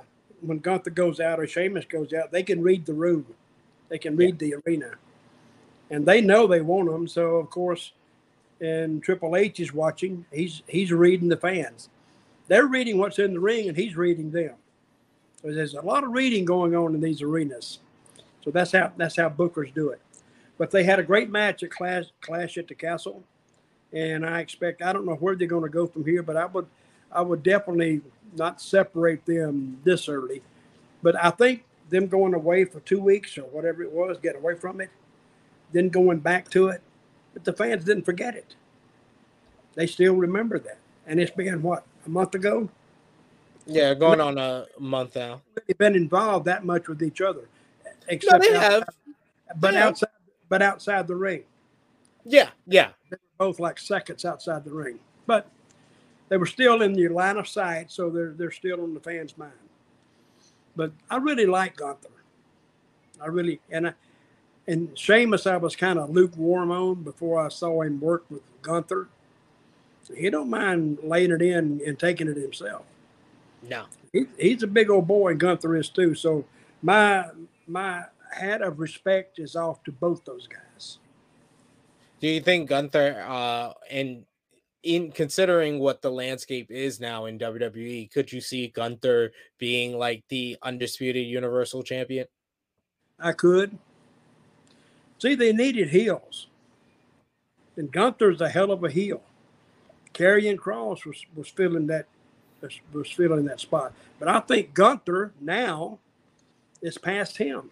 when 0.40 0.58
Gunther 0.58 0.90
goes 0.90 1.20
out 1.20 1.40
or 1.40 1.46
Sheamus 1.46 1.84
goes 1.86 2.12
out, 2.12 2.30
they 2.30 2.42
can 2.42 2.62
read 2.62 2.86
the 2.86 2.94
room, 2.94 3.26
they 3.88 3.98
can 3.98 4.16
read 4.16 4.40
yeah. 4.40 4.48
the 4.48 4.54
arena, 4.66 4.90
and 5.90 6.06
they 6.06 6.20
know 6.20 6.46
they 6.46 6.60
want 6.60 6.90
them. 6.90 7.08
So 7.08 7.36
of 7.36 7.50
course, 7.50 7.92
and 8.60 9.02
Triple 9.02 9.36
H 9.36 9.60
is 9.60 9.72
watching. 9.72 10.24
He's 10.32 10.62
he's 10.66 10.92
reading 10.92 11.28
the 11.28 11.36
fans. 11.36 11.88
They're 12.48 12.66
reading 12.66 12.98
what's 12.98 13.18
in 13.18 13.34
the 13.34 13.40
ring, 13.40 13.68
and 13.68 13.76
he's 13.76 13.96
reading 13.96 14.30
them. 14.30 14.54
So 15.42 15.52
there's 15.52 15.74
a 15.74 15.82
lot 15.82 16.02
of 16.02 16.12
reading 16.12 16.44
going 16.44 16.74
on 16.74 16.94
in 16.94 17.00
these 17.00 17.22
arenas. 17.22 17.78
So 18.44 18.50
that's 18.50 18.72
how 18.72 18.92
that's 18.96 19.16
how 19.16 19.28
bookers 19.28 19.74
do 19.74 19.90
it. 19.90 20.00
But 20.56 20.70
they 20.70 20.82
had 20.82 20.98
a 20.98 21.04
great 21.04 21.30
match 21.30 21.62
at 21.62 21.70
Clash 21.70 22.06
Clash 22.20 22.58
at 22.58 22.68
the 22.68 22.74
Castle 22.74 23.22
and 23.92 24.26
I 24.26 24.40
expect 24.40 24.82
I 24.82 24.92
don't 24.92 25.06
know 25.06 25.14
where 25.14 25.34
they're 25.34 25.48
going 25.48 25.64
to 25.64 25.68
go 25.68 25.86
from 25.86 26.04
here, 26.04 26.22
but 26.22 26.36
I 26.36 26.46
would 26.46 26.66
I 27.10 27.22
would 27.22 27.42
definitely 27.42 28.02
not 28.36 28.60
separate 28.60 29.24
them 29.24 29.80
this 29.84 30.08
early. 30.08 30.42
But 31.02 31.16
I 31.22 31.30
think 31.30 31.64
them 31.88 32.06
going 32.06 32.34
away 32.34 32.64
for 32.64 32.80
two 32.80 33.00
weeks 33.00 33.38
or 33.38 33.44
whatever 33.44 33.82
it 33.82 33.90
was, 33.90 34.18
get 34.18 34.36
away 34.36 34.54
from 34.54 34.80
it, 34.80 34.90
then 35.72 35.88
going 35.88 36.18
back 36.18 36.50
to 36.50 36.68
it, 36.68 36.82
but 37.32 37.44
the 37.44 37.52
fans 37.52 37.84
didn't 37.84 38.04
forget 38.04 38.34
it. 38.34 38.56
They 39.74 39.86
still 39.86 40.14
remember 40.14 40.58
that, 40.58 40.78
and 41.06 41.20
it's 41.20 41.30
been 41.30 41.62
what 41.62 41.84
a 42.04 42.08
month 42.08 42.34
ago. 42.34 42.68
Yeah, 43.66 43.94
going 43.94 44.20
on 44.20 44.38
a 44.38 44.66
month 44.78 45.16
now. 45.16 45.42
They've 45.66 45.78
been 45.78 45.94
involved 45.94 46.46
that 46.46 46.64
much 46.64 46.88
with 46.88 47.02
each 47.02 47.20
other, 47.20 47.48
except 48.08 48.42
no, 48.42 48.50
they 48.50 48.56
outside, 48.56 48.72
have. 48.72 48.88
but 49.60 49.70
they 49.72 49.76
outside, 49.76 50.08
have. 50.08 50.48
but 50.48 50.62
outside 50.62 51.06
the 51.06 51.14
ring. 51.14 51.44
Yeah, 52.24 52.50
yeah. 52.66 52.90
Both 53.38 53.60
like 53.60 53.78
seconds 53.78 54.24
outside 54.24 54.64
the 54.64 54.72
ring, 54.72 54.98
but 55.26 55.48
they 56.28 56.36
were 56.36 56.46
still 56.46 56.82
in 56.82 56.92
the 56.92 57.08
line 57.08 57.36
of 57.36 57.48
sight, 57.48 57.90
so 57.90 58.10
they're 58.10 58.32
they're 58.32 58.50
still 58.50 58.82
on 58.82 58.94
the 58.94 59.00
fans' 59.00 59.38
mind. 59.38 59.52
But 60.76 60.92
I 61.10 61.16
really 61.16 61.46
like 61.46 61.76
Gunther. 61.76 62.08
I 63.20 63.26
really 63.26 63.60
and 63.70 63.88
I, 63.88 63.94
and 64.66 64.96
Sheamus 64.98 65.46
I 65.46 65.56
was 65.56 65.74
kind 65.76 65.98
of 65.98 66.10
lukewarm 66.10 66.70
on 66.70 67.02
before 67.02 67.44
I 67.44 67.48
saw 67.48 67.82
him 67.82 68.00
work 68.00 68.24
with 68.30 68.42
Gunther. 68.62 69.08
He 70.16 70.30
don't 70.30 70.50
mind 70.50 70.98
laying 71.02 71.32
it 71.32 71.42
in 71.42 71.80
and 71.86 71.98
taking 71.98 72.28
it 72.28 72.36
himself. 72.36 72.84
No, 73.68 73.84
he, 74.12 74.26
he's 74.38 74.62
a 74.62 74.66
big 74.66 74.90
old 74.90 75.06
boy, 75.06 75.34
Gunther 75.34 75.76
is 75.76 75.88
too. 75.88 76.14
So 76.14 76.44
my 76.82 77.26
my 77.66 78.04
hat 78.32 78.62
of 78.62 78.78
respect 78.78 79.38
is 79.38 79.56
off 79.56 79.82
to 79.84 79.92
both 79.92 80.24
those 80.24 80.46
guys. 80.46 80.98
Do 82.20 82.28
you 82.28 82.40
think 82.40 82.68
Gunther, 82.68 83.24
uh, 83.28 83.72
and 83.90 84.24
in 84.82 85.12
considering 85.12 85.78
what 85.78 86.02
the 86.02 86.10
landscape 86.10 86.70
is 86.70 86.98
now 86.98 87.26
in 87.26 87.38
WWE, 87.38 88.10
could 88.10 88.32
you 88.32 88.40
see 88.40 88.68
Gunther 88.68 89.32
being 89.58 89.96
like 89.96 90.24
the 90.28 90.56
undisputed 90.62 91.26
Universal 91.26 91.84
Champion? 91.84 92.26
I 93.20 93.32
could. 93.32 93.78
See, 95.18 95.34
they 95.34 95.52
needed 95.52 95.88
heels. 95.88 96.46
then 97.74 97.88
Gunther's 97.88 98.40
a 98.40 98.48
hell 98.48 98.70
of 98.70 98.84
a 98.84 98.90
heel. 98.90 99.22
Karrion 100.14 100.56
Kross 100.56 101.04
was 101.04 101.24
was 101.36 101.48
filling 101.48 101.86
that 101.88 102.06
was 102.92 103.10
filling 103.10 103.44
that 103.44 103.60
spot, 103.60 103.92
but 104.18 104.28
I 104.28 104.40
think 104.40 104.74
Gunther 104.74 105.32
now 105.40 105.98
is 106.82 106.98
past 106.98 107.36
him. 107.36 107.70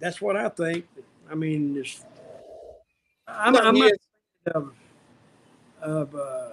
That's 0.00 0.20
what 0.20 0.36
I 0.36 0.48
think. 0.48 0.86
I 1.30 1.34
mean, 1.34 1.76
it's, 1.76 2.04
I'm, 3.28 3.56
I'm 3.56 3.78
not 3.78 3.92
of, 4.46 4.72
of 5.80 6.14
uh, 6.14 6.48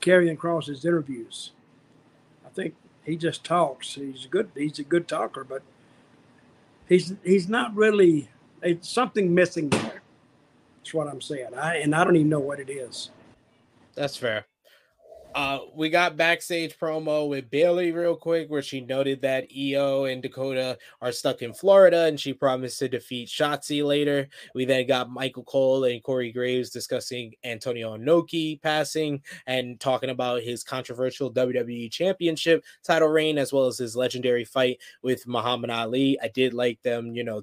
Kross's 0.00 0.84
interviews. 0.84 1.52
I 2.44 2.50
think 2.50 2.74
he 3.04 3.16
just 3.16 3.44
talks. 3.44 3.94
He's 3.94 4.26
a 4.26 4.28
good. 4.28 4.50
He's 4.54 4.78
a 4.78 4.84
good 4.84 5.08
talker, 5.08 5.44
but 5.44 5.62
he's 6.88 7.14
he's 7.24 7.48
not 7.48 7.74
really. 7.74 8.28
It's 8.62 8.88
something 8.88 9.34
missing 9.34 9.68
there. 9.70 10.02
That's 10.78 10.94
what 10.94 11.08
I'm 11.08 11.20
saying. 11.20 11.54
I 11.56 11.76
and 11.76 11.94
I 11.94 12.04
don't 12.04 12.16
even 12.16 12.28
know 12.28 12.40
what 12.40 12.60
it 12.60 12.70
is. 12.70 13.10
That's 13.94 14.16
fair. 14.16 14.46
Uh, 15.34 15.58
we 15.74 15.90
got 15.90 16.16
backstage 16.16 16.78
promo 16.78 17.28
with 17.28 17.50
Bayley 17.50 17.90
real 17.90 18.14
quick, 18.14 18.48
where 18.48 18.62
she 18.62 18.80
noted 18.80 19.20
that 19.22 19.50
Iyo 19.50 20.10
and 20.10 20.22
Dakota 20.22 20.78
are 21.00 21.10
stuck 21.10 21.42
in 21.42 21.52
Florida, 21.52 22.04
and 22.04 22.20
she 22.20 22.32
promised 22.32 22.78
to 22.78 22.88
defeat 22.88 23.28
Shotzi 23.28 23.84
later. 23.84 24.28
We 24.54 24.64
then 24.64 24.86
got 24.86 25.10
Michael 25.10 25.42
Cole 25.42 25.84
and 25.84 26.00
Corey 26.04 26.30
Graves 26.30 26.70
discussing 26.70 27.34
Antonio 27.42 27.96
Inoki 27.96 28.62
passing 28.62 29.22
and 29.48 29.80
talking 29.80 30.10
about 30.10 30.42
his 30.42 30.62
controversial 30.62 31.32
WWE 31.32 31.90
Championship 31.90 32.64
title 32.84 33.08
reign, 33.08 33.36
as 33.36 33.52
well 33.52 33.66
as 33.66 33.78
his 33.78 33.96
legendary 33.96 34.44
fight 34.44 34.78
with 35.02 35.26
Muhammad 35.26 35.70
Ali. 35.70 36.16
I 36.22 36.28
did 36.28 36.54
like 36.54 36.80
them, 36.82 37.16
you 37.16 37.24
know, 37.24 37.42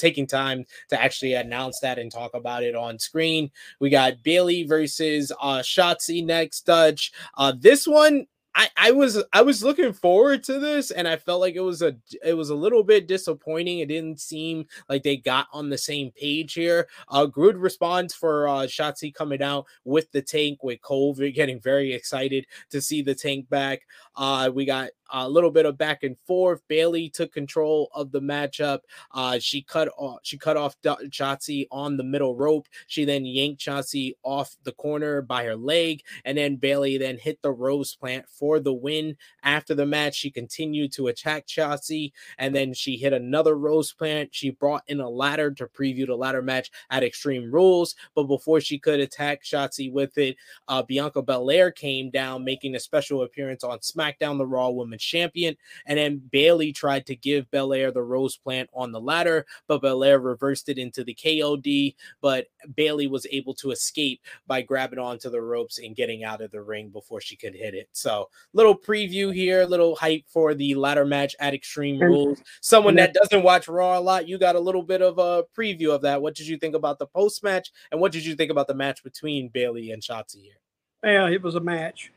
taking 0.00 0.26
time 0.26 0.64
to 0.88 1.00
actually 1.00 1.34
announce 1.34 1.80
that 1.80 1.98
and 1.98 2.10
talk 2.10 2.32
about 2.34 2.62
it 2.62 2.74
on 2.74 2.98
screen. 2.98 3.50
We 3.78 3.90
got 3.90 4.22
Bayley 4.22 4.64
versus 4.64 5.32
uh 5.40 5.58
Shotzi 5.58 6.24
next, 6.24 6.66
Dutch. 6.66 7.12
Uh 7.36 7.52
this 7.58 7.86
one 7.86 8.26
I, 8.54 8.68
I 8.76 8.90
was 8.90 9.22
I 9.32 9.42
was 9.42 9.62
looking 9.62 9.92
forward 9.92 10.42
to 10.44 10.58
this 10.58 10.90
and 10.90 11.06
I 11.06 11.16
felt 11.16 11.40
like 11.40 11.54
it 11.54 11.60
was 11.60 11.82
a 11.82 11.96
it 12.24 12.34
was 12.34 12.50
a 12.50 12.54
little 12.54 12.82
bit 12.82 13.06
disappointing. 13.06 13.78
It 13.78 13.88
didn't 13.88 14.20
seem 14.20 14.66
like 14.88 15.04
they 15.04 15.16
got 15.18 15.46
on 15.52 15.68
the 15.68 15.78
same 15.78 16.10
page 16.10 16.54
here. 16.54 16.88
Uh 17.08 17.26
good 17.26 17.56
response 17.56 18.12
for 18.12 18.48
uh 18.48 18.62
Shotzi 18.62 19.14
coming 19.14 19.42
out 19.42 19.66
with 19.84 20.10
the 20.10 20.22
tank 20.22 20.64
with 20.64 20.82
Cole 20.82 21.14
getting 21.14 21.60
very 21.60 21.92
excited 21.92 22.46
to 22.70 22.80
see 22.80 23.02
the 23.02 23.14
tank 23.14 23.48
back. 23.48 23.82
Uh 24.16 24.50
we 24.52 24.64
got 24.64 24.90
a 25.12 25.28
little 25.28 25.50
bit 25.50 25.66
of 25.66 25.76
back 25.76 26.02
and 26.02 26.16
forth. 26.26 26.62
Bayley 26.68 27.08
took 27.08 27.32
control 27.32 27.90
of 27.94 28.12
the 28.12 28.20
matchup. 28.20 28.80
Uh, 29.12 29.38
she 29.38 29.62
cut 29.62 29.88
off 29.96 30.20
she 30.22 30.38
cut 30.38 30.56
off 30.56 30.76
Shotzi 30.82 31.66
on 31.70 31.96
the 31.96 32.04
middle 32.04 32.36
rope. 32.36 32.68
She 32.86 33.04
then 33.04 33.24
yanked 33.24 33.60
Shotzi 33.60 34.14
off 34.22 34.56
the 34.64 34.72
corner 34.72 35.22
by 35.22 35.44
her 35.44 35.56
leg, 35.56 36.02
and 36.24 36.36
then 36.36 36.56
Bayley 36.56 36.98
then 36.98 37.18
hit 37.18 37.40
the 37.42 37.52
rose 37.52 37.94
plant 37.94 38.26
for 38.28 38.60
the 38.60 38.72
win. 38.72 39.16
After 39.42 39.74
the 39.74 39.86
match, 39.86 40.14
she 40.14 40.30
continued 40.30 40.92
to 40.92 41.08
attack 41.08 41.46
Shotzi, 41.46 42.12
and 42.38 42.54
then 42.54 42.72
she 42.74 42.96
hit 42.96 43.12
another 43.12 43.56
rose 43.56 43.92
plant. 43.92 44.30
She 44.32 44.50
brought 44.50 44.84
in 44.86 45.00
a 45.00 45.08
ladder 45.08 45.50
to 45.52 45.66
preview 45.66 46.06
the 46.06 46.16
ladder 46.16 46.42
match 46.42 46.70
at 46.90 47.02
Extreme 47.02 47.50
Rules, 47.50 47.94
but 48.14 48.24
before 48.24 48.60
she 48.60 48.78
could 48.78 49.00
attack 49.00 49.42
Shotzi 49.42 49.92
with 49.92 50.16
it, 50.18 50.36
uh, 50.68 50.82
Bianca 50.82 51.22
Belair 51.22 51.70
came 51.70 52.10
down, 52.10 52.44
making 52.44 52.74
a 52.74 52.80
special 52.80 53.22
appearance 53.22 53.64
on 53.64 53.78
SmackDown, 53.78 54.09
the 54.18 54.46
Raw 54.46 54.70
Women's 54.70 55.02
champion. 55.02 55.56
And 55.86 55.98
then 55.98 56.22
Bayley 56.30 56.72
tried 56.72 57.06
to 57.06 57.16
give 57.16 57.50
Belair 57.50 57.90
the 57.90 58.02
rose 58.02 58.36
plant 58.36 58.68
on 58.72 58.92
the 58.92 59.00
ladder, 59.00 59.46
but 59.68 59.82
Belair 59.82 60.18
reversed 60.18 60.68
it 60.68 60.78
into 60.78 61.04
the 61.04 61.14
KOD. 61.14 61.94
But 62.20 62.46
Bayley 62.74 63.06
was 63.06 63.26
able 63.30 63.54
to 63.54 63.70
escape 63.70 64.20
by 64.46 64.62
grabbing 64.62 64.98
onto 64.98 65.30
the 65.30 65.40
ropes 65.40 65.78
and 65.78 65.96
getting 65.96 66.24
out 66.24 66.40
of 66.40 66.50
the 66.50 66.62
ring 66.62 66.88
before 66.88 67.20
she 67.20 67.36
could 67.36 67.54
hit 67.54 67.74
it. 67.74 67.88
So, 67.92 68.28
little 68.52 68.76
preview 68.76 69.34
here, 69.34 69.64
little 69.64 69.94
hype 69.96 70.24
for 70.28 70.54
the 70.54 70.74
ladder 70.74 71.04
match 71.04 71.34
at 71.40 71.54
Extreme 71.54 72.00
Rules. 72.00 72.42
Someone 72.60 72.94
that 72.96 73.14
doesn't 73.14 73.42
watch 73.42 73.68
Raw 73.68 73.98
a 73.98 74.00
lot, 74.00 74.28
you 74.28 74.38
got 74.38 74.56
a 74.56 74.60
little 74.60 74.82
bit 74.82 75.02
of 75.02 75.18
a 75.18 75.44
preview 75.56 75.94
of 75.94 76.02
that. 76.02 76.20
What 76.20 76.34
did 76.34 76.46
you 76.46 76.56
think 76.56 76.74
about 76.74 76.98
the 76.98 77.06
post 77.06 77.42
match? 77.42 77.70
And 77.90 78.00
what 78.00 78.12
did 78.12 78.24
you 78.24 78.34
think 78.34 78.50
about 78.50 78.66
the 78.66 78.74
match 78.74 79.02
between 79.02 79.48
Bayley 79.48 79.90
and 79.92 80.02
Shotzi 80.02 80.42
here? 80.42 80.60
Yeah, 81.04 81.28
it 81.28 81.42
was 81.42 81.54
a 81.54 81.60
match. 81.60 82.12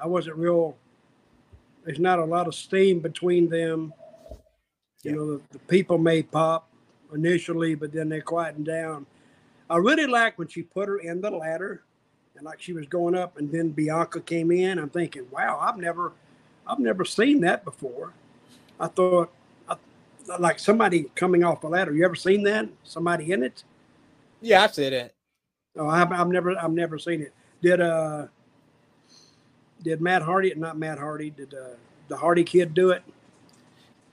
I 0.00 0.06
wasn't 0.06 0.36
real 0.36 0.76
there's 1.86 2.00
not 2.00 2.18
a 2.18 2.24
lot 2.24 2.48
of 2.48 2.54
steam 2.54 2.98
between 2.98 3.48
them. 3.48 3.94
You 5.02 5.12
know, 5.12 5.26
the, 5.36 5.40
the, 5.52 5.58
people 5.60 5.98
may 5.98 6.20
pop 6.20 6.68
initially, 7.14 7.76
but 7.76 7.92
then 7.92 8.08
they 8.08 8.20
quieten 8.20 8.64
down. 8.64 9.06
I 9.70 9.76
really 9.76 10.06
like 10.06 10.36
when 10.36 10.48
she 10.48 10.62
put 10.62 10.88
her 10.88 10.98
in 10.98 11.20
the 11.20 11.30
ladder 11.30 11.84
and 12.34 12.44
like 12.44 12.60
she 12.60 12.72
was 12.72 12.86
going 12.86 13.14
up 13.14 13.38
and 13.38 13.50
then 13.52 13.70
Bianca 13.70 14.20
came 14.20 14.50
in. 14.50 14.80
I'm 14.80 14.90
thinking, 14.90 15.28
wow, 15.30 15.60
I've 15.60 15.78
never 15.78 16.12
I've 16.66 16.80
never 16.80 17.04
seen 17.04 17.40
that 17.42 17.64
before. 17.64 18.12
I 18.80 18.88
thought 18.88 19.32
I, 19.68 19.76
like 20.40 20.58
somebody 20.58 21.04
coming 21.14 21.44
off 21.44 21.62
a 21.62 21.68
ladder. 21.68 21.94
You 21.94 22.04
ever 22.04 22.16
seen 22.16 22.42
that? 22.44 22.68
Somebody 22.82 23.30
in 23.30 23.44
it? 23.44 23.62
Yeah, 24.40 24.64
I've 24.64 24.74
seen 24.74 24.92
it. 24.92 25.14
Oh, 25.76 25.88
I've, 25.88 26.10
I've 26.10 26.28
never 26.28 26.58
I've 26.58 26.72
never 26.72 26.98
seen 26.98 27.22
it. 27.22 27.32
Did 27.62 27.80
uh 27.80 28.26
did 29.86 30.00
Matt 30.00 30.22
Hardy, 30.22 30.52
not 30.56 30.76
Matt 30.76 30.98
Hardy, 30.98 31.30
did 31.30 31.54
uh, 31.54 31.76
the 32.08 32.16
Hardy 32.16 32.42
kid 32.42 32.74
do 32.74 32.90
it? 32.90 33.04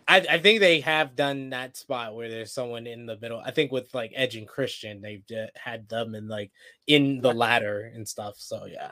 I, 0.07 0.17
I, 0.30 0.38
think 0.38 0.59
they 0.59 0.82
have 0.82 1.15
done 1.15 1.49
that 1.49 1.76
spot 1.76 2.13
where 2.13 2.30
there's 2.30 2.53
someone 2.53 2.86
in 2.86 3.07
the 3.07 3.17
middle. 3.17 3.41
I 3.43 3.49
think 3.49 3.71
with 3.71 3.91
like 3.91 4.11
Edge 4.13 4.36
and 4.36 4.47
Christian, 4.47 5.01
they've 5.01 5.24
had 5.55 5.89
them 5.89 6.13
in 6.13 6.28
like 6.28 6.51
in 6.86 7.21
the 7.21 7.34
ladder 7.34 7.91
and 7.95 8.07
stuff. 8.07 8.36
So 8.38 8.65
yeah. 8.65 8.91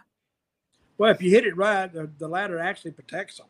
Well, 0.98 1.12
if 1.12 1.22
you 1.22 1.30
hit 1.30 1.46
it 1.46 1.56
right, 1.56 1.92
the, 1.92 2.10
the 2.18 2.28
ladder 2.28 2.58
actually 2.58 2.92
protects 2.92 3.38
them. 3.38 3.48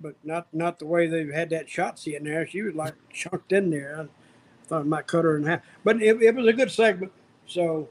But 0.00 0.16
not 0.24 0.48
not 0.52 0.80
the 0.80 0.86
way 0.86 1.06
they've 1.06 1.32
had 1.32 1.50
that 1.50 1.68
Shotzi 1.68 2.16
in 2.16 2.24
there. 2.24 2.48
She 2.48 2.62
was 2.62 2.74
like 2.74 2.94
chunked 3.12 3.52
in 3.52 3.70
there. 3.70 4.00
I 4.00 4.66
thought 4.66 4.80
it 4.80 4.86
might 4.88 5.06
cut 5.06 5.24
her 5.24 5.36
in 5.36 5.44
half. 5.44 5.60
But 5.84 6.02
it, 6.02 6.20
it 6.20 6.34
was 6.34 6.48
a 6.48 6.52
good 6.52 6.72
segment. 6.72 7.12
So 7.46 7.88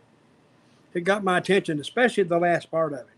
it 0.93 1.05
got 1.05 1.23
my 1.23 1.37
attention, 1.37 1.79
especially 1.79 2.23
the 2.23 2.39
last 2.39 2.69
part 2.69 2.91
of 2.91 2.99
it. 2.99 3.14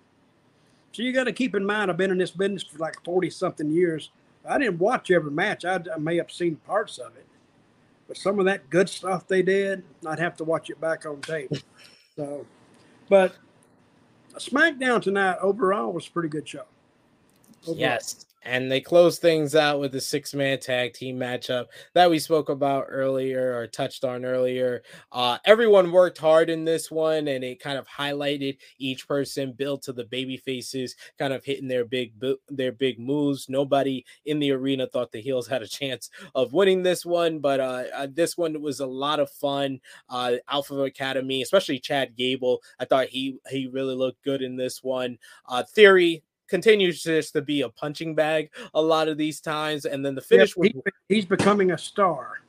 So 0.98 1.04
you 1.04 1.14
got 1.14 1.26
to 1.26 1.32
keep 1.32 1.54
in 1.54 1.64
mind, 1.64 1.92
I've 1.92 1.98
been 1.98 2.10
in 2.10 2.18
this 2.18 2.32
business 2.32 2.64
for 2.64 2.80
like 2.80 2.96
40 3.06 3.30
something 3.30 3.70
years. 3.70 4.10
I 4.44 4.58
didn't 4.58 4.80
watch 4.80 5.12
every 5.12 5.30
match. 5.30 5.64
I, 5.64 5.80
I, 5.94 6.00
may 6.00 6.18
have 6.18 6.32
seen 6.32 6.56
parts 6.56 6.98
of 6.98 7.16
it, 7.16 7.28
but 8.08 8.18
some 8.18 8.40
of 8.40 8.46
that 8.46 8.68
good 8.72 8.90
stuff 8.90 9.28
they 9.28 9.44
did, 9.44 9.84
I'd 10.08 10.18
have 10.18 10.36
to 10.38 10.44
watch 10.44 10.72
it 10.72 10.82
back 10.82 11.06
on 11.06 11.22
tape. 11.22 11.52
So, 12.16 12.48
but 13.10 13.36
uh, 14.34 14.40
SmackDown 14.40 15.04
tonight 15.04 15.38
overall 15.40 15.94
was 15.94 16.08
a 16.08 16.10
pretty 16.10 16.30
good 16.30 16.50
show. 16.50 16.64
Overall. 17.68 17.78
Yes 17.78 18.27
and 18.44 18.72
they 18.72 18.80
close 18.80 19.20
things 19.20 19.56
out 19.56 19.80
with 19.80 19.92
the 19.92 20.02
six 20.02 20.34
man 20.34 20.60
tag 20.60 20.94
team 20.94 21.18
matchup 21.18 21.66
that 21.94 22.10
we 22.10 22.20
spoke 22.20 22.50
about 22.50 22.86
earlier 22.90 23.58
or 23.58 23.68
touched 23.68 24.04
on 24.04 24.24
earlier. 24.26 24.84
Uh, 25.12 25.38
everyone 25.46 25.92
worked 25.92 26.18
hard 26.18 26.50
in 26.50 26.64
this 26.64 26.90
one, 26.90 27.28
and 27.28 27.44
it 27.44 27.60
kind 27.60 27.78
of 27.78 27.88
highlighted 27.88 28.58
each 28.78 29.08
person 29.08 29.54
built 29.54 29.82
to 29.84 29.94
the 29.94 30.06
baby 30.06 30.38
faces, 30.38 30.96
kind 31.18 31.34
of 31.34 31.44
hitting 31.44 31.68
their 31.68 31.86
big 31.86 32.14
their 32.50 32.72
big 32.72 33.00
moves. 33.00 33.50
Nobody 33.50 34.06
in 34.26 34.40
the 34.40 34.52
arena 34.52 34.88
thought 34.88 35.12
the 35.12 35.22
heels 35.22 35.48
had 35.48 35.62
a 35.62 35.68
chance 35.68 36.10
of 36.36 36.54
winning 36.54 36.84
this 36.84 37.06
one, 37.06 37.40
but 37.40 37.60
uh, 37.60 37.84
uh, 37.94 38.08
this 38.12 38.38
one 38.38 38.62
was 38.62 38.80
a 38.80 38.88
lot 38.88 39.20
of 39.20 39.30
fun. 39.30 39.80
Uh, 40.10 40.36
Alpha 40.50 40.76
Academy, 40.84 41.42
especially 41.42 41.80
Chad 41.80 42.16
Gable, 42.16 42.62
I 42.80 42.86
thought 42.86 43.08
he 43.08 43.38
he 43.50 43.68
really 43.68 43.96
looked 43.96 44.24
good 44.24 44.42
in 44.42 44.56
this 44.56 44.84
one. 44.84 45.18
Uh, 45.48 45.64
Theory 45.64 46.24
continues 46.48 47.04
just 47.04 47.34
to 47.34 47.42
be 47.42 47.62
a 47.62 47.70
punching 47.70 48.16
bag 48.16 48.50
a 48.74 48.82
lot 48.82 49.08
of 49.08 49.18
these 49.18 49.40
times. 49.40 49.86
And 49.86 50.06
then 50.06 50.16
the 50.16 50.22
finish 50.22 50.56
yep, 50.58 50.74
he, 50.74 51.16
he's 51.16 51.26
becoming 51.26 51.72
a 51.72 51.78
star. 51.78 52.42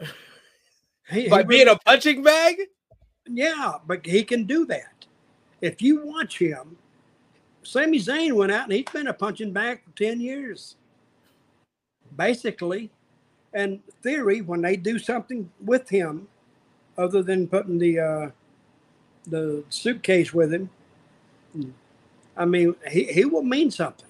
he, 1.10 1.28
By 1.28 1.38
he 1.38 1.44
being 1.44 1.66
really, 1.66 1.72
a 1.72 1.78
punching 1.84 2.22
bag? 2.22 2.56
Yeah, 3.26 3.74
but 3.86 4.04
he 4.04 4.22
can 4.22 4.44
do 4.44 4.66
that. 4.66 5.06
If 5.60 5.82
you 5.82 6.02
watch 6.04 6.38
him, 6.38 6.76
Sami 7.62 7.98
Zayn 7.98 8.32
went 8.32 8.52
out 8.52 8.64
and 8.64 8.72
he's 8.72 8.84
been 8.92 9.08
a 9.08 9.14
punching 9.14 9.52
bag 9.52 9.82
for 9.84 9.90
10 9.96 10.20
years. 10.20 10.76
Basically. 12.16 12.90
And 13.52 13.80
theory, 14.02 14.42
when 14.42 14.62
they 14.62 14.76
do 14.76 14.98
something 14.98 15.50
with 15.64 15.88
him, 15.88 16.28
other 16.96 17.22
than 17.22 17.48
putting 17.48 17.78
the 17.78 17.98
uh, 17.98 18.30
the 19.26 19.64
suitcase 19.70 20.32
with 20.32 20.52
him, 20.52 20.70
I 22.40 22.46
mean, 22.46 22.74
he, 22.88 23.04
he 23.04 23.26
will 23.26 23.42
mean 23.42 23.70
something. 23.70 24.08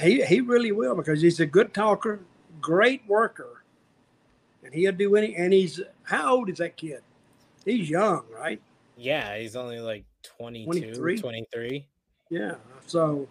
He, 0.00 0.22
he 0.24 0.40
really 0.40 0.72
will 0.72 0.96
because 0.96 1.22
he's 1.22 1.38
a 1.38 1.46
good 1.46 1.72
talker, 1.72 2.20
great 2.60 3.02
worker, 3.06 3.62
and 4.64 4.74
he'll 4.74 4.92
do 4.92 5.14
any. 5.14 5.36
And 5.36 5.52
he's 5.52 5.80
how 6.02 6.34
old 6.34 6.50
is 6.50 6.58
that 6.58 6.76
kid? 6.76 7.02
He's 7.64 7.88
young, 7.88 8.24
right? 8.34 8.60
Yeah, 8.96 9.38
he's 9.38 9.54
only 9.54 9.78
like 9.78 10.04
22, 10.38 10.64
23. 10.66 11.18
23. 11.18 11.86
Yeah. 12.30 12.56
So 12.86 13.28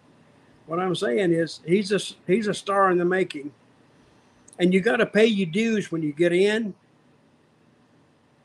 what 0.65 0.79
I'm 0.79 0.95
saying 0.95 1.33
is 1.33 1.59
he's 1.65 1.91
a 1.91 1.99
he's 2.25 2.47
a 2.47 2.53
star 2.53 2.89
in 2.89 2.97
the 2.97 3.05
making, 3.05 3.51
and 4.59 4.73
you 4.73 4.79
got 4.79 4.97
to 4.97 5.05
pay 5.05 5.25
your 5.25 5.47
dues 5.49 5.91
when 5.91 6.01
you 6.01 6.13
get 6.13 6.31
in. 6.31 6.73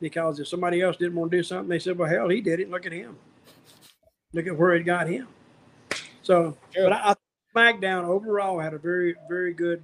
because 0.01 0.41
if 0.41 0.49
somebody 0.49 0.80
else 0.82 0.97
didn't 0.97 1.14
want 1.14 1.30
to 1.30 1.36
do 1.36 1.43
something, 1.45 1.68
they 1.68 1.78
said, 1.78 1.97
"Well, 1.97 2.09
hell, 2.11 2.28
he 2.28 2.41
did 2.41 2.59
it. 2.59 2.70
Look 2.70 2.86
at 2.86 2.93
him. 2.93 3.16
Look 4.33 4.47
at 4.47 4.57
where 4.57 4.74
it 4.74 4.85
got 4.85 5.09
him." 5.09 5.28
So, 6.22 6.57
Sure. 6.72 6.85
but 6.85 6.93
I, 6.93 7.11
I 7.11 7.14
SmackDown 7.55 8.05
overall 8.05 8.59
had 8.59 8.74
a 8.74 8.78
very, 8.78 9.16
very 9.28 9.53
good, 9.53 9.83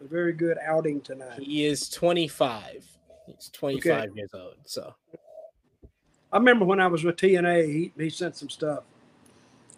a 0.00 0.04
very 0.04 0.32
good 0.32 0.58
outing 0.62 1.00
tonight. 1.00 1.40
He 1.40 1.64
is 1.64 1.88
25. 1.88 2.86
He's 3.26 3.50
25 3.52 4.16
years 4.16 4.30
old. 4.34 4.56
So 4.66 4.94
I 6.32 6.36
remember 6.36 6.64
when 6.64 6.80
I 6.80 6.86
was 6.86 7.04
with 7.04 7.16
TNA, 7.16 7.66
he, 7.66 7.92
he 7.96 8.10
sent 8.10 8.36
some 8.36 8.50
stuff 8.50 8.84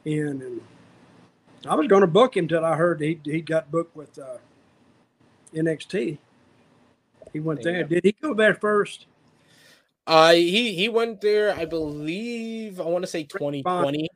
in, 0.05 0.43
and 0.43 0.61
I 1.69 1.75
was 1.75 1.87
going 1.87 2.01
to 2.01 2.07
book 2.07 2.37
him 2.37 2.49
till 2.49 2.65
I 2.65 2.77
heard 2.77 3.01
he 3.01 3.21
he 3.25 3.41
got 3.41 3.71
booked 3.71 3.97
with 3.97 4.19
uh, 4.19 4.39
NXT. 5.55 6.19
He 7.33 7.41
went 7.41 7.63
There 7.63 7.73
there. 7.73 7.85
Did 7.85 8.05
he 8.05 8.13
go 8.13 8.35
there 8.35 8.55
first? 8.55 9.07
Uh 10.07 10.33
he 10.33 10.75
he 10.75 10.89
went 10.89 11.21
there, 11.21 11.55
I 11.55 11.65
believe, 11.65 12.81
I 12.81 12.85
want 12.85 13.03
to 13.05 13.07
say 13.11 13.25
2020. 13.25 14.09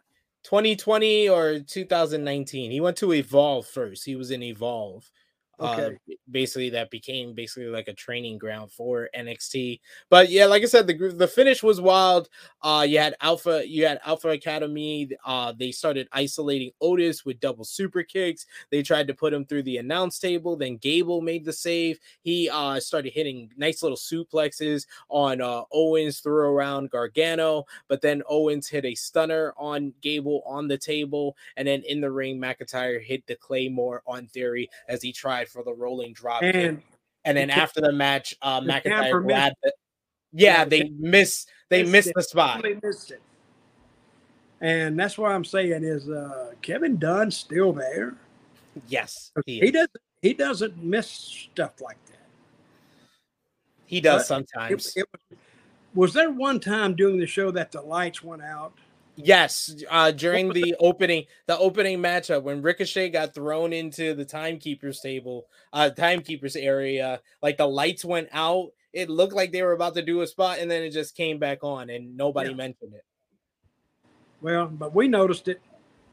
2020 0.45 1.28
or 1.28 1.61
2019. 1.61 2.70
He 2.70 2.80
went 2.80 2.97
to 2.99 3.12
Evolve 3.12 3.66
first. 3.66 4.05
He 4.05 4.16
was 4.16 4.30
in 4.30 4.43
Evolve. 4.43 5.11
Uh, 5.59 5.88
Okay. 5.88 5.96
b- 6.07 6.18
basically, 6.30 6.68
that 6.70 6.90
became 6.90 7.32
basically 7.34 7.68
like 7.68 7.88
a 7.88 7.94
training 7.94 8.36
ground 8.36 8.70
for 8.70 9.09
NXT. 9.14 9.80
But 10.11 10.28
yeah, 10.28 10.44
like 10.46 10.62
I 10.62 10.66
said, 10.66 10.86
the 10.86 10.94
the 11.16 11.26
finish 11.26 11.62
was 11.62 11.80
wild. 11.80 12.28
Uh, 12.62 12.84
you 12.86 12.98
had 12.98 13.14
Alpha, 13.22 13.66
you 13.66 13.86
had 13.86 14.00
Alpha 14.04 14.28
Academy. 14.28 15.11
Uh, 15.24 15.52
they 15.59 15.70
started 15.72 16.09
isolating 16.12 16.72
Otis 16.82 17.24
with 17.24 17.40
double 17.40 17.64
super 17.64 18.02
kicks. 18.02 18.44
They 18.70 18.82
tried 18.82 19.07
to 19.09 19.14
put 19.14 19.32
him 19.32 19.46
through 19.46 19.62
the 19.62 19.78
announce 19.78 20.18
table. 20.18 20.57
Then 20.57 20.76
Gable 20.76 21.22
made 21.22 21.44
the 21.46 21.52
save. 21.54 21.98
He 22.20 22.50
uh 22.50 22.78
started 22.80 23.12
hitting 23.14 23.50
nice 23.57 23.82
little 23.82 23.96
suplexes 23.96 24.86
on 25.09 25.40
uh 25.40 25.62
Owens, 25.72 26.20
threw 26.20 26.48
around 26.50 26.90
Gargano, 26.90 27.64
but 27.88 28.02
then 28.02 28.22
Owens 28.28 28.68
hit 28.68 28.84
a 28.84 28.94
stunner 28.94 29.54
on 29.57 29.94
Gable 30.02 30.42
on 30.46 30.68
the 30.68 30.76
table, 30.78 31.34
and 31.57 31.66
then 31.66 31.82
in 31.84 32.00
the 32.00 32.11
ring, 32.11 32.38
McIntyre 32.38 33.02
hit 33.02 33.26
the 33.26 33.36
Claymore 33.36 34.02
on 34.07 34.26
Theory 34.26 34.68
as 34.88 35.00
he 35.02 35.12
tried 35.12 35.45
for 35.47 35.62
the 35.62 35.72
rolling 35.72 36.12
drop. 36.12 36.40
kick. 36.42 36.55
And 36.55 36.82
and 37.24 37.36
then 37.36 37.49
the 37.49 37.55
after 37.55 37.80
the 37.80 37.92
match, 37.92 38.34
uh, 38.42 38.61
the 38.61 38.66
McIntyre 38.68 39.22
grabbed 39.22 39.57
it. 39.62 39.74
Yeah, 40.32 40.59
Yeah, 40.59 40.64
the 40.64 40.82
they 40.84 40.90
miss 40.99 41.47
They 41.68 41.82
missed 41.82 41.92
missed 41.92 42.12
the 42.14 42.22
spot. 42.22 42.57
totally 42.57 42.78
missed 42.82 43.11
it. 43.11 43.22
And 44.61 44.99
that's 44.99 45.18
why 45.18 45.34
I'm 45.34 45.44
saying 45.44 45.84
is 45.84 46.09
uh, 46.09 46.53
Kevin 46.62 46.97
Dunn 46.99 47.30
still 47.30 47.72
there? 47.72 48.14
Yes, 48.88 49.32
he, 49.44 49.61
He 49.61 49.70
doesn't. 49.70 49.90
He 50.22 50.32
doesn't 50.34 50.82
miss 50.82 51.07
stuff 51.09 51.80
like 51.80 51.99
that. 52.07 52.16
he 53.84 54.01
does 54.01 54.20
But 54.20 54.22
It- 54.22 54.47
sometimes. 54.49 54.97
it 54.97 55.07
was, 55.12 55.38
was 55.94 56.12
there 56.14 56.30
one 56.30 56.59
time 56.61 56.94
during 56.94 57.18
the 57.18 57.26
show 57.26 57.51
that 57.53 57.70
the 57.72 57.80
lights 57.80 58.22
went 58.22 58.42
out? 58.42 58.72
Yes, 59.17 59.75
uh, 59.91 60.11
during 60.11 60.53
the 60.53 60.77
opening, 60.79 61.25
the 61.47 61.59
opening 61.59 61.99
matchup 61.99 62.43
when 62.43 62.61
Ricochet 62.61 63.09
got 63.09 63.35
thrown 63.35 63.73
into 63.73 64.14
the 64.14 64.25
timekeepers 64.27 65.01
table, 65.01 65.47
uh, 65.73 65.89
timekeepers 65.91 66.55
area, 66.55 67.21
like 67.43 67.57
the 67.57 67.67
lights 67.67 68.05
went 68.05 68.29
out. 68.33 68.73
It 68.93 69.09
looked 69.09 69.33
like 69.33 69.53
they 69.53 69.62
were 69.62 69.73
about 69.73 69.95
to 69.95 70.03
do 70.03 70.21
a 70.21 70.27
spot, 70.27 70.59
and 70.59 70.71
then 70.71 70.83
it 70.83 70.91
just 70.91 71.17
came 71.17 71.39
back 71.39 71.64
on, 71.64 71.89
and 71.91 72.17
nobody 72.17 72.51
Yeah. 72.51 72.57
mentioned 72.57 72.95
it. 72.95 73.05
Well, 74.43 74.67
but 74.67 74.95
we 74.95 75.09
noticed 75.09 75.49
it. 75.49 75.61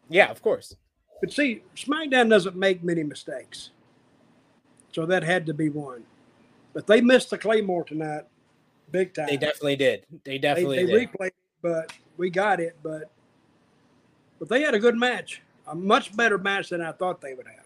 Yeah, 0.09 0.31
of 0.31 0.41
course. 0.41 0.75
But 1.19 1.31
see, 1.31 1.61
SmackDown 1.75 2.29
doesn't 2.29 2.55
make 2.55 2.83
many 2.83 3.03
mistakes, 3.03 3.71
so 4.93 5.05
that 5.05 5.23
had 5.23 5.45
to 5.47 5.53
be 5.53 5.69
one. 5.69 6.05
But 6.73 6.87
they 6.87 7.01
missed 7.01 7.29
the 7.29 7.37
Claymore 7.37 7.83
tonight, 7.83 8.23
big 8.91 9.13
time. 9.13 9.27
They 9.27 9.37
definitely 9.37 9.75
did. 9.75 10.05
They 10.23 10.31
They, 10.31 10.37
definitely 10.39 10.85
they 10.85 10.85
did. 10.85 11.09
replayed, 11.09 11.31
but 11.63 11.91
we 12.17 12.29
got 12.29 12.59
it. 12.59 12.75
But 12.83 13.09
but 14.37 14.49
they 14.49 14.61
had 14.61 14.75
a 14.75 14.79
good 14.79 14.95
match, 14.95 15.41
a 15.67 15.73
much 15.73 16.15
better 16.15 16.37
match 16.37 16.69
than 16.69 16.81
I 16.81 16.91
thought 16.91 17.21
they 17.21 17.33
would 17.33 17.47
have. 17.47 17.65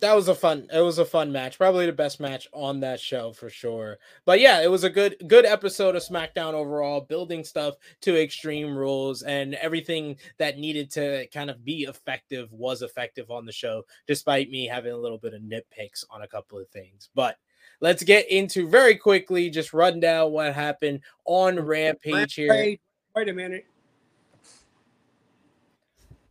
that 0.00 0.14
was 0.16 0.26
a 0.28 0.34
fun 0.34 0.66
it 0.72 0.80
was 0.80 0.98
a 0.98 1.04
fun 1.04 1.30
match 1.30 1.58
probably 1.58 1.84
the 1.86 1.92
best 1.92 2.18
match 2.18 2.48
on 2.52 2.80
that 2.80 2.98
show 2.98 3.30
for 3.32 3.50
sure 3.50 3.98
but 4.24 4.40
yeah 4.40 4.60
it 4.62 4.70
was 4.70 4.84
a 4.84 4.90
good 4.90 5.14
good 5.28 5.44
episode 5.44 5.94
of 5.94 6.02
smackdown 6.02 6.54
overall 6.54 7.02
building 7.02 7.44
stuff 7.44 7.74
to 8.00 8.20
extreme 8.20 8.74
rules 8.76 9.22
and 9.22 9.54
everything 9.56 10.16
that 10.38 10.58
needed 10.58 10.90
to 10.90 11.26
kind 11.28 11.50
of 11.50 11.62
be 11.64 11.82
effective 11.82 12.50
was 12.52 12.82
effective 12.82 13.30
on 13.30 13.44
the 13.44 13.52
show 13.52 13.84
despite 14.06 14.50
me 14.50 14.66
having 14.66 14.92
a 14.92 14.96
little 14.96 15.18
bit 15.18 15.34
of 15.34 15.42
nitpicks 15.42 16.04
on 16.10 16.22
a 16.22 16.28
couple 16.28 16.58
of 16.58 16.66
things 16.70 17.10
but 17.14 17.36
let's 17.80 18.02
get 18.02 18.28
into 18.30 18.66
very 18.66 18.96
quickly 18.96 19.50
just 19.50 19.72
run 19.74 20.00
down 20.00 20.32
what 20.32 20.52
happened 20.54 21.00
on 21.26 21.60
rampage 21.60 22.34
here 22.34 22.76
Wait, 23.14 23.28
a 23.28 23.32
minute. 23.34 23.66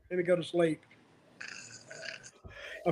Let 0.09 0.17
me 0.17 0.23
go 0.23 0.35
to 0.35 0.43
sleep. 0.43 0.81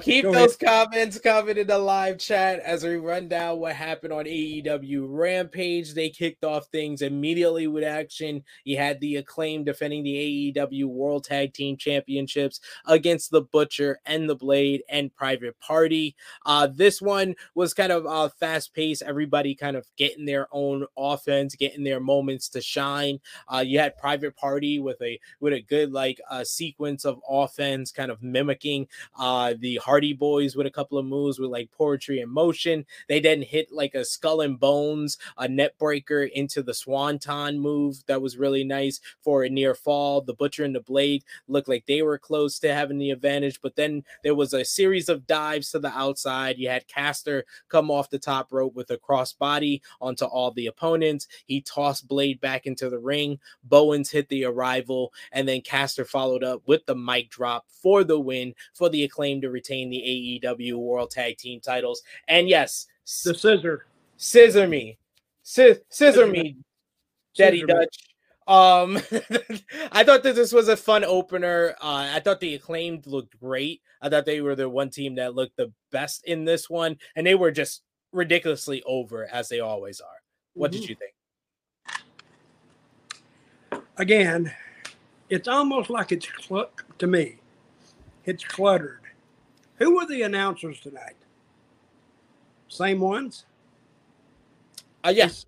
Keep 0.02 0.26
go 0.26 0.34
those 0.34 0.62
ahead. 0.62 0.92
comments 0.92 1.20
coming 1.20 1.58
in 1.58 1.66
the 1.66 1.78
live 1.78 2.20
chat 2.20 2.60
as 2.60 2.84
we 2.84 2.98
run 2.98 3.28
down 3.28 3.60
what 3.60 3.76
happened 3.76 4.14
on 4.14 4.26
AEW 4.26 5.08
Rampage. 5.10 5.94
They 5.94 6.10
kicked 6.10 6.44
off 6.44 6.68
things 6.68 7.02
immediately 7.02 7.66
with 7.66 7.84
action. 7.84 8.44
You 8.66 8.78
had 8.78 9.00
the 9.00 9.16
Acclaimed 9.16 9.66
defending 9.66 10.04
the 10.04 10.54
AEW 10.56 10.86
World 10.86 11.24
Tag 11.24 11.54
Team 11.54 11.76
Championships 11.76 12.60
against 12.86 13.32
the 13.32 13.42
Butcher 13.42 14.00
and 14.06 14.30
the 14.30 14.36
Blade 14.36 14.84
and 14.90 15.14
Private 15.16 15.60
Party. 15.60 16.16
Uh, 16.46 16.68
this 16.68 17.02
one 17.02 17.34
was 17.56 17.74
kind 17.74 17.92
of 17.92 18.06
uh, 18.06 18.30
fast 18.40 18.74
paced. 18.76 19.02
Everybody 19.02 19.56
kind 19.56 19.76
of 19.76 19.88
getting 19.98 20.26
their 20.26 20.48
own 20.52 20.86
offense, 20.98 21.56
getting 21.56 21.84
their 21.84 22.00
moments 22.00 22.48
to 22.50 22.62
shine. 22.62 23.20
Uh, 23.52 23.64
you 23.66 23.80
had 23.80 23.98
Private 23.98 24.36
Party 24.36 24.80
with 24.80 25.02
a 25.02 25.20
with 25.40 25.54
a 25.54 25.62
good 25.62 25.92
like 25.92 26.22
uh, 26.30 26.44
sequence 26.44 27.06
of 27.06 27.20
offense, 27.28 27.92
kind 27.92 28.12
of 28.12 28.22
mimicking 28.22 28.88
uh 29.18 29.56
the 29.60 29.79
Hardy 29.80 30.14
Boys 30.14 30.56
with 30.56 30.68
a 30.68 30.72
couple 30.72 30.98
of 30.98 31.06
moves 31.06 31.40
with 31.40 31.50
like 31.50 31.72
poetry 31.72 32.22
in 32.22 32.30
motion. 32.30 32.86
They 33.08 33.20
then 33.20 33.42
hit 33.42 33.72
like 33.72 33.96
a 33.96 34.06
skull 34.06 34.42
and 34.42 34.60
bones, 34.60 35.18
a 35.38 35.48
net 35.48 35.78
breaker 35.78 36.24
into 36.24 36.62
the 36.62 36.74
swanton 36.74 37.60
move 37.60 38.04
that 38.08 38.22
was 38.22 38.38
really 38.38 38.64
nice 38.64 39.00
for 39.22 39.44
a 39.44 39.50
near 39.50 39.76
fall. 39.76 40.22
The 40.22 40.34
Butcher 40.34 40.64
and 40.64 40.76
the 40.76 40.82
Blade 40.82 41.24
looked 41.48 41.68
like 41.68 41.86
they 41.86 42.02
were 42.02 42.18
close 42.18 42.60
to 42.60 42.74
having 42.74 42.98
the 42.98 43.12
advantage, 43.12 43.62
but 43.62 43.76
then 43.76 44.04
there 44.24 44.36
was 44.36 44.54
a 44.54 44.66
series 44.66 45.10
of 45.10 45.28
dives 45.28 45.72
to 45.72 45.80
the 45.80 45.96
outside. 45.98 46.58
You 46.58 46.70
had 46.70 46.88
Caster 46.88 47.46
come 47.70 47.92
off 47.92 48.10
the 48.10 48.20
top 48.20 48.52
rope 48.52 48.76
with 48.76 48.92
a 48.92 48.98
crossbody 48.98 49.82
onto 50.02 50.26
all 50.26 50.52
the 50.52 50.68
opponents. 50.68 51.28
He 51.46 51.62
tossed 51.62 52.08
Blade 52.08 52.42
back 52.42 52.66
into 52.66 52.90
the 52.90 53.00
ring. 53.00 53.40
Bowens 53.64 54.12
hit 54.12 54.30
the 54.30 54.46
arrival, 54.46 55.14
and 55.32 55.48
then 55.48 55.62
Caster 55.62 56.06
followed 56.06 56.44
up 56.44 56.62
with 56.66 56.86
the 56.86 56.96
mic 56.96 57.30
drop 57.30 57.66
for 57.70 58.04
the 58.04 58.20
win 58.20 58.54
for 58.74 58.90
the 58.90 59.04
Acclaimed 59.04 59.42
to 59.44 59.50
retain 59.50 59.69
the 59.70 60.40
AEW 60.44 60.76
World 60.78 61.12
Tag 61.12 61.38
Team 61.38 61.60
titles. 61.60 62.02
And 62.28 62.50
yes, 62.50 62.88
The 63.26 63.34
scissor. 63.36 63.86
scissor 64.18 64.68
me, 64.68 64.98
Sci- 65.44 65.78
scissor 65.90 66.28
me, 66.28 66.58
Daddy 67.36 67.64
Dutch. 67.64 67.98
Um, 68.48 68.98
I 69.92 70.04
thought 70.04 70.24
that 70.24 70.34
this 70.36 70.52
was 70.52 70.68
a 70.70 70.76
fun 70.78 71.04
opener. 71.04 71.76
Uh, 71.82 72.10
I 72.16 72.20
thought 72.20 72.40
the 72.40 72.56
acclaimed 72.56 73.06
looked 73.06 73.40
great. 73.40 73.82
I 74.02 74.10
thought 74.10 74.26
they 74.26 74.42
were 74.42 74.56
the 74.56 74.68
one 74.68 74.90
team 74.90 75.16
that 75.16 75.36
looked 75.36 75.56
the 75.58 75.72
best 75.92 76.24
in 76.26 76.46
this 76.46 76.68
one, 76.70 76.98
and 77.16 77.28
they 77.28 77.36
were 77.36 77.52
just 77.52 77.84
ridiculously 78.12 78.82
over 78.88 79.28
as 79.32 79.50
they 79.50 79.60
always 79.60 80.02
are. 80.02 80.22
What 80.54 80.72
Mhm. 80.72 80.74
did 80.74 80.90
you 80.90 80.96
think? 80.96 81.14
Again, 83.98 84.52
it's 85.30 85.48
almost 85.48 85.90
like 85.90 86.12
it's 86.12 86.28
cl- 86.42 86.72
to 86.98 87.06
me. 87.08 87.38
It's 88.26 88.44
cluttered. 88.44 89.02
Who 89.80 89.96
were 89.96 90.06
the 90.06 90.22
announcers 90.24 90.80
tonight? 90.80 91.16
Same 92.68 93.00
ones? 93.00 93.46
Uh, 95.04 95.14
yes, 95.16 95.46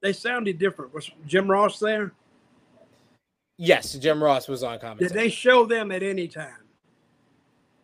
They 0.00 0.12
sounded 0.12 0.58
different. 0.58 0.92
Was 0.92 1.10
Jim 1.26 1.50
Ross 1.50 1.78
there? 1.78 2.12
yes, 3.58 3.92
Jim 3.94 4.22
Ross 4.22 4.48
was 4.48 4.62
on 4.62 4.78
comedy. 4.78 5.06
Did 5.06 5.14
they 5.14 5.28
show 5.28 5.64
them 5.66 5.92
at 5.92 6.02
any 6.02 6.26
time? 6.26 6.64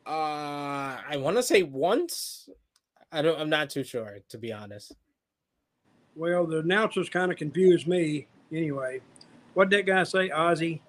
Uh, 0.06 0.98
I 1.08 1.16
want 1.18 1.36
to 1.36 1.42
say 1.42 1.62
once. 1.62 2.48
I 3.12 3.22
don't. 3.22 3.38
I'm 3.38 3.50
not 3.50 3.70
too 3.70 3.84
sure, 3.84 4.18
to 4.28 4.38
be 4.38 4.52
honest. 4.52 4.94
Well, 6.16 6.46
the 6.46 6.58
announcers 6.60 7.08
kind 7.08 7.30
of 7.30 7.38
confused 7.38 7.86
me. 7.86 8.26
Anyway, 8.52 9.00
what 9.54 9.68
did 9.68 9.80
that 9.80 9.90
guy 9.92 10.02
say, 10.04 10.30
Ozzy? 10.30 10.80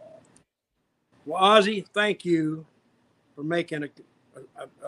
Well, 1.25 1.41
Ozzy, 1.41 1.85
thank 1.93 2.25
you 2.25 2.65
for 3.35 3.43
making 3.43 3.83
a, 3.83 3.89
a, 4.35 4.63
a, 4.85 4.87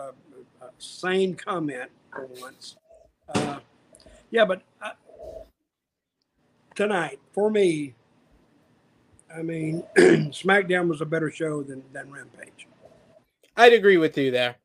a, 0.62 0.70
sane 0.78 1.34
comment 1.34 1.90
for 2.12 2.26
once. 2.40 2.76
Uh, 3.34 3.58
yeah, 4.30 4.44
but 4.44 4.62
uh, 4.82 4.90
tonight, 6.74 7.20
for 7.32 7.50
me, 7.50 7.94
I 9.34 9.42
mean, 9.42 9.82
SmackDown 9.96 10.88
was 10.88 11.00
a 11.00 11.06
better 11.06 11.30
show 11.30 11.62
than, 11.62 11.82
than 11.92 12.10
Rampage. 12.10 12.66
I'd 13.56 13.72
agree 13.72 13.96
with 13.96 14.16
you 14.18 14.30
there. 14.30 14.56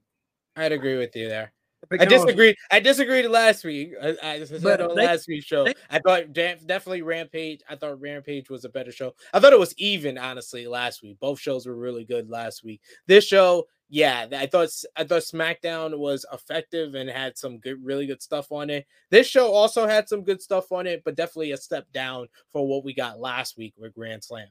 I'd 0.56 0.72
agree 0.72 0.98
with 0.98 1.16
you 1.16 1.30
there. 1.30 1.54
I 1.92 2.06
disagreed. 2.06 2.56
I 2.72 2.80
disagreed 2.80 3.26
last 3.26 3.64
week. 3.64 3.94
I, 4.02 4.16
I 4.22 4.44
said 4.44 4.82
on 4.82 4.96
they- 4.96 5.08
last 5.08 5.28
week's 5.28 5.46
show. 5.46 5.64
they- 5.64 5.74
I 5.90 6.00
thought 6.00 6.34
definitely 6.34 7.02
Rampage. 7.02 7.62
I 7.70 7.76
thought 7.76 8.00
Rampage 8.00 8.50
was 8.50 8.66
a 8.66 8.70
better 8.70 8.92
show. 8.92 9.14
I 9.34 9.40
thought 9.40 9.54
it 9.54 9.60
was 9.60 9.74
even, 9.78 10.18
honestly, 10.18 10.68
last 10.68 11.02
week. 11.02 11.18
Both 11.20 11.40
shows 11.40 11.66
were 11.66 11.76
really 11.76 12.04
good 12.04 12.30
last 12.30 12.64
week. 12.64 12.82
This 13.08 13.26
show, 13.26 13.68
yeah, 13.90 14.28
I 14.32 14.46
thought 14.46 14.70
I 14.96 15.04
thought 15.04 15.24
SmackDown 15.24 15.98
was 15.98 16.26
effective 16.32 16.96
and 16.96 17.10
had 17.10 17.38
some 17.38 17.58
good, 17.58 17.84
really 17.84 18.06
good 18.06 18.22
stuff 18.22 18.52
on 18.52 18.70
it. 18.70 18.86
This 19.10 19.28
show 19.28 19.52
also 19.52 19.88
had 19.88 20.08
some 20.08 20.24
good 20.24 20.42
stuff 20.42 20.72
on 20.72 20.88
it, 20.88 21.04
but 21.04 21.16
definitely 21.16 21.52
a 21.54 21.58
step 21.58 21.92
down 21.92 22.28
for 22.52 22.68
what 22.68 22.84
we 22.84 22.94
got 22.94 23.20
last 23.20 23.58
week 23.58 23.74
with 23.78 23.96
Grand 23.96 24.24
Slam. 24.24 24.48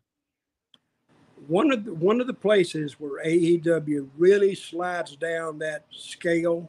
one 1.47 1.72
of 1.72 1.84
the, 1.84 1.95
one 1.95 2.20
of 2.20 2.26
the 2.26 2.34
places 2.34 2.95
where 2.99 3.24
AEW 3.24 4.09
really 4.16 4.55
slides 4.55 5.16
down 5.16 5.59
that 5.61 5.84
scale 5.91 6.68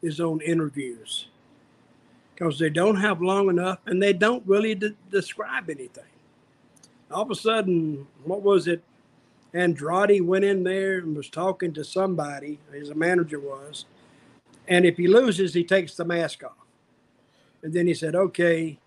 is 0.00 0.20
on 0.20 0.40
interviews 0.40 1.28
because 2.34 2.58
they 2.58 2.70
don't 2.70 2.96
have 2.96 3.20
long 3.20 3.50
enough 3.50 3.78
and 3.86 4.02
they 4.02 4.12
don't 4.12 4.44
really 4.46 4.74
de- 4.74 4.94
describe 5.10 5.68
anything. 5.68 6.04
All 7.10 7.22
of 7.22 7.30
a 7.30 7.34
sudden, 7.34 8.06
what 8.24 8.42
was 8.42 8.66
it? 8.66 8.82
Andrade 9.54 10.22
went 10.22 10.44
in 10.44 10.64
there 10.64 10.98
and 10.98 11.16
was 11.16 11.28
talking 11.28 11.72
to 11.74 11.84
somebody, 11.84 12.58
as 12.74 12.88
a 12.88 12.94
manager 12.94 13.38
was, 13.38 13.84
and 14.66 14.84
if 14.86 14.96
he 14.96 15.06
loses, 15.06 15.54
he 15.54 15.64
takes 15.64 15.94
the 15.94 16.04
mask 16.04 16.42
off. 16.44 16.52
And 17.62 17.72
then 17.72 17.86
he 17.86 17.94
said, 17.94 18.14
"Okay, 18.14 18.78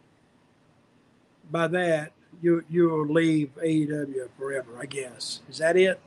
by 1.51 1.67
that, 1.67 2.13
you 2.41 2.63
you'll 2.69 3.07
leave 3.07 3.51
AEW 3.63 4.29
forever, 4.37 4.77
I 4.79 4.85
guess. 4.85 5.41
Is 5.49 5.59
that 5.59 5.77
it? 5.77 5.99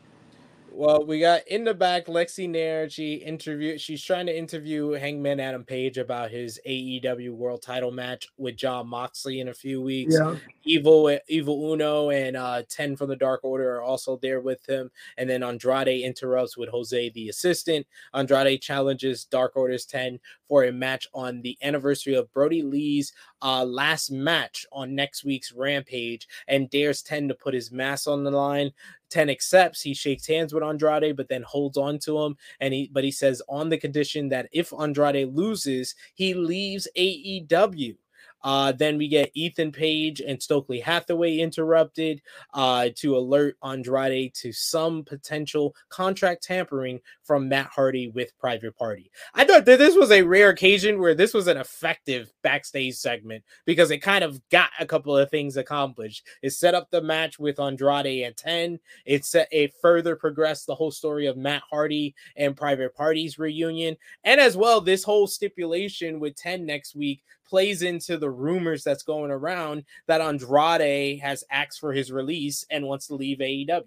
Well, 0.70 1.04
we 1.04 1.20
got 1.20 1.46
in 1.48 1.64
the 1.64 1.74
back 1.74 2.06
Lexy 2.06 2.48
Nair. 2.48 2.88
She 2.88 3.14
interview. 3.14 3.78
She's 3.78 4.02
trying 4.02 4.26
to 4.26 4.36
interview 4.36 4.92
Hangman 4.92 5.40
Adam 5.40 5.64
Page 5.64 5.98
about 5.98 6.30
his 6.30 6.60
AEW 6.66 7.30
World 7.32 7.62
Title 7.62 7.90
match 7.90 8.28
with 8.36 8.56
Jon 8.56 8.88
Moxley 8.88 9.40
in 9.40 9.48
a 9.48 9.54
few 9.54 9.80
weeks. 9.82 10.14
Yeah. 10.14 10.36
Evil, 10.64 11.18
Evil 11.28 11.72
Uno, 11.72 12.10
and 12.10 12.36
uh, 12.36 12.62
Ten 12.68 12.96
from 12.96 13.08
the 13.08 13.16
Dark 13.16 13.44
Order 13.44 13.76
are 13.76 13.82
also 13.82 14.18
there 14.22 14.40
with 14.40 14.64
him. 14.68 14.90
And 15.16 15.28
then 15.28 15.42
Andrade 15.42 16.02
interrupts 16.02 16.56
with 16.56 16.68
Jose, 16.68 17.10
the 17.10 17.28
assistant. 17.28 17.86
Andrade 18.14 18.60
challenges 18.60 19.24
Dark 19.24 19.56
Order's 19.56 19.86
Ten 19.86 20.20
for 20.48 20.64
a 20.64 20.72
match 20.72 21.06
on 21.12 21.42
the 21.42 21.58
anniversary 21.62 22.14
of 22.14 22.32
Brodie 22.32 22.62
Lee's 22.62 23.12
uh, 23.42 23.64
last 23.64 24.10
match 24.10 24.66
on 24.72 24.94
next 24.94 25.24
week's 25.24 25.52
Rampage, 25.52 26.28
and 26.46 26.70
dares 26.70 27.02
Ten 27.02 27.28
to 27.28 27.34
put 27.34 27.54
his 27.54 27.70
mask 27.72 28.08
on 28.08 28.24
the 28.24 28.30
line. 28.30 28.72
10 29.10 29.30
accepts 29.30 29.82
he 29.82 29.94
shakes 29.94 30.26
hands 30.26 30.52
with 30.52 30.62
Andrade 30.62 31.16
but 31.16 31.28
then 31.28 31.42
holds 31.42 31.76
on 31.76 31.98
to 32.00 32.18
him 32.18 32.36
and 32.60 32.74
he 32.74 32.90
but 32.92 33.04
he 33.04 33.10
says 33.10 33.42
on 33.48 33.68
the 33.68 33.78
condition 33.78 34.28
that 34.28 34.48
if 34.52 34.72
Andrade 34.72 35.34
loses 35.34 35.94
he 36.14 36.34
leaves 36.34 36.88
AEW 36.96 37.96
uh, 38.42 38.72
then 38.72 38.98
we 38.98 39.08
get 39.08 39.30
Ethan 39.34 39.72
Page 39.72 40.20
and 40.20 40.42
Stokely 40.42 40.80
Hathaway 40.80 41.38
interrupted 41.38 42.22
uh, 42.54 42.88
to 42.96 43.16
alert 43.16 43.56
Andrade 43.62 44.34
to 44.34 44.52
some 44.52 45.04
potential 45.04 45.74
contract 45.88 46.42
tampering 46.42 47.00
from 47.24 47.48
Matt 47.48 47.66
Hardy 47.66 48.08
with 48.08 48.36
Private 48.38 48.76
Party. 48.76 49.10
I 49.34 49.44
thought 49.44 49.64
that 49.66 49.78
this 49.78 49.96
was 49.96 50.10
a 50.10 50.22
rare 50.22 50.50
occasion 50.50 50.98
where 50.98 51.14
this 51.14 51.34
was 51.34 51.46
an 51.46 51.56
effective 51.56 52.32
backstage 52.42 52.94
segment 52.94 53.44
because 53.64 53.90
it 53.90 53.98
kind 53.98 54.24
of 54.24 54.40
got 54.50 54.70
a 54.78 54.86
couple 54.86 55.16
of 55.16 55.30
things 55.30 55.56
accomplished. 55.56 56.26
It 56.42 56.50
set 56.50 56.74
up 56.74 56.90
the 56.90 57.02
match 57.02 57.38
with 57.38 57.60
Andrade 57.60 58.24
at 58.24 58.36
10. 58.36 58.78
It 59.04 59.24
set 59.24 59.48
it 59.50 59.74
further 59.80 60.16
progressed 60.16 60.66
the 60.66 60.74
whole 60.74 60.90
story 60.90 61.26
of 61.26 61.36
Matt 61.36 61.62
Hardy 61.68 62.14
and 62.36 62.56
Private 62.56 62.94
Party's 62.94 63.38
reunion. 63.38 63.96
And 64.24 64.40
as 64.40 64.56
well, 64.56 64.80
this 64.80 65.04
whole 65.04 65.26
stipulation 65.26 66.20
with 66.20 66.36
10 66.36 66.64
next 66.64 66.94
week 66.94 67.22
plays 67.48 67.82
into 67.82 68.18
the 68.18 68.30
rumors 68.30 68.84
that's 68.84 69.02
going 69.02 69.30
around 69.30 69.84
that 70.06 70.20
Andrade 70.20 71.20
has 71.20 71.44
asked 71.50 71.80
for 71.80 71.92
his 71.92 72.12
release 72.12 72.66
and 72.70 72.86
wants 72.86 73.06
to 73.08 73.14
leave 73.14 73.38
AEW. 73.38 73.84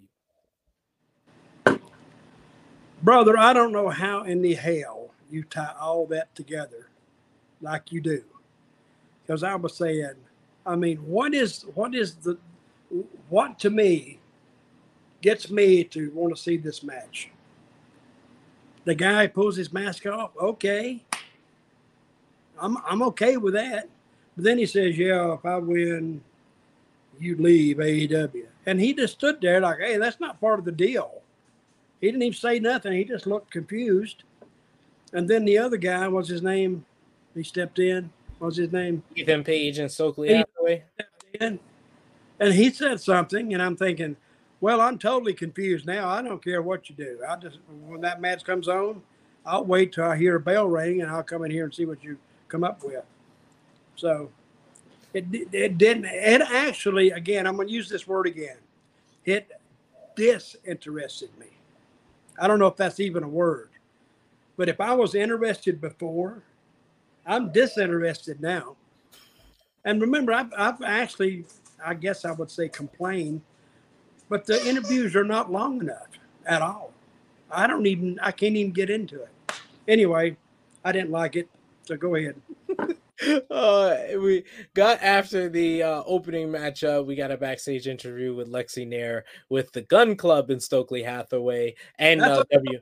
Brother, 3.03 3.37
I 3.37 3.53
don't 3.53 3.71
know 3.71 3.89
how 3.89 4.23
in 4.23 4.41
the 4.41 4.53
hell 4.53 5.11
you 5.29 5.43
tie 5.43 5.73
all 5.79 6.05
that 6.07 6.33
together 6.35 6.89
like 7.61 7.91
you 7.91 8.01
do. 8.01 8.23
Because 9.21 9.43
I 9.43 9.55
was 9.55 9.75
saying, 9.75 10.13
I 10.65 10.75
mean, 10.75 10.97
what 10.97 11.33
is 11.33 11.65
what 11.73 11.95
is 11.95 12.15
the 12.15 12.37
what 13.29 13.57
to 13.59 13.69
me 13.69 14.19
gets 15.21 15.49
me 15.49 15.83
to 15.85 16.11
want 16.11 16.35
to 16.35 16.41
see 16.41 16.57
this 16.57 16.83
match? 16.83 17.29
The 18.83 18.95
guy 18.95 19.27
pulls 19.27 19.55
his 19.55 19.71
mask 19.71 20.05
off, 20.05 20.31
okay. 20.37 21.03
I'm 22.61 22.77
I'm 22.85 23.01
okay 23.03 23.37
with 23.37 23.53
that. 23.55 23.89
But 24.35 24.45
then 24.45 24.57
he 24.57 24.65
says, 24.65 24.97
Yeah, 24.97 25.33
if 25.33 25.45
I 25.45 25.57
win, 25.57 26.21
you 27.21 27.35
leave 27.37 27.77
AEW. 27.77 28.45
And 28.65 28.79
he 28.79 28.93
just 28.93 29.13
stood 29.13 29.41
there 29.41 29.59
like, 29.61 29.79
hey, 29.79 29.97
that's 29.97 30.19
not 30.19 30.39
part 30.39 30.59
of 30.59 30.65
the 30.65 30.71
deal. 30.71 31.21
He 31.99 32.07
didn't 32.07 32.23
even 32.23 32.37
say 32.37 32.59
nothing. 32.59 32.93
He 32.93 33.03
just 33.03 33.27
looked 33.27 33.51
confused. 33.51 34.23
And 35.13 35.29
then 35.29 35.45
the 35.45 35.57
other 35.57 35.77
guy, 35.77 36.07
what's 36.07 36.29
his 36.29 36.41
name? 36.41 36.85
He 37.35 37.43
stepped 37.43 37.79
in. 37.79 38.11
What's 38.39 38.57
his 38.57 38.71
name? 38.71 39.03
Ethan 39.15 39.43
Page 39.43 39.77
and 39.77 39.91
Stokely 39.91 40.33
Hathaway. 40.33 40.83
In. 41.39 41.59
And 42.39 42.53
he 42.53 42.71
said 42.71 42.99
something, 42.99 43.53
and 43.53 43.61
I'm 43.61 43.77
thinking, 43.77 44.15
well, 44.61 44.81
I'm 44.81 44.97
totally 44.97 45.33
confused 45.33 45.85
now. 45.85 46.09
I 46.09 46.23
don't 46.23 46.43
care 46.43 46.61
what 46.61 46.89
you 46.89 46.95
do. 46.95 47.19
I 47.27 47.35
just 47.35 47.59
when 47.85 48.01
that 48.01 48.19
match 48.19 48.43
comes 48.43 48.67
on, 48.67 49.03
I'll 49.45 49.65
wait 49.65 49.93
till 49.93 50.05
I 50.05 50.17
hear 50.17 50.37
a 50.37 50.39
bell 50.39 50.67
ring, 50.67 51.01
and 51.01 51.11
I'll 51.11 51.23
come 51.23 51.43
in 51.43 51.51
here 51.51 51.65
and 51.65 51.73
see 51.73 51.85
what 51.85 52.03
you 52.03 52.17
come 52.51 52.63
up 52.63 52.83
with. 52.83 53.03
So 53.95 54.29
it 55.13 55.25
it 55.51 55.77
didn't. 55.77 56.05
It 56.05 56.41
actually, 56.41 57.11
again, 57.11 57.47
I'm 57.47 57.55
going 57.55 57.67
to 57.67 57.73
use 57.73 57.89
this 57.89 58.07
word 58.07 58.27
again. 58.27 58.57
It 59.25 59.49
disinterested 60.15 61.29
me. 61.39 61.47
I 62.39 62.47
don't 62.47 62.59
know 62.59 62.67
if 62.67 62.75
that's 62.75 62.99
even 62.99 63.23
a 63.23 63.27
word, 63.27 63.69
but 64.57 64.69
if 64.69 64.81
I 64.81 64.93
was 64.93 65.15
interested 65.15 65.79
before, 65.79 66.43
I'm 67.25 67.51
disinterested 67.51 68.41
now. 68.41 68.75
And 69.85 70.01
remember, 70.01 70.33
I've, 70.33 70.51
I've 70.57 70.81
actually, 70.81 71.45
I 71.83 71.93
guess 71.93 72.25
I 72.25 72.31
would 72.31 72.49
say, 72.49 72.69
complain, 72.69 73.41
but 74.29 74.45
the 74.45 74.65
interviews 74.67 75.15
are 75.15 75.23
not 75.23 75.51
long 75.51 75.81
enough 75.81 76.07
at 76.45 76.61
all. 76.61 76.93
I 77.51 77.67
don't 77.67 77.85
even, 77.85 78.19
I 78.21 78.31
can't 78.31 78.55
even 78.55 78.71
get 78.71 78.89
into 78.89 79.21
it. 79.21 79.29
Anyway, 79.87 80.37
I 80.83 80.91
didn't 80.91 81.11
like 81.11 81.35
it. 81.35 81.49
So 81.91 81.97
go 81.97 82.15
ahead. 82.15 82.41
uh, 83.51 83.95
we 84.17 84.45
got 84.73 85.01
after 85.01 85.49
the 85.49 85.83
uh, 85.83 86.03
opening 86.05 86.47
matchup. 86.47 87.05
We 87.05 87.17
got 87.17 87.31
a 87.31 87.37
backstage 87.37 87.85
interview 87.85 88.33
with 88.33 88.47
Lexy 88.47 88.87
Nair 88.87 89.25
with 89.49 89.73
the 89.73 89.81
Gunn 89.81 90.15
Club 90.15 90.49
in 90.51 90.61
Stokely 90.61 91.03
Hathaway, 91.03 91.75
and 91.99 92.21
uh, 92.21 92.45
W. 92.49 92.79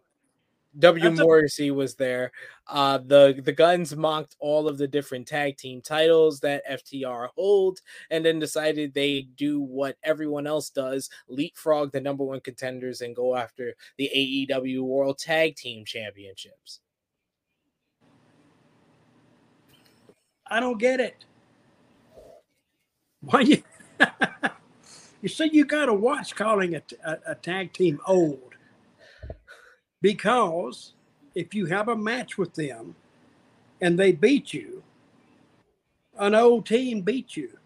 W. 0.78 1.04
That's 1.04 1.20
a- 1.20 1.24
Morrissey 1.24 1.72
was 1.72 1.96
there. 1.96 2.32
Uh, 2.68 3.00
the 3.00 3.42
the 3.44 3.52
Gunns 3.52 3.96
mocked 3.96 4.36
all 4.40 4.68
of 4.68 4.78
the 4.78 4.88
different 4.88 5.28
tag 5.28 5.58
team 5.58 5.82
titles 5.82 6.40
that 6.42 6.62
FTR 6.70 7.30
hold, 7.36 7.80
and 8.12 8.24
then 8.24 8.38
decided 8.38 8.94
they 8.94 9.24
do 9.38 9.60
what 9.60 9.98
everyone 10.04 10.46
else 10.46 10.70
does: 10.70 11.10
leapfrog 11.28 11.92
the 11.92 12.00
number 12.00 12.24
one 12.24 12.42
contenders 12.42 13.02
and 13.02 13.16
go 13.16 13.36
after 13.36 13.74
the 13.98 14.12
AEW 14.16 14.82
World 14.82 15.18
Tag 15.18 15.56
Team 15.56 15.84
Championships. 15.84 16.82
I 20.50 20.60
don't 20.60 20.80
get 20.80 21.00
it. 21.00 21.26
Why 23.22 23.42
you? 23.42 23.64
you 25.22 25.30
see, 25.30 25.50
you 25.52 25.66
got 25.66 25.86
to 25.86 25.94
watch 25.94 26.36
calling 26.36 26.76
a, 26.76 26.82
a, 27.06 27.18
a 27.28 27.36
tag 27.36 27.74
team 27.74 28.00
old 28.08 28.56
because 30.02 30.94
if 31.36 31.54
you 31.54 31.66
have 31.68 31.88
a 31.90 31.96
match 31.96 32.38
with 32.38 32.54
them 32.56 32.96
and 33.82 34.00
they 34.00 34.12
beat 34.12 34.54
you, 34.54 34.84
an 36.18 36.36
old 36.36 36.66
team 36.66 37.02
beat 37.02 37.38
you. 37.38 37.58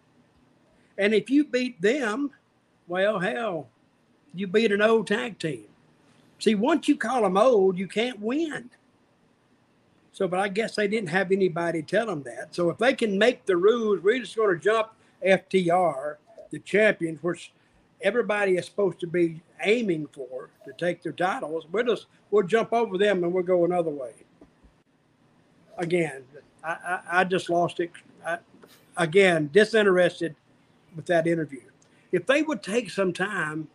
And 0.96 1.12
if 1.12 1.28
you 1.28 1.44
beat 1.44 1.80
them, 1.80 2.30
well, 2.86 3.18
hell, 3.18 3.68
you 4.32 4.46
beat 4.46 4.72
an 4.72 4.82
old 4.82 5.06
tag 5.08 5.38
team. 5.38 5.64
See, 6.38 6.54
once 6.54 6.88
you 6.88 6.96
call 6.96 7.22
them 7.22 7.36
old, 7.36 7.78
you 7.78 7.88
can't 7.88 8.20
win. 8.20 8.70
So, 10.14 10.28
but 10.28 10.38
I 10.38 10.46
guess 10.46 10.76
they 10.76 10.86
didn't 10.86 11.08
have 11.08 11.32
anybody 11.32 11.82
tell 11.82 12.06
them 12.06 12.22
that. 12.22 12.54
So, 12.54 12.70
if 12.70 12.78
they 12.78 12.94
can 12.94 13.18
make 13.18 13.46
the 13.46 13.56
rules, 13.56 14.00
we're 14.00 14.20
just 14.20 14.36
going 14.36 14.56
to 14.56 14.62
jump 14.62 14.92
FTR, 15.26 16.16
the 16.52 16.60
champions, 16.60 17.20
which 17.20 17.52
everybody 18.00 18.56
is 18.56 18.64
supposed 18.64 19.00
to 19.00 19.08
be 19.08 19.42
aiming 19.64 20.06
for 20.12 20.50
to 20.66 20.72
take 20.78 21.02
their 21.02 21.10
titles. 21.10 21.66
We'll 21.72 21.84
just 21.84 22.06
we'll 22.30 22.46
jump 22.46 22.72
over 22.72 22.96
them 22.96 23.24
and 23.24 23.32
we'll 23.32 23.42
go 23.42 23.64
another 23.64 23.90
way. 23.90 24.12
Again, 25.78 26.22
I, 26.62 26.68
I, 26.70 27.00
I 27.10 27.24
just 27.24 27.50
lost 27.50 27.80
it. 27.80 27.90
I, 28.24 28.38
again, 28.96 29.50
disinterested 29.52 30.36
with 30.94 31.06
that 31.06 31.26
interview. 31.26 31.62
If 32.12 32.24
they 32.26 32.42
would 32.42 32.62
take 32.62 32.88
some 32.88 33.12
time, 33.12 33.66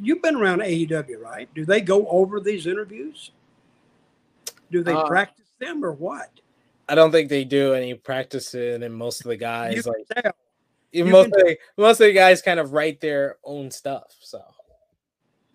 you've 0.00 0.20
been 0.20 0.34
around 0.34 0.62
AEW, 0.62 1.22
right? 1.22 1.48
Do 1.54 1.64
they 1.64 1.80
go 1.80 2.08
over 2.08 2.40
these 2.40 2.66
interviews? 2.66 3.30
Do 4.70 4.82
they 4.82 4.94
Uh, 4.94 5.06
practice 5.06 5.52
them 5.58 5.84
or 5.84 5.92
what? 5.92 6.30
I 6.88 6.94
don't 6.94 7.10
think 7.10 7.28
they 7.28 7.44
do 7.44 7.74
any 7.74 7.94
practicing, 7.94 8.82
and 8.82 8.94
most 8.94 9.20
of 9.20 9.28
the 9.28 9.36
guys 9.36 9.84
can 9.84 9.92
like 10.24 10.34
you 10.92 11.04
most 11.04 11.26
of 11.26 11.32
the, 11.32 11.56
most 11.76 12.00
of 12.00 12.06
the 12.06 12.12
guys 12.12 12.42
kind 12.42 12.60
of 12.60 12.72
write 12.72 13.00
their 13.00 13.36
own 13.44 13.70
stuff. 13.70 14.14
So 14.20 14.42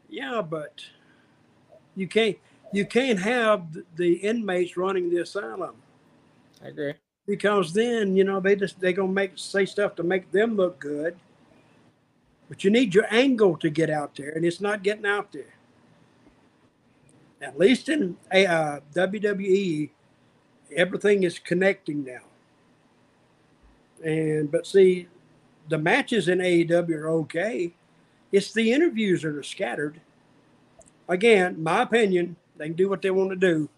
Yeah, 0.09 0.41
but 0.41 0.81
you 1.95 2.07
can't 2.07 2.37
you 2.73 2.85
can't 2.85 3.19
have 3.19 3.65
the 3.95 4.13
inmates 4.15 4.77
running 4.77 5.09
the 5.09 5.21
asylum 5.21 5.75
I 6.63 6.67
agree. 6.67 6.93
because 7.25 7.73
then 7.73 8.15
you 8.15 8.23
know 8.23 8.39
they 8.39 8.55
just 8.55 8.79
they 8.79 8.93
gonna 8.93 9.11
make 9.11 9.33
say 9.35 9.65
stuff 9.65 9.95
to 9.95 10.03
make 10.03 10.31
them 10.31 10.55
look 10.55 10.79
good. 10.79 11.17
But 12.49 12.65
you 12.65 12.69
need 12.69 12.93
your 12.93 13.05
angle 13.09 13.55
to 13.57 13.69
get 13.69 13.89
out 13.89 14.15
there, 14.15 14.31
and 14.31 14.43
it's 14.43 14.59
not 14.59 14.83
getting 14.83 15.05
out 15.05 15.31
there. 15.31 15.53
At 17.41 17.57
least 17.57 17.89
in 17.89 18.15
uh, 18.31 18.79
WWE, 18.93 19.89
everything 20.75 21.23
is 21.23 21.39
connecting 21.39 22.03
now. 22.03 22.21
And 24.03 24.51
but 24.51 24.65
see, 24.67 25.07
the 25.69 25.77
matches 25.77 26.27
in 26.27 26.39
AEW 26.39 26.91
are 26.95 27.09
okay. 27.09 27.73
It's 28.31 28.53
the 28.53 28.71
interviews 28.71 29.23
that 29.23 29.35
are 29.35 29.43
scattered. 29.43 29.99
Again, 31.07 31.61
my 31.61 31.81
opinion, 31.81 32.35
they 32.57 32.67
can 32.67 32.75
do 32.75 32.89
what 32.89 33.01
they 33.01 33.11
want 33.11 33.31
to 33.31 33.35
do. 33.35 33.69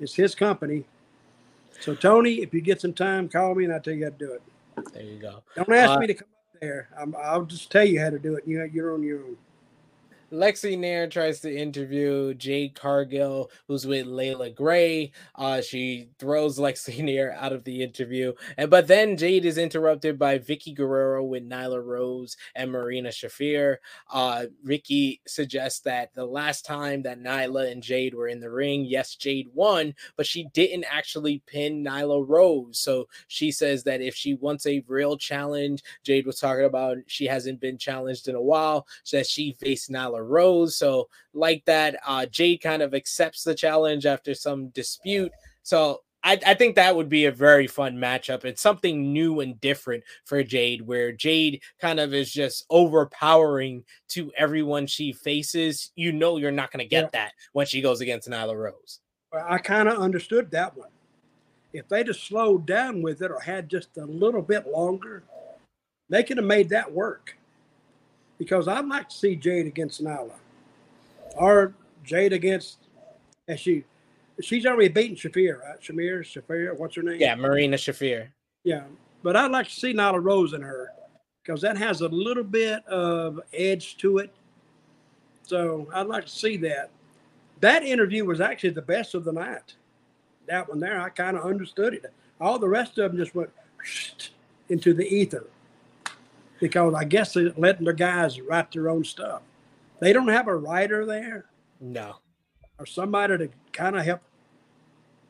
It's 0.00 0.14
his 0.14 0.34
company. 0.34 0.84
So 1.80 1.94
Tony, 1.94 2.36
if 2.36 2.54
you 2.54 2.60
get 2.60 2.80
some 2.80 2.92
time, 2.94 3.28
call 3.28 3.54
me 3.54 3.64
and 3.64 3.72
I'll 3.72 3.80
tell 3.80 3.94
you 3.94 4.04
how 4.04 4.10
to 4.10 4.16
do 4.16 4.32
it. 4.32 4.42
There 4.92 5.02
you 5.02 5.18
go. 5.18 5.42
Don't 5.56 5.72
ask 5.72 5.90
Uh, 5.90 5.98
me 5.98 6.06
to 6.06 6.14
come 6.14 6.28
up 6.54 6.60
there. 6.60 6.88
I'm, 6.96 7.14
I'll 7.20 7.44
just 7.44 7.70
tell 7.70 7.84
you 7.84 8.00
how 8.00 8.10
to 8.10 8.18
do 8.18 8.36
it. 8.36 8.44
You, 8.46 8.62
you're 8.72 8.94
on 8.94 9.02
your 9.02 9.20
own. 9.24 9.36
Lexy 10.32 10.78
Nair 10.78 11.08
tries 11.08 11.40
to 11.40 11.54
interview 11.54 12.32
Jade 12.32 12.74
Cargill, 12.74 13.50
who's 13.68 13.86
with 13.86 14.06
Leila 14.06 14.48
Grey. 14.48 15.12
Uh, 15.34 15.60
she 15.60 16.08
throws 16.18 16.58
Lexy 16.62 17.04
Nair 17.04 17.36
out 17.38 17.52
of 17.52 17.64
the 17.64 17.82
interview, 17.82 18.32
and 18.56 18.70
but 18.70 18.86
then 18.86 19.16
Jade 19.18 19.44
is 19.44 19.58
interrupted 19.58 20.18
by 20.18 20.38
Vickie 20.38 20.74
Guerrero 20.74 21.22
with 21.22 21.46
Nyla 21.46 21.84
Rose 21.84 22.36
and 22.54 22.72
Marina 22.72 23.10
Shafir. 23.10 23.76
Uh, 24.10 24.46
Vicky 24.64 25.20
suggests 25.26 25.80
that 25.80 26.14
the 26.14 26.24
last 26.24 26.64
time 26.64 27.02
that 27.02 27.20
Nyla 27.20 27.70
and 27.70 27.82
Jade 27.82 28.14
were 28.14 28.28
in 28.28 28.40
the 28.40 28.50
ring, 28.50 28.86
yes, 28.86 29.14
Jade 29.14 29.50
won, 29.52 29.94
but 30.16 30.26
she 30.26 30.44
didn't 30.54 30.84
actually 30.84 31.42
pin 31.46 31.84
Nyla 31.84 32.24
Rose. 32.26 32.78
So 32.78 33.06
she 33.28 33.52
says 33.52 33.84
that 33.84 34.00
if 34.00 34.14
she 34.14 34.34
wants 34.34 34.66
a 34.66 34.82
real 34.88 35.18
challenge, 35.18 35.82
Jade 36.02 36.24
was 36.24 36.40
talking 36.40 36.64
about 36.64 36.96
she 37.06 37.26
hasn't 37.26 37.60
been 37.60 37.76
challenged 37.76 38.28
in 38.28 38.34
a 38.34 38.40
while, 38.42 38.86
so 39.02 39.22
she 39.22 39.52
faced 39.52 39.90
Nyla 39.90 40.21
Rose. 40.24 40.76
So, 40.76 41.08
like 41.34 41.64
that, 41.66 41.96
uh, 42.06 42.26
Jade 42.26 42.62
kind 42.62 42.82
of 42.82 42.94
accepts 42.94 43.44
the 43.44 43.54
challenge 43.54 44.06
after 44.06 44.34
some 44.34 44.68
dispute. 44.68 45.32
So, 45.62 46.02
I, 46.24 46.38
I 46.46 46.54
think 46.54 46.76
that 46.76 46.94
would 46.94 47.08
be 47.08 47.24
a 47.26 47.32
very 47.32 47.66
fun 47.66 47.96
matchup. 47.96 48.44
It's 48.44 48.62
something 48.62 49.12
new 49.12 49.40
and 49.40 49.60
different 49.60 50.04
for 50.24 50.42
Jade, 50.44 50.82
where 50.82 51.10
Jade 51.10 51.62
kind 51.80 51.98
of 51.98 52.14
is 52.14 52.32
just 52.32 52.64
overpowering 52.70 53.84
to 54.08 54.30
everyone 54.36 54.86
she 54.86 55.12
faces. 55.12 55.90
You 55.96 56.12
know, 56.12 56.36
you're 56.36 56.52
not 56.52 56.70
going 56.70 56.84
to 56.84 56.88
get 56.88 57.12
that 57.12 57.32
when 57.52 57.66
she 57.66 57.80
goes 57.80 58.00
against 58.00 58.28
Nyla 58.28 58.56
Rose. 58.56 59.00
Well, 59.32 59.44
I 59.48 59.58
kind 59.58 59.88
of 59.88 59.98
understood 59.98 60.50
that 60.52 60.76
one. 60.76 60.90
If 61.72 61.88
they'd 61.88 62.06
have 62.06 62.16
slowed 62.16 62.66
down 62.66 63.02
with 63.02 63.22
it 63.22 63.30
or 63.30 63.40
had 63.40 63.68
just 63.68 63.96
a 63.96 64.04
little 64.04 64.42
bit 64.42 64.68
longer, 64.68 65.24
they 66.08 66.22
could 66.22 66.36
have 66.36 66.46
made 66.46 66.68
that 66.68 66.92
work. 66.92 67.36
Because 68.42 68.66
I'd 68.66 68.86
like 68.86 69.08
to 69.08 69.14
see 69.16 69.36
Jade 69.36 69.68
against 69.68 70.02
Nyla, 70.02 70.32
or 71.36 71.74
Jade 72.02 72.32
against, 72.32 72.78
and 73.46 73.56
she, 73.56 73.84
she's 74.40 74.66
already 74.66 74.88
beaten 74.88 75.14
Shafir, 75.14 75.60
right? 75.60 75.80
Shamir, 75.80 76.22
Shafir, 76.22 76.76
what's 76.76 76.96
her 76.96 77.04
name? 77.04 77.20
Yeah, 77.20 77.36
Marina 77.36 77.76
Shafir. 77.76 78.26
Yeah, 78.64 78.82
but 79.22 79.36
I'd 79.36 79.52
like 79.52 79.68
to 79.68 79.72
see 79.72 79.94
Nyla 79.94 80.20
Rose 80.20 80.54
in 80.54 80.60
her 80.60 80.90
because 81.40 81.60
that 81.60 81.76
has 81.76 82.00
a 82.00 82.08
little 82.08 82.42
bit 82.42 82.84
of 82.88 83.38
edge 83.54 83.96
to 83.98 84.18
it. 84.18 84.34
So 85.44 85.86
I'd 85.94 86.08
like 86.08 86.24
to 86.24 86.30
see 86.32 86.56
that. 86.56 86.90
That 87.60 87.84
interview 87.84 88.24
was 88.24 88.40
actually 88.40 88.70
the 88.70 88.82
best 88.82 89.14
of 89.14 89.22
the 89.22 89.32
night. 89.32 89.74
That 90.48 90.68
one 90.68 90.80
there, 90.80 91.00
I 91.00 91.10
kind 91.10 91.36
of 91.36 91.44
understood 91.44 91.94
it. 91.94 92.12
All 92.40 92.58
the 92.58 92.68
rest 92.68 92.98
of 92.98 93.12
them 93.12 93.20
just 93.20 93.36
went 93.36 93.50
into 94.68 94.94
the 94.94 95.06
ether 95.06 95.46
because 96.62 96.94
I 96.94 97.02
guess 97.02 97.34
they're 97.34 97.52
letting 97.56 97.84
their 97.84 97.92
guys 97.92 98.40
write 98.40 98.70
their 98.70 98.88
own 98.88 99.02
stuff. 99.02 99.42
They 99.98 100.12
don't 100.12 100.28
have 100.28 100.46
a 100.46 100.54
writer 100.54 101.04
there 101.04 101.46
No. 101.80 102.14
or 102.78 102.86
somebody 102.86 103.36
to 103.36 103.48
kind 103.72 103.96
of 103.96 104.04
help. 104.04 104.20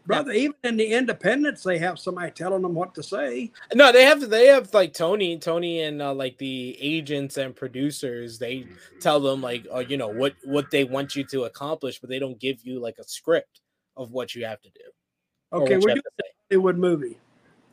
Brother, 0.05 0.33
even 0.33 0.57
in 0.65 0.77
the 0.77 0.93
independents, 0.93 1.63
they 1.63 1.79
have 1.79 1.99
somebody 1.99 2.33
telling 2.33 2.63
them 2.63 2.75
what 2.75 2.95
to 2.97 3.03
say. 3.03 3.51
No, 3.73 3.93
they 3.93 4.05
have 4.05 4.29
they 4.29 4.49
have 4.49 4.75
like 4.75 4.93
Tony, 4.93 5.39
Tony, 5.39 5.83
and 5.83 6.03
uh, 6.03 6.13
like 6.13 6.37
the 6.39 6.77
agents 6.81 7.37
and 7.39 7.55
producers. 7.55 8.39
They 8.39 8.67
tell 9.01 9.21
them 9.21 9.41
like, 9.41 9.65
uh, 9.73 9.79
you 9.79 9.97
know, 9.97 10.09
what 10.09 10.35
what 10.45 10.71
they 10.71 10.85
want 10.85 11.15
you 11.17 11.25
to 11.27 11.45
accomplish, 11.45 12.01
but 12.01 12.11
they 12.11 12.19
don't 12.19 12.39
give 12.41 12.65
you 12.65 12.81
like 12.81 12.99
a 12.99 13.05
script 13.05 13.61
of 13.97 14.11
what 14.11 14.35
you 14.35 14.45
have 14.45 14.61
to 14.63 14.71
do. 14.71 15.57
Okay, 15.57 15.77
we're 15.77 15.95
doing 15.95 16.03
a. 16.21 16.23
Hollywood 16.51 16.77
movie. 16.79 17.19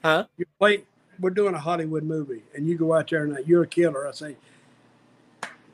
Huh? 0.03 0.25
You 0.37 0.45
play. 0.59 0.83
We're 1.19 1.31
doing 1.31 1.55
a 1.55 1.59
Hollywood 1.59 2.03
movie, 2.03 2.43
and 2.55 2.67
you 2.67 2.77
go 2.77 2.93
out 2.93 3.09
there 3.09 3.23
and 3.25 3.37
you're 3.47 3.63
a 3.63 3.67
killer. 3.67 4.07
I 4.07 4.11
say, 4.11 4.37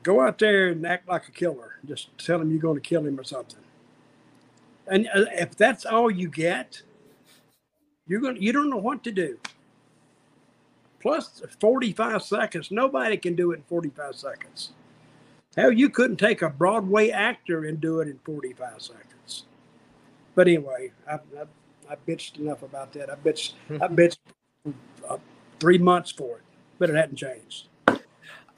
go 0.02 0.20
out 0.20 0.38
there 0.38 0.68
and 0.68 0.86
act 0.86 1.08
like 1.08 1.28
a 1.28 1.32
killer. 1.32 1.76
Just 1.84 2.16
tell 2.18 2.40
him 2.40 2.50
you're 2.50 2.60
going 2.60 2.76
to 2.76 2.80
kill 2.80 3.06
him 3.06 3.18
or 3.18 3.24
something. 3.24 3.60
And 4.86 5.08
uh, 5.14 5.26
if 5.32 5.56
that's 5.56 5.84
all 5.84 6.10
you 6.10 6.28
get, 6.28 6.82
you're 8.06 8.20
going. 8.20 8.36
to 8.36 8.42
You 8.42 8.52
don't 8.52 8.70
know 8.70 8.76
what 8.76 9.02
to 9.04 9.12
do. 9.12 9.38
Plus, 11.00 11.42
45 11.60 12.22
seconds. 12.22 12.70
Nobody 12.70 13.16
can 13.16 13.36
do 13.36 13.52
it 13.52 13.56
in 13.56 13.62
45 13.62 14.16
seconds. 14.16 14.72
Hell, 15.56 15.72
you 15.72 15.88
couldn't 15.88 16.16
take 16.16 16.42
a 16.42 16.50
Broadway 16.50 17.10
actor 17.10 17.64
and 17.64 17.80
do 17.80 18.00
it 18.00 18.08
in 18.08 18.18
45 18.24 18.82
seconds. 18.82 19.44
But 20.34 20.48
anyway, 20.48 20.92
I've, 21.10 21.20
I've, 21.38 21.48
I 21.88 21.96
bitched 22.06 22.38
enough 22.38 22.62
about 22.62 22.92
that. 22.92 23.10
I 23.10 23.14
bitched, 23.14 23.52
I 23.70 23.88
bitched 23.88 24.18
three 25.60 25.78
months 25.78 26.10
for 26.10 26.38
it, 26.38 26.44
but 26.78 26.90
it 26.90 26.96
hadn't 26.96 27.16
changed. 27.16 27.68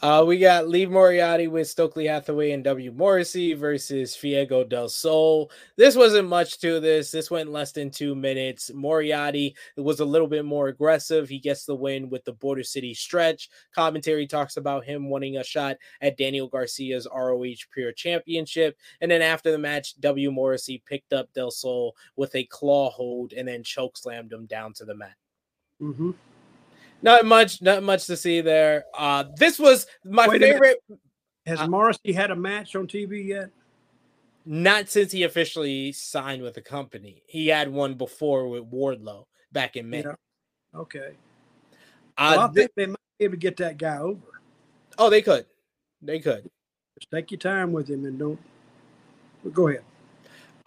Uh, 0.01 0.25
we 0.25 0.39
got 0.39 0.69
Lee 0.69 0.87
Moriarty 0.87 1.49
with 1.49 1.67
Stokely 1.67 2.07
Hathaway 2.07 2.53
and 2.53 2.63
W. 2.63 2.93
Morrissey 2.93 3.55
versus 3.55 4.15
Fuego 4.15 4.63
del 4.63 4.89
Sol. 4.89 5.51
This 5.77 5.97
wasn't 5.97 6.29
much 6.29 6.61
to 6.61 6.79
this. 6.79 7.11
This 7.11 7.33
went 7.33 7.51
less 7.51 7.73
than 7.73 7.91
two 7.91 8.15
minutes. 8.15 8.71
Moriarty 8.73 9.57
was 9.77 9.99
a 9.99 10.05
little 10.05 10.29
bit 10.29 10.45
more 10.45 10.69
aggressive. 10.69 11.29
He 11.29 11.41
gets 11.41 11.65
the 11.65 11.75
win 11.75 12.11
with 12.11 12.25
the 12.25 12.33
Border 12.33 12.63
City 12.63 12.95
stretch. 12.95 13.51
Commentary 13.75 14.29
talks 14.29 14.57
about 14.57 14.85
him 14.85 15.11
wanting 15.11 15.39
a 15.39 15.43
shot 15.43 15.77
at 16.01 16.17
Daniel 16.17 16.47
Garcia's 16.47 17.09
ROH 17.13 17.67
Pure 17.75 17.93
Championship. 17.95 18.77
And 19.01 19.11
then 19.11 19.21
after 19.21 19.51
the 19.51 19.59
match, 19.59 19.99
W. 19.99 20.31
Morrissey 20.31 20.81
picked 20.87 21.13
up 21.13 21.33
Del 21.33 21.51
Sol 21.51 21.97
with 22.15 22.37
a 22.37 22.45
claw 22.45 22.91
hold 22.91 23.33
and 23.33 23.49
then 23.49 23.65
choke 23.65 23.97
slammed 23.97 24.33
him 24.33 24.47
down 24.47 24.75
to 24.75 24.85
the 24.85 24.95
mat. 24.95 25.17
Mm-hmm. 25.83 26.13
Not 27.03 27.25
much, 27.25 27.63
not 27.63 27.83
much 27.83 28.07
to 28.07 28.17
see 28.17 28.41
there. 28.41 28.85
Uh, 28.97 29.25
this 29.37 29.59
was 29.59 29.87
my 30.05 30.27
Wait 30.29 30.41
favorite. 30.41 30.83
Has 31.47 31.61
Uh, 31.61 31.69
Morrissey 31.69 32.13
had 32.13 32.31
a 32.31 32.37
match 32.37 32.75
on 32.77 32.87
TV 32.87 33.25
yet? 33.27 33.51
Not 34.45 34.89
since 34.89 35.13
he 35.13 35.23
officially 35.23 35.93
signed 35.93 36.43
with 36.43 36.55
the 36.55 36.63
company. 36.63 37.23
He 37.27 37.49
had 37.49 37.69
one 37.71 37.95
before 37.95 38.49
with 38.49 38.65
Wardlow 38.71 39.27
back 39.53 39.77
in 39.77 39.89
May. 39.89 40.03
Yeah. 40.03 40.15
Okay. 40.75 41.15
Uh, 42.17 42.35
Well, 42.37 42.41
I 42.41 42.49
thi- 42.49 42.55
think 42.55 42.71
they 42.75 42.87
might 42.87 42.99
be 43.19 43.25
able 43.27 43.35
to 43.35 43.39
get 43.39 43.57
that 43.59 43.79
guy 43.79 43.99
over. 43.99 44.21
oh, 44.99 45.09
they 45.09 45.23
could, 45.23 45.47
they 46.03 46.19
could. 46.19 46.51
Just 46.99 47.11
take 47.13 47.31
your 47.31 47.39
time 47.39 47.73
with 47.73 47.89
him 47.89 48.05
and 48.07 48.19
don't. 48.19 48.41
Well, 49.45 49.53
go 49.53 49.69
ahead. 49.69 49.85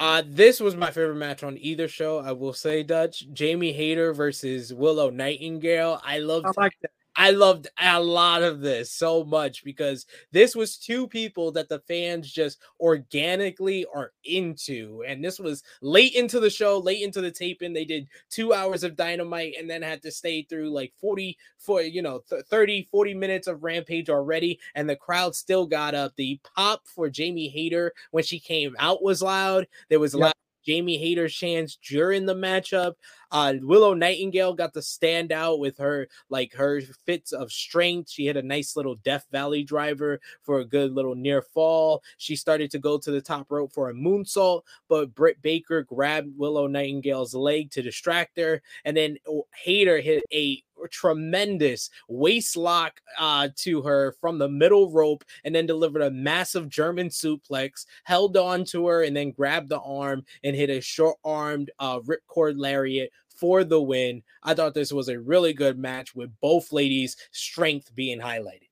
Uh, 0.02 0.24
this 0.26 0.60
was 0.60 0.76
my 0.76 0.90
favorite 0.90 1.14
match 1.14 1.44
on 1.44 1.60
either 1.60 1.88
show. 1.88 2.18
I 2.18 2.32
will 2.32 2.54
say, 2.54 2.82
Dutch 2.82 3.24
Jamie 3.34 3.72
Hayter 3.72 4.14
versus 4.14 4.74
Willow 4.74 5.12
Nightingale. 5.12 6.02
I 6.04 6.18
loved 6.18 6.48
I 6.48 6.52
like 6.58 6.74
that. 6.82 6.90
I 7.16 7.32
loved 7.32 7.68
a 7.80 8.02
lot 8.02 8.42
of 8.42 8.62
this 8.62 8.92
so 8.94 9.24
much 9.26 9.66
because 9.66 10.06
this 10.32 10.56
was 10.56 10.78
two 10.78 11.08
people 11.08 11.52
that 11.52 11.68
the 11.68 11.80
fans 11.80 12.32
just 12.32 12.60
organically 12.80 13.86
are 13.94 14.14
into. 14.24 15.04
And 15.06 15.24
this 15.24 15.38
was 15.38 15.62
late 15.82 16.14
into 16.16 16.40
the 16.40 16.50
show, 16.50 16.78
late 16.80 17.02
into 17.02 17.20
the 17.20 17.30
taping. 17.32 17.74
They 17.74 17.84
did 17.86 18.08
two 18.30 18.54
hours 18.54 18.84
of 18.84 18.96
dynamite 18.96 19.56
and 19.60 19.70
then 19.70 19.82
had 19.82 20.02
to 20.04 20.12
stay 20.12 20.44
through 20.44 20.70
like 20.72 20.94
40, 21.02 21.38
for 21.58 21.82
you 21.82 22.02
know, 22.02 22.24
th- 22.30 22.46
30, 22.46 22.88
40 22.90 23.14
minutes 23.14 23.48
of 23.48 23.64
rampage 23.64 24.10
already. 24.10 24.60
And 24.76 24.90
the 24.90 24.96
crowd 24.96 25.36
still 25.36 25.66
got 25.66 25.94
up. 25.94 26.14
The 26.16 26.40
pop 26.56 26.88
for 26.88 27.10
Jamie 27.10 27.50
Hayter 27.50 27.94
when 28.12 28.24
she 28.24 28.40
came 28.40 28.74
out 28.80 29.04
was 29.04 29.22
loud. 29.22 29.68
There 29.90 30.00
was 30.00 30.14
Yep. 30.14 30.22
lot 30.22 30.30
of 30.30 30.66
Jamie 30.66 30.98
Hayter 30.98 31.28
chants 31.28 31.78
during 31.78 32.26
the 32.26 32.36
matchup. 32.36 32.94
Uh, 33.32 33.54
Willow 33.62 33.94
Nightingale 33.94 34.54
got 34.54 34.74
to 34.74 34.82
stand 34.82 35.32
out 35.32 35.60
with 35.60 35.78
her 35.78 36.08
like 36.30 36.54
her 36.54 36.82
fits 37.06 37.32
of 37.32 37.52
strength. 37.52 38.10
She 38.10 38.26
hit 38.26 38.38
a 38.38 38.42
nice 38.42 38.76
little 38.76 38.96
Death 38.96 39.26
Valley 39.32 39.64
driver 39.64 40.20
for 40.42 40.60
a 40.60 40.66
good 40.66 40.94
little 40.94 41.16
near 41.16 41.42
fall. 41.42 42.04
She 42.18 42.36
started 42.36 42.72
to 42.72 42.80
go 42.80 42.98
to 42.98 43.12
the 43.12 43.22
top 43.22 43.52
rope 43.52 43.74
for 43.74 43.90
a 43.90 43.94
moonsault, 43.94 44.64
but 44.90 45.16
Britt 45.16 45.42
Baker 45.42 45.84
grabbed 45.84 46.38
Willow 46.38 46.68
Nightingale's 46.68 47.34
leg 47.34 47.72
to 47.72 47.82
distract 47.82 48.38
her, 48.38 48.62
and 48.86 48.96
then 48.96 49.18
Hayter 49.64 50.00
hit 50.00 50.24
a 50.34 50.64
tremendous 50.90 51.90
waist 52.08 52.58
lock 52.58 53.00
uh, 53.20 53.50
to 53.56 53.82
her 53.82 54.16
from 54.20 54.38
the 54.38 54.50
middle 54.50 54.92
rope 54.92 55.24
and 55.44 55.54
then 55.54 55.66
delivered 55.66 56.02
a 56.02 56.12
massive 56.12 56.70
German 56.70 57.10
suplex, 57.10 57.86
held 58.04 58.38
on 58.38 58.66
to 58.66 58.88
her, 58.88 59.04
and 59.04 59.16
then 59.16 59.32
grabbed 59.32 59.70
the 59.70 59.80
arm 59.80 60.24
and 60.44 60.56
hit 60.56 60.70
a 60.70 60.82
short 60.82 61.18
armed 61.24 61.72
uh, 61.80 62.00
ripcord 62.00 62.56
lariat 62.58 63.12
for 63.42 63.66
the 63.66 63.82
win. 63.82 64.24
I 64.44 64.54
thought 64.54 64.74
this 64.74 64.94
was 64.94 65.10
a 65.10 65.20
really 65.20 65.52
good 65.52 65.78
match 65.78 66.16
with 66.16 66.30
both 66.40 66.72
ladies' 66.72 67.18
strength 67.32 67.94
being 67.94 68.20
highlighted. 68.20 68.70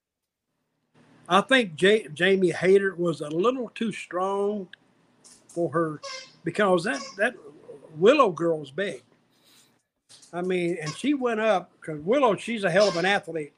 I 1.28 1.42
think 1.42 1.76
J- 1.76 2.08
Jamie 2.14 2.52
Hayter 2.52 2.96
was 2.96 3.22
a 3.22 3.30
little 3.30 3.70
too 3.76 3.92
strong 3.92 4.68
for 5.48 5.70
her 5.72 6.00
because 6.44 6.86
that 6.86 7.02
that 7.18 7.34
Willow 7.98 8.32
girl's 8.32 8.72
big. 8.72 9.04
I 10.32 10.42
mean, 10.42 10.78
and 10.80 10.96
she 10.96 11.16
went 11.16 11.40
up 11.40 11.72
because 11.82 12.00
Willow, 12.02 12.36
she's 12.36 12.64
a 12.64 12.70
hell 12.70 12.88
of 12.88 12.96
an 12.98 13.06
athlete. 13.06 13.54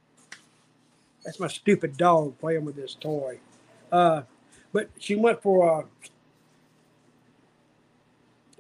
That's 1.24 1.40
my 1.40 1.48
stupid 1.48 1.98
dog 1.98 2.40
playing 2.40 2.66
with 2.66 2.76
this 2.76 2.96
toy. 2.96 3.40
Uh, 3.92 4.24
but 4.74 4.90
she 4.98 5.16
went 5.16 5.42
for 5.44 5.82
a, 5.82 5.86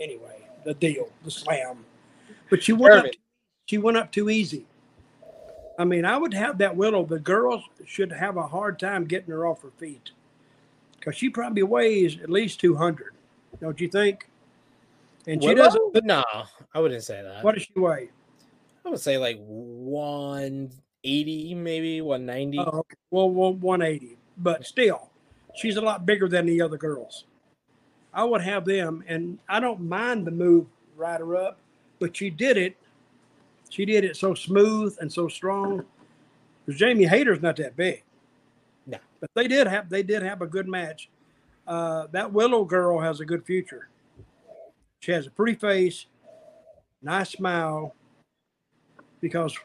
anyway 0.01 0.41
the 0.63 0.73
deal, 0.73 1.09
the 1.23 1.31
slam. 1.31 1.85
But 2.51 2.61
she 2.61 2.73
went 2.73 2.93
up, 2.93 3.05
she 3.65 3.79
went 3.79 3.97
up 3.97 4.11
too 4.11 4.29
easy. 4.29 4.67
I 5.79 5.85
mean, 5.85 6.05
I 6.05 6.17
would 6.17 6.33
have 6.33 6.59
that 6.59 6.75
Willow. 6.75 7.05
The 7.05 7.17
girls 7.17 7.63
should 7.87 8.11
have 8.11 8.37
a 8.37 8.45
hard 8.45 8.77
time 8.77 9.05
getting 9.05 9.31
her 9.31 9.47
off 9.47 9.63
her 9.63 9.71
feet 9.79 10.11
because 10.99 11.15
she 11.15 11.29
probably 11.29 11.63
weighs 11.63 12.19
at 12.21 12.29
least 12.29 12.59
two 12.59 12.75
hundred. 12.75 13.13
Don't 13.59 13.79
you 13.79 13.87
think? 13.87 14.27
And 15.25 15.41
she 15.41 15.55
doesn't. 15.55 16.03
No, 16.03 16.23
I 16.73 16.79
wouldn't 16.79 17.03
say 17.03 17.23
that. 17.23 17.43
What 17.43 17.55
does 17.55 17.63
she 17.63 17.79
weigh? 17.79 18.09
I 18.85 18.89
would 18.89 18.99
say 18.99 19.17
like 19.17 19.39
180, 19.45 21.55
maybe 21.55 22.01
190. 22.01 22.59
Oh, 22.59 22.79
okay. 22.79 22.95
well, 23.11 23.29
well, 23.29 23.53
180. 23.53 24.17
But 24.37 24.65
still, 24.65 25.09
she's 25.55 25.77
a 25.77 25.81
lot 25.81 26.05
bigger 26.05 26.27
than 26.27 26.47
the 26.47 26.61
other 26.61 26.77
girls. 26.77 27.23
I 28.13 28.25
would 28.25 28.41
have 28.41 28.65
them, 28.65 29.05
and 29.07 29.39
I 29.47 29.61
don't 29.61 29.81
mind 29.81 30.27
the 30.27 30.31
move 30.31 30.67
right 30.97 31.19
her 31.19 31.37
up, 31.37 31.60
but 32.01 32.17
she 32.17 32.31
did 32.31 32.57
it. 32.57 32.75
She 33.69 33.85
did 33.85 34.03
it 34.03 34.17
so 34.17 34.33
smooth 34.33 34.97
and 34.99 35.13
so 35.13 35.29
strong. 35.29 35.85
Because 36.65 36.79
Jamie 36.79 37.05
Hayter's 37.05 37.41
not 37.41 37.55
that 37.57 37.77
big. 37.77 38.03
No. 38.87 38.97
But 39.21 39.29
they 39.35 39.47
did 39.47 39.67
have 39.67 39.87
they 39.87 40.03
did 40.03 40.23
have 40.23 40.41
a 40.41 40.47
good 40.47 40.67
match. 40.67 41.09
Uh, 41.65 42.07
that 42.11 42.33
Willow 42.33 42.65
girl 42.65 42.99
has 42.99 43.21
a 43.21 43.25
good 43.25 43.45
future. 43.45 43.87
She 44.99 45.11
has 45.11 45.27
a 45.27 45.29
pretty 45.29 45.53
face, 45.53 46.07
nice 47.01 47.29
smile. 47.29 47.95
Because, 49.21 49.55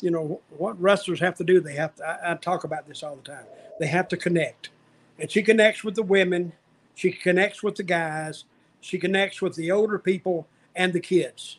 you 0.00 0.10
know, 0.10 0.40
what 0.56 0.80
wrestlers 0.80 1.20
have 1.20 1.34
to 1.36 1.44
do, 1.44 1.60
they 1.60 1.74
have 1.74 1.94
to, 1.96 2.06
I, 2.06 2.32
I 2.32 2.34
talk 2.36 2.64
about 2.64 2.88
this 2.88 3.02
all 3.02 3.16
the 3.16 3.22
time. 3.22 3.44
They 3.78 3.86
have 3.86 4.08
to 4.08 4.16
connect. 4.16 4.70
And 5.18 5.30
she 5.30 5.42
connects 5.42 5.84
with 5.84 5.94
the 5.94 6.02
women, 6.02 6.54
she 6.94 7.12
connects 7.12 7.62
with 7.62 7.74
the 7.74 7.82
guys, 7.82 8.44
she 8.80 8.98
connects 8.98 9.42
with 9.42 9.54
the 9.54 9.70
older 9.70 9.98
people 9.98 10.46
and 10.78 10.92
the 10.92 11.00
kids. 11.00 11.58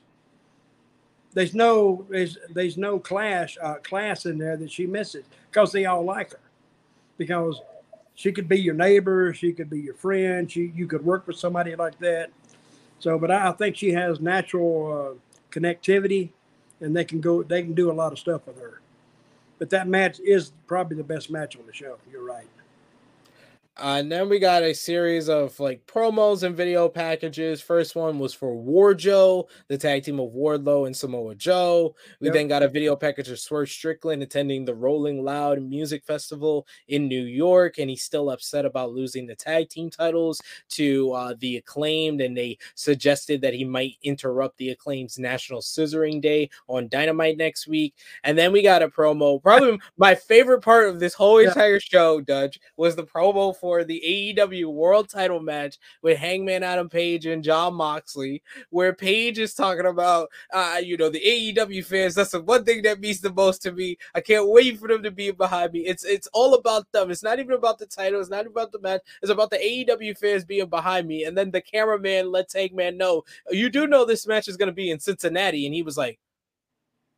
There's 1.33 1.53
no 1.53 2.07
there's 2.09 2.39
there's 2.49 2.77
no 2.77 2.97
class 2.97 3.55
uh, 3.61 3.75
class 3.75 4.25
in 4.25 4.39
there 4.39 4.57
that 4.57 4.71
she 4.71 4.87
misses 4.87 5.25
because 5.51 5.71
they 5.71 5.85
all 5.85 6.03
like 6.03 6.31
her 6.31 6.39
because 7.19 7.61
she 8.15 8.31
could 8.31 8.49
be 8.49 8.59
your 8.59 8.73
neighbor, 8.73 9.31
she 9.33 9.53
could 9.53 9.69
be 9.69 9.79
your 9.79 9.93
friend, 9.93 10.51
she 10.51 10.71
you 10.75 10.87
could 10.87 11.05
work 11.05 11.27
with 11.27 11.37
somebody 11.37 11.75
like 11.75 11.99
that. 11.99 12.31
So, 12.97 13.19
but 13.19 13.29
I, 13.31 13.51
think 13.51 13.77
she 13.77 13.91
has 13.91 14.19
natural 14.19 15.13
uh, 15.13 15.19
connectivity, 15.51 16.29
and 16.81 16.95
they 16.95 17.05
can 17.05 17.21
go. 17.21 17.43
They 17.43 17.61
can 17.61 17.73
do 17.73 17.91
a 17.91 17.93
lot 17.93 18.11
of 18.11 18.19
stuff 18.19 18.47
with 18.47 18.59
her. 18.59 18.81
But 19.57 19.69
that 19.69 19.87
match 19.87 20.19
is 20.19 20.51
probably 20.67 20.97
the 20.97 21.03
best 21.03 21.29
match 21.29 21.55
on 21.57 21.65
the 21.65 21.73
show. 21.73 21.97
You're 22.11 22.25
right. 22.25 22.47
Uh, 23.79 23.95
and 23.99 24.11
then 24.11 24.27
we 24.27 24.39
got 24.39 24.61
a 24.61 24.73
series 24.73 25.29
of 25.29 25.57
like 25.57 25.85
promos 25.85 26.43
and 26.43 26.55
video 26.55 26.89
packages. 26.89 27.61
First 27.61 27.95
one 27.95 28.19
was 28.19 28.33
for 28.33 28.53
Wardlow, 28.53 29.47
the 29.69 29.77
tag 29.77 30.03
team 30.03 30.19
of 30.19 30.31
Wardlow 30.31 30.85
and 30.85 30.95
Samoa 30.95 31.33
Joe. 31.35 31.95
We 32.19 32.27
yep. 32.27 32.33
then 32.33 32.49
got 32.49 32.61
a 32.61 32.67
video 32.67 32.97
package 32.97 33.29
of 33.29 33.39
Swerve 33.39 33.69
Strickland 33.69 34.21
attending 34.21 34.65
the 34.65 34.75
Rolling 34.75 35.23
Loud 35.23 35.61
Music 35.61 36.03
Festival 36.03 36.67
in 36.89 37.07
New 37.07 37.23
York, 37.23 37.77
and 37.77 37.89
he's 37.89 38.03
still 38.03 38.31
upset 38.31 38.65
about 38.65 38.91
losing 38.91 39.25
the 39.25 39.35
tag 39.35 39.69
team 39.69 39.89
titles 39.89 40.41
to 40.69 41.13
uh, 41.13 41.35
the 41.39 41.55
Acclaimed, 41.57 42.19
and 42.19 42.35
they 42.35 42.57
suggested 42.75 43.39
that 43.41 43.53
he 43.53 43.63
might 43.63 43.95
interrupt 44.03 44.57
the 44.57 44.71
Acclaimed's 44.71 45.17
National 45.17 45.61
Scissoring 45.61 46.19
Day 46.19 46.49
on 46.67 46.89
Dynamite 46.89 47.37
next 47.37 47.65
week. 47.65 47.95
And 48.25 48.37
then 48.37 48.51
we 48.51 48.61
got 48.61 48.83
a 48.83 48.89
promo. 48.89 49.41
Probably 49.41 49.79
my 49.97 50.15
favorite 50.15 50.61
part 50.61 50.89
of 50.89 50.99
this 50.99 51.13
whole 51.13 51.37
entire 51.37 51.79
show, 51.79 52.19
Dutch, 52.19 52.59
was 52.75 52.97
the 52.97 53.05
promo 53.05 53.55
for 53.55 53.68
for 53.69 53.83
the 53.83 54.33
AEW 54.35 54.73
World 54.73 55.09
Title 55.09 55.39
match 55.39 55.77
with 56.01 56.17
Hangman 56.17 56.63
Adam 56.63 56.89
Page 56.89 57.27
and 57.27 57.43
Jon 57.43 57.75
Moxley, 57.75 58.41
where 58.71 58.93
Page 58.95 59.37
is 59.37 59.53
talking 59.53 59.85
about, 59.85 60.29
uh, 60.51 60.81
you 60.83 60.97
know, 60.97 61.09
the 61.09 61.21
AEW 61.21 61.85
fans. 61.85 62.15
That's 62.15 62.31
the 62.31 62.41
one 62.41 62.65
thing 62.65 62.81
that 62.81 62.99
means 62.99 63.21
the 63.21 63.31
most 63.31 63.61
to 63.61 63.71
me. 63.71 63.99
I 64.15 64.21
can't 64.21 64.49
wait 64.49 64.79
for 64.79 64.87
them 64.87 65.03
to 65.03 65.11
be 65.11 65.29
behind 65.29 65.73
me. 65.73 65.81
It's 65.81 66.03
it's 66.03 66.27
all 66.33 66.55
about 66.55 66.91
them. 66.93 67.11
It's 67.11 67.21
not 67.21 67.37
even 67.37 67.53
about 67.53 67.77
the 67.77 67.85
title. 67.85 68.19
It's 68.19 68.31
not 68.31 68.47
about 68.47 68.71
the 68.71 68.79
match. 68.79 69.01
It's 69.21 69.29
about 69.29 69.51
the 69.51 69.57
AEW 69.57 70.17
fans 70.17 70.45
being 70.45 70.67
behind 70.67 71.07
me. 71.07 71.25
And 71.25 71.37
then 71.37 71.51
the 71.51 71.61
cameraman 71.61 72.31
lets 72.31 72.55
Hangman 72.55 72.97
know, 72.97 73.23
you 73.51 73.69
do 73.69 73.85
know 73.85 74.03
this 74.03 74.25
match 74.25 74.47
is 74.47 74.57
going 74.57 74.69
to 74.69 74.73
be 74.73 74.89
in 74.89 74.99
Cincinnati, 74.99 75.67
and 75.67 75.75
he 75.75 75.83
was 75.83 75.95
like, 75.95 76.17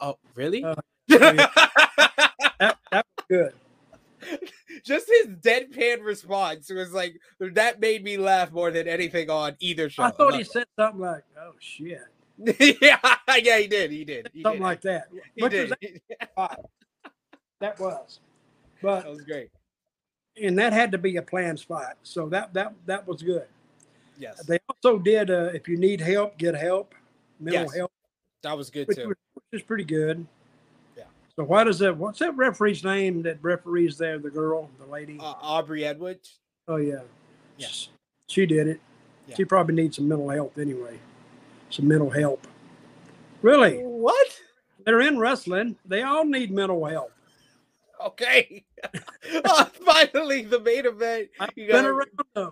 "Oh, 0.01 0.17
really?" 0.35 0.65
Uh, 0.65 0.75
that, 1.07 2.77
that 2.91 3.05
was 3.15 3.25
good. 3.29 3.53
just 4.83 5.07
his 5.07 5.27
deadpan 5.27 6.03
response 6.03 6.69
was 6.69 6.93
like 6.93 7.19
that 7.39 7.79
made 7.79 8.03
me 8.03 8.17
laugh 8.17 8.51
more 8.51 8.71
than 8.71 8.87
anything 8.87 9.29
on 9.29 9.55
either 9.59 9.89
show. 9.89 10.03
I 10.03 10.11
thought 10.11 10.35
he 10.35 10.43
said 10.43 10.65
something 10.77 11.01
like, 11.01 11.23
"Oh 11.39 11.53
shit." 11.59 12.01
yeah, 12.81 12.97
yeah, 13.37 13.57
he 13.59 13.67
did. 13.67 13.91
He 13.91 14.03
did. 14.03 14.29
He 14.33 14.41
something 14.41 14.61
did. 14.61 14.65
like 14.65 14.81
that. 14.81 15.07
He 15.35 15.43
Which 15.43 15.51
did. 15.51 15.69
Was 15.69 16.49
that 17.59 17.79
was, 17.79 18.19
but 18.81 19.01
that 19.01 19.09
was 19.09 19.21
great. 19.21 19.49
And 20.41 20.57
that 20.57 20.73
had 20.73 20.91
to 20.93 20.97
be 20.97 21.17
a 21.17 21.21
planned 21.21 21.59
spot, 21.59 21.97
so 22.03 22.29
that 22.29 22.53
that 22.53 22.73
that 22.85 23.07
was 23.07 23.21
good. 23.21 23.47
Yes. 24.17 24.43
They 24.45 24.59
also 24.69 24.99
did. 24.99 25.29
Uh, 25.29 25.49
if 25.53 25.67
you 25.67 25.77
need 25.77 25.99
help, 25.99 26.37
get 26.37 26.55
help. 26.55 26.95
Mental 27.39 27.63
yes. 27.63 27.75
help. 27.75 27.91
That 28.43 28.57
was 28.57 28.69
good 28.69 28.87
which 28.87 28.97
too. 28.97 29.07
Was, 29.07 29.17
which 29.33 29.61
is 29.61 29.65
pretty 29.65 29.83
good. 29.83 30.25
So 31.41 31.45
why 31.45 31.63
does 31.63 31.79
that? 31.79 31.97
What's 31.97 32.19
that 32.19 32.37
referee's 32.37 32.83
name? 32.83 33.23
That 33.23 33.39
referees 33.41 33.97
there, 33.97 34.19
the 34.19 34.29
girl, 34.29 34.69
the 34.77 34.85
lady, 34.85 35.17
uh, 35.19 35.33
Aubrey 35.41 35.83
Edwards. 35.83 36.37
Oh 36.67 36.75
yeah, 36.75 36.99
yes, 37.57 37.89
she 38.27 38.45
did 38.45 38.67
it. 38.67 38.79
Yeah. 39.25 39.37
She 39.37 39.45
probably 39.45 39.73
needs 39.73 39.95
some 39.95 40.07
mental 40.07 40.29
health 40.29 40.59
anyway. 40.59 40.99
Some 41.71 41.87
mental 41.87 42.11
help. 42.11 42.45
Really? 43.41 43.77
What? 43.77 44.39
They're 44.85 45.01
in 45.01 45.17
wrestling. 45.17 45.77
They 45.83 46.03
all 46.03 46.25
need 46.25 46.51
mental 46.51 46.85
help. 46.85 47.11
Okay. 48.05 48.63
oh, 49.43 49.71
finally, 49.83 50.43
the 50.43 50.59
main 50.59 50.85
event. 50.85 51.29
I've 51.39 51.49
you 51.55 51.69
been 51.69 51.85
around 51.87 52.21
them. 52.35 52.51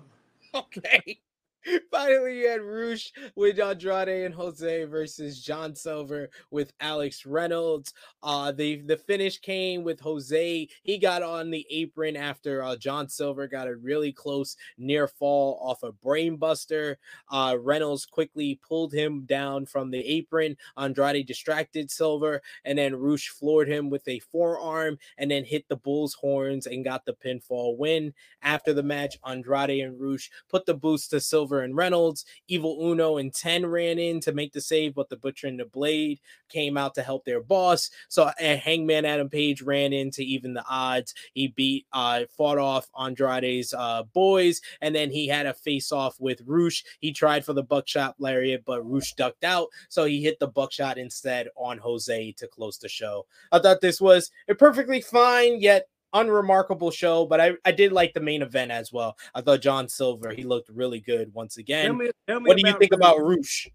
Okay. 0.56 1.20
Finally, 1.92 2.40
you 2.40 2.48
had 2.48 2.62
Rush 2.62 3.12
with 3.36 3.60
Andrade 3.60 4.26
and 4.26 4.34
Jose 4.34 4.86
versus 4.86 5.44
John 5.44 5.76
Silver 5.76 6.30
with 6.52 6.72
Alex 6.80 7.26
Reynolds. 7.26 7.94
Uh, 8.24 8.52
the 8.52 8.82
the 8.82 8.98
finish 8.98 9.40
came 9.40 9.84
with 9.84 10.00
Jose. 10.00 10.68
He 10.84 10.98
got 10.98 11.22
on 11.22 11.52
the 11.52 11.66
apron 11.70 12.16
after 12.16 12.64
uh, 12.64 12.76
John 12.78 13.10
Silver 13.10 13.48
got 13.48 13.68
a 13.68 13.76
really 13.76 14.14
close 14.14 14.56
near 14.78 15.08
fall 15.08 15.60
off 15.62 15.84
a 15.84 15.92
brainbuster. 15.92 16.96
Uh, 17.30 17.58
Reynolds 17.60 18.06
quickly 18.06 18.60
pulled 18.66 18.94
him 18.94 19.26
down 19.26 19.66
from 19.66 19.92
the 19.92 20.06
apron. 20.06 20.56
Andrade 20.78 21.28
distracted 21.28 21.92
Silver, 21.92 22.42
and 22.64 22.78
then 22.78 22.96
Rush 22.96 23.30
floored 23.30 23.68
him 23.68 23.90
with 23.90 24.08
a 24.08 24.20
forearm, 24.20 24.98
and 25.18 25.30
then 25.30 25.44
hit 25.44 25.68
the 25.68 25.76
bull's 25.76 26.14
horns 26.14 26.68
and 26.68 26.86
got 26.86 27.06
the 27.06 27.14
pinfall 27.14 27.78
win. 27.78 28.14
After 28.42 28.74
the 28.74 28.84
match, 28.84 29.18
Andrade 29.26 29.82
and 29.82 30.00
Rush 30.00 30.32
put 30.48 30.66
the 30.66 30.74
boost 30.74 31.10
to 31.12 31.20
Silver 31.20 31.49
Silver 31.50 31.64
and 31.64 31.76
Reynolds. 31.76 32.26
Evil 32.48 32.78
Uno 32.82 33.18
and 33.18 33.34
10 33.34 33.66
ran 33.66 33.98
in 33.98 34.20
to 34.22 34.34
make 34.34 34.54
the 34.54 34.62
save, 34.62 34.94
but 34.94 35.10
the 35.10 35.18
Butcher 35.18 35.48
and 35.48 35.60
the 35.60 35.66
Blade 35.66 36.20
came 36.48 36.78
out 36.78 36.94
to 36.96 37.02
help 37.02 37.26
their 37.26 37.42
boss. 37.42 37.90
So 38.08 38.30
Hangman 38.38 39.06
Adam 39.06 39.30
Page 39.30 39.62
ran 39.62 39.94
in 39.94 40.12
to 40.12 40.24
even 40.24 40.54
the 40.54 40.64
odds. 40.70 41.14
He 41.34 41.48
beat, 41.48 41.88
uh, 41.92 42.22
fought 42.38 42.58
off 42.58 42.88
Andrade's 43.00 43.74
uh, 43.74 44.04
boys, 44.14 44.62
and 44.82 44.94
then 44.94 45.10
he 45.10 45.28
had 45.28 45.48
a 45.48 45.54
face 45.54 45.92
off 45.92 46.20
with 46.20 46.42
Rush. 46.46 46.84
He 47.00 47.12
tried 47.12 47.44
for 47.44 47.54
the 47.54 47.64
buckshot 47.64 48.16
lariat, 48.20 48.64
but 48.66 48.84
Rush 48.84 49.14
ducked 49.16 49.44
out. 49.44 49.70
So 49.90 50.06
he 50.06 50.24
hit 50.24 50.40
the 50.40 50.48
buckshot 50.48 50.98
instead 50.98 51.48
on 51.56 51.78
Jose 51.80 52.32
to 52.34 52.48
close 52.48 52.78
the 52.78 52.90
show. 52.90 53.26
I 53.52 53.60
thought 53.60 53.82
this 53.82 54.00
was 54.00 54.32
a 54.48 54.56
perfectly 54.56 55.02
fine 55.02 55.60
yet 55.60 55.88
unremarkable 56.14 56.92
show, 56.92 57.26
but 57.26 57.40
I, 57.40 57.54
I 57.66 57.72
did 57.72 57.92
like 57.92 58.14
the 58.14 58.20
main 58.20 58.42
event 58.42 58.72
as 58.72 58.92
well. 58.92 59.18
I 59.34 59.42
thought 59.42 59.62
John 59.62 59.88
Silver, 59.88 60.32
he 60.32 60.44
looked 60.44 60.70
really 60.70 61.00
good 61.00 61.34
once 61.34 61.58
again. 61.58 61.86
Tell 61.86 61.96
me, 61.96 62.10
tell 62.28 62.40
me 62.40 62.48
what 62.48 62.58
do 62.58 62.68
you 62.68 62.78
think 62.78 62.94
about 62.94 63.20
Roosh? 63.20 63.68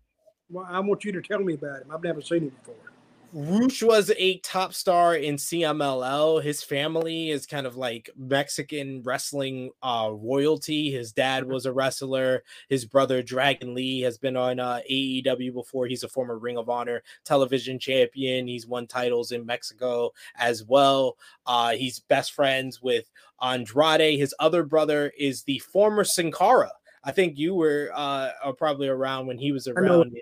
Well, 0.51 0.67
I 0.69 0.81
want 0.81 1.05
you 1.05 1.13
to 1.13 1.23
tell 1.23 1.41
me 1.41 1.55
about 1.55 1.83
him. 1.83 1.91
I've 1.91 2.03
never 2.03 2.21
seen 2.21 2.43
him 2.43 2.51
before. 2.51 2.94
Rush 3.37 3.83
was 3.83 4.13
a 4.17 4.39
top 4.39 4.73
star 4.73 5.17
in 5.17 5.35
CMLL. 5.35 6.41
His 6.41 6.63
family 6.63 7.31
is 7.31 7.47
kind 7.47 7.67
of 7.67 7.77
like 7.77 8.09
Mexican 8.17 9.03
wrestling 9.03 9.73
uh, 9.83 10.11
royalty. 10.13 10.93
His 10.93 11.13
dad 11.13 11.45
was 11.45 11.67
a 11.67 11.73
wrestler. 11.73 12.45
His 12.69 12.85
brother 12.85 13.25
Dragon 13.25 13.75
Lee 13.75 14.03
has 14.03 14.19
been 14.19 14.37
on 14.37 14.61
uh, 14.61 14.83
AEW 14.89 15.53
before. 15.53 15.89
He's 15.89 16.05
a 16.05 16.09
former 16.09 16.39
Ring 16.39 16.57
of 16.57 16.69
Honor 16.69 17.03
television 17.25 17.81
champion. 17.81 18.47
He's 18.47 18.69
won 18.69 18.87
titles 18.87 19.33
in 19.33 19.45
Mexico 19.45 20.13
as 20.37 20.63
well. 20.65 21.17
Uh, 21.45 21.73
he's 21.73 21.99
best 21.99 22.35
friends 22.35 22.81
with 22.81 23.11
Andrade. 23.43 24.17
His 24.17 24.33
other 24.39 24.63
brother 24.63 25.13
is 25.19 25.43
the 25.43 25.59
former 25.59 26.05
Sin 26.05 26.31
Cara. 26.31 26.71
I 27.03 27.11
think 27.11 27.37
you 27.37 27.57
were 27.57 27.91
uh, 27.93 28.31
probably 28.57 28.87
around 28.87 29.27
when 29.27 29.39
he 29.39 29.51
was 29.51 29.67
around 29.67 30.15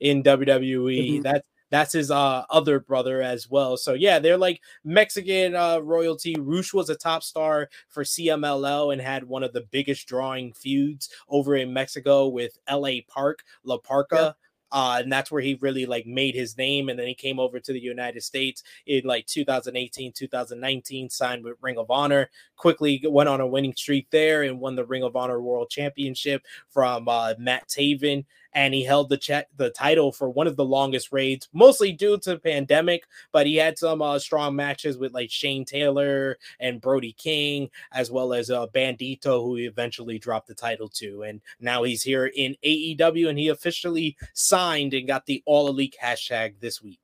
in, 0.00 0.18
in 0.18 0.22
WWE. 0.24 1.12
Mm-hmm. 1.12 1.22
That's 1.22 1.46
that's 1.70 1.92
his 1.92 2.10
uh, 2.10 2.44
other 2.50 2.80
brother 2.80 3.22
as 3.22 3.50
well. 3.50 3.76
So 3.76 3.94
yeah, 3.94 4.18
they're 4.18 4.38
like 4.38 4.60
Mexican 4.84 5.54
uh, 5.54 5.78
royalty. 5.78 6.36
Rush 6.38 6.72
was 6.72 6.90
a 6.90 6.96
top 6.96 7.22
star 7.22 7.68
for 7.88 8.04
CMLL 8.04 8.92
and 8.92 9.00
had 9.00 9.24
one 9.24 9.42
of 9.42 9.52
the 9.52 9.66
biggest 9.70 10.06
drawing 10.06 10.52
feuds 10.52 11.08
over 11.28 11.56
in 11.56 11.72
Mexico 11.72 12.28
with 12.28 12.58
LA 12.70 13.00
Park, 13.08 13.42
La 13.64 13.78
Parka. 13.78 14.16
Yeah. 14.16 14.32
Uh, 14.72 14.98
and 15.00 15.12
that's 15.12 15.30
where 15.30 15.42
he 15.42 15.56
really 15.60 15.86
like 15.86 16.06
made 16.06 16.34
his 16.34 16.56
name. 16.58 16.88
And 16.88 16.98
then 16.98 17.06
he 17.06 17.14
came 17.14 17.38
over 17.38 17.60
to 17.60 17.72
the 17.72 17.80
United 17.80 18.22
States 18.22 18.62
in 18.86 19.04
like 19.04 19.26
2018, 19.26 20.12
2019, 20.12 21.08
signed 21.08 21.44
with 21.44 21.56
Ring 21.62 21.78
of 21.78 21.90
Honor. 21.90 22.28
Quickly 22.56 23.02
went 23.08 23.28
on 23.28 23.40
a 23.40 23.46
winning 23.46 23.74
streak 23.74 24.08
there 24.10 24.42
and 24.42 24.60
won 24.60 24.74
the 24.74 24.84
Ring 24.84 25.04
of 25.04 25.14
Honor 25.14 25.40
World 25.40 25.70
Championship 25.70 26.42
from 26.68 27.08
uh, 27.08 27.34
Matt 27.38 27.68
Taven 27.68 28.24
and 28.56 28.72
he 28.72 28.82
held 28.82 29.10
the 29.10 29.18
check 29.18 29.48
the 29.58 29.68
title 29.68 30.10
for 30.10 30.30
one 30.30 30.46
of 30.46 30.56
the 30.56 30.64
longest 30.64 31.12
raids, 31.12 31.46
mostly 31.52 31.92
due 31.92 32.16
to 32.16 32.38
pandemic. 32.38 33.04
But 33.30 33.46
he 33.46 33.56
had 33.56 33.78
some 33.78 34.00
uh, 34.00 34.18
strong 34.18 34.56
matches 34.56 34.96
with 34.96 35.12
like 35.12 35.30
Shane 35.30 35.66
Taylor 35.66 36.38
and 36.58 36.80
Brody 36.80 37.12
King, 37.12 37.68
as 37.92 38.10
well 38.10 38.32
as 38.32 38.50
uh, 38.50 38.66
Bandito, 38.68 39.44
who 39.44 39.56
he 39.56 39.66
eventually 39.66 40.18
dropped 40.18 40.48
the 40.48 40.54
title 40.54 40.88
to. 40.88 41.22
And 41.22 41.42
now 41.60 41.82
he's 41.82 42.02
here 42.02 42.32
in 42.34 42.56
AEW, 42.64 43.28
and 43.28 43.38
he 43.38 43.48
officially 43.48 44.16
signed 44.32 44.94
and 44.94 45.06
got 45.06 45.26
the 45.26 45.42
All 45.44 45.68
Elite 45.68 45.96
hashtag 46.02 46.54
this 46.58 46.82
week. 46.82 47.00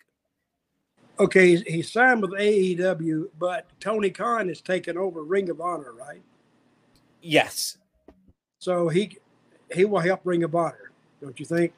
Okay, 1.20 1.56
he 1.56 1.82
signed 1.82 2.22
with 2.22 2.32
AEW, 2.32 3.26
but 3.38 3.66
Tony 3.78 4.08
Khan 4.08 4.48
is 4.48 4.62
taking 4.62 4.96
over 4.96 5.22
Ring 5.22 5.50
of 5.50 5.60
Honor, 5.60 5.92
right? 5.92 6.22
Yes. 7.20 7.76
So 8.58 8.88
he 8.88 9.18
he 9.70 9.84
will 9.84 10.00
help 10.00 10.22
Ring 10.24 10.44
of 10.44 10.54
Honor 10.54 10.91
don't 11.22 11.38
you 11.40 11.46
think? 11.46 11.72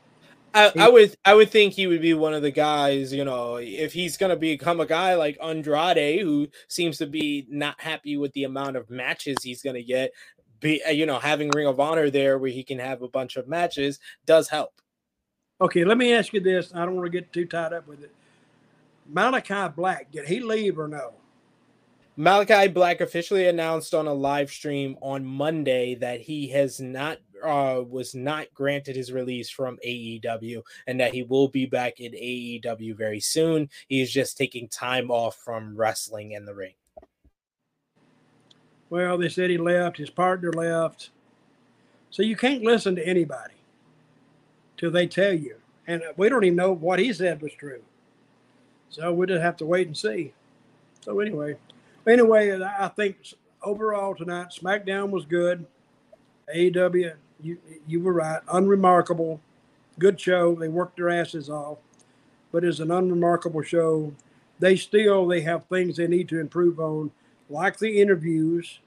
I, 0.55 0.73
I, 0.79 0.89
would 0.89 1.17
I 1.25 1.35
would 1.35 1.51
think 1.51 1.75
he 1.75 1.89
would 1.89 2.01
be 2.01 2.15
one 2.15 2.33
of 2.33 2.43
the 2.43 2.53
guys, 2.53 3.13
you 3.13 3.25
know, 3.25 3.57
if 3.57 3.93
he's 3.93 4.17
gonna 4.17 4.37
become 4.37 4.79
a 4.79 4.87
guy 4.87 5.15
like 5.15 5.37
Andrade, 5.43 6.21
who 6.21 6.49
seems 6.69 6.99
to 6.99 7.07
be 7.07 7.45
not 7.51 7.81
happy 7.81 8.17
with 8.17 8.33
the 8.35 8.45
amount 8.45 8.77
of 8.77 8.89
matches 8.89 9.37
he's 9.43 9.63
gonna 9.63 9.83
get, 9.83 10.13
be 10.61 10.81
uh, 10.85 10.91
you 10.91 11.07
know, 11.07 11.19
having 11.19 11.51
Ring 11.51 11.67
of 11.67 11.81
Honor 11.81 12.09
there 12.09 12.39
where 12.39 12.51
he 12.51 12.63
can 12.63 12.79
have 12.79 13.03
a 13.03 13.09
bunch 13.09 13.37
of 13.37 13.49
matches 13.49 13.99
does 14.27 14.49
help. 14.49 14.81
Okay, 15.61 15.85
let 15.85 15.99
me 15.99 16.15
ask 16.15 16.33
you 16.33 16.41
this. 16.41 16.73
I 16.73 16.85
don't 16.85 16.95
want 16.95 17.07
to 17.07 17.11
get 17.11 17.33
too 17.33 17.47
tied 17.47 17.73
up 17.73 17.89
with 17.89 18.03
it. 18.03 18.13
Malachi 19.07 19.73
Black, 19.75 20.11
did 20.13 20.27
he 20.27 20.41
leave 20.41 20.79
or 20.79 20.89
no? 20.89 21.15
Malachi 22.17 22.69
Black 22.69 23.01
officially 23.01 23.49
announced 23.49 23.93
on 23.93 24.07
a 24.07 24.15
live 24.15 24.51
stream 24.51 24.97
on 25.01 25.25
Monday 25.25 25.97
that 25.97 26.21
he 26.21 26.49
has 26.49 26.81
not 26.81 27.19
uh, 27.43 27.83
was 27.89 28.15
not 28.15 28.47
granted 28.55 28.97
his 28.97 29.13
release 29.13 29.51
from 29.51 29.79
AEW 29.85 30.63
and 30.87 31.01
that 31.01 31.13
he 31.13 31.23
will 31.23 31.49
be 31.49 31.67
back 31.67 32.01
in 32.01 32.13
AEW 32.13 32.97
very 32.97 33.21
soon. 33.21 33.69
He's 33.89 34.11
just 34.11 34.37
taking 34.37 34.69
time 34.69 35.11
off 35.11 35.37
from 35.37 35.77
wrestling 35.77 36.33
in 36.33 36.45
the 36.45 36.55
ring. 36.55 36.75
Well, 38.91 39.19
they 39.19 39.29
said 39.29 39.51
he 39.51 39.59
left, 39.59 39.97
his 39.97 40.11
partner 40.11 40.53
left. 40.53 41.11
So 42.11 42.23
you 42.23 42.37
can't 42.37 42.63
listen 42.63 42.95
to 42.97 43.07
anybody 43.07 43.55
till 44.77 44.91
they 44.91 45.07
tell 45.07 45.33
you. 45.33 45.57
And 45.87 46.03
we 46.17 46.29
don't 46.29 46.45
even 46.45 46.57
know 46.57 46.73
what 46.73 46.99
he 46.99 47.13
said 47.13 47.43
was 47.43 47.53
true. 47.55 47.83
So 48.89 49.13
we 49.13 49.27
just 49.27 49.43
have 49.43 49.57
to 49.59 49.67
wait 49.67 49.89
and 49.89 49.97
see. 49.97 50.33
So 51.01 51.19
anyway, 51.21 51.57
anyway, 52.07 52.63
I 52.63 52.89
think 52.89 53.17
overall 53.63 54.15
tonight, 54.15 54.49
SmackDown 54.59 55.11
was 55.11 55.25
good. 55.25 55.67
AEW 56.55 57.15
you 57.45 57.59
you 57.87 58.01
were 58.01 58.15
right. 58.15 58.41
Unremarkable, 58.53 59.41
good 59.99 60.21
show. 60.21 60.55
They 60.55 60.69
worked 60.69 60.97
their 60.97 61.11
asses 61.11 61.51
off, 61.51 61.79
but 62.51 62.65
it's 62.65 62.81
an 62.81 62.91
unremarkable 62.91 63.63
show. 63.63 64.13
They 64.59 64.77
still 64.77 65.27
they 65.27 65.43
have 65.43 65.67
things 65.67 65.97
they 65.97 66.07
need 66.07 66.29
to 66.31 66.41
improve 66.41 66.81
on, 66.81 67.11
like 67.51 67.79
the 67.79 68.01
interviews, 68.01 68.81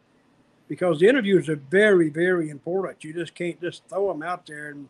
because 0.68 1.00
the 1.00 1.08
interviews 1.08 1.48
are 1.50 1.62
very 1.70 2.10
very 2.10 2.50
important. 2.50 3.04
You 3.04 3.14
just 3.14 3.36
can't 3.36 3.62
just 3.62 3.88
throw 3.88 4.12
them 4.12 4.24
out 4.24 4.46
there 4.48 4.70
and 4.70 4.90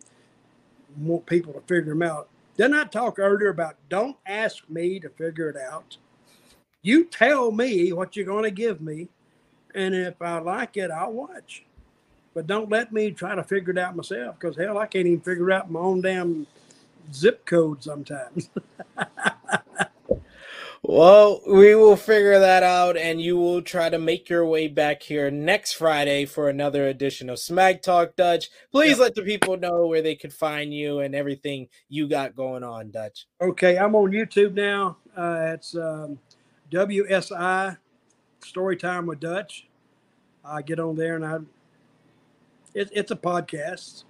want 0.98 1.26
people 1.26 1.54
to 1.54 1.62
figure 1.62 1.94
them 1.94 2.02
out. 2.02 2.30
Didn't 2.56 2.76
I 2.76 2.86
talk 2.86 3.20
earlier 3.20 3.50
about 3.50 3.76
don't 3.90 4.18
ask 4.26 4.68
me 4.70 5.00
to 5.02 5.10
figure 5.10 5.50
it 5.50 5.58
out? 5.58 5.98
You 6.82 7.04
tell 7.06 7.52
me 7.52 7.92
what 7.92 8.16
you're 8.16 8.26
going 8.26 8.46
to 8.46 8.52
give 8.52 8.82
me, 8.82 9.10
and 9.76 9.94
if 9.94 10.22
I 10.22 10.40
like 10.40 10.78
it, 10.78 10.90
I'll 10.90 11.12
watch. 11.12 11.67
But 12.38 12.46
don't 12.46 12.70
let 12.70 12.94
me 12.94 13.10
try 13.10 13.34
to 13.34 13.44
figure 13.44 13.72
it 13.72 13.80
out 13.80 13.96
myself 13.96 14.40
because 14.40 14.56
hell, 14.56 14.78
I 14.78 14.86
can't 14.86 15.08
even 15.08 15.22
figure 15.22 15.52
out 15.52 15.72
my 15.72 15.80
own 15.80 16.02
damn 16.02 16.46
zip 17.12 17.44
code 17.48 17.82
sometimes. 17.82 18.52
well, 20.84 21.42
we 21.48 21.74
will 21.74 21.96
figure 21.96 22.38
that 22.38 22.62
out 22.62 22.96
and 22.96 23.20
you 23.20 23.38
will 23.38 23.64
try 23.64 23.90
to 23.90 23.98
make 23.98 24.30
your 24.30 24.46
way 24.46 24.68
back 24.68 25.02
here 25.02 25.32
next 25.32 25.74
Friday 25.74 26.26
for 26.26 26.48
another 26.48 26.88
edition 26.88 27.32
of 27.32 27.40
Smack 27.40 27.82
Talk 27.82 28.16
Dutch. 28.16 28.52
Please 28.72 29.00
let 29.00 29.16
the 29.16 29.24
people 29.24 29.58
know 29.58 29.88
where 29.88 30.04
they 30.04 30.14
could 30.14 30.32
find 30.32 30.72
you 30.72 31.00
and 31.00 31.16
everything 31.16 31.68
you 31.90 32.08
got 32.08 32.36
going 32.36 32.64
on, 32.64 32.92
Dutch. 32.92 33.26
Okay, 33.42 33.80
I'm 33.80 33.96
on 33.96 34.12
YouTube 34.12 34.54
now. 34.54 34.98
Uh, 35.18 35.54
it's 35.56 35.76
um, 35.76 36.20
WSI 36.70 37.80
Storytime 38.42 39.08
with 39.08 39.22
Dutch. 39.22 39.68
I 40.46 40.62
get 40.62 40.80
on 40.80 40.96
there 40.96 41.16
and 41.16 41.26
I 41.26 41.40
it, 42.78 42.90
it's 42.94 43.12
a 43.12 43.16
podcast, 43.16 44.04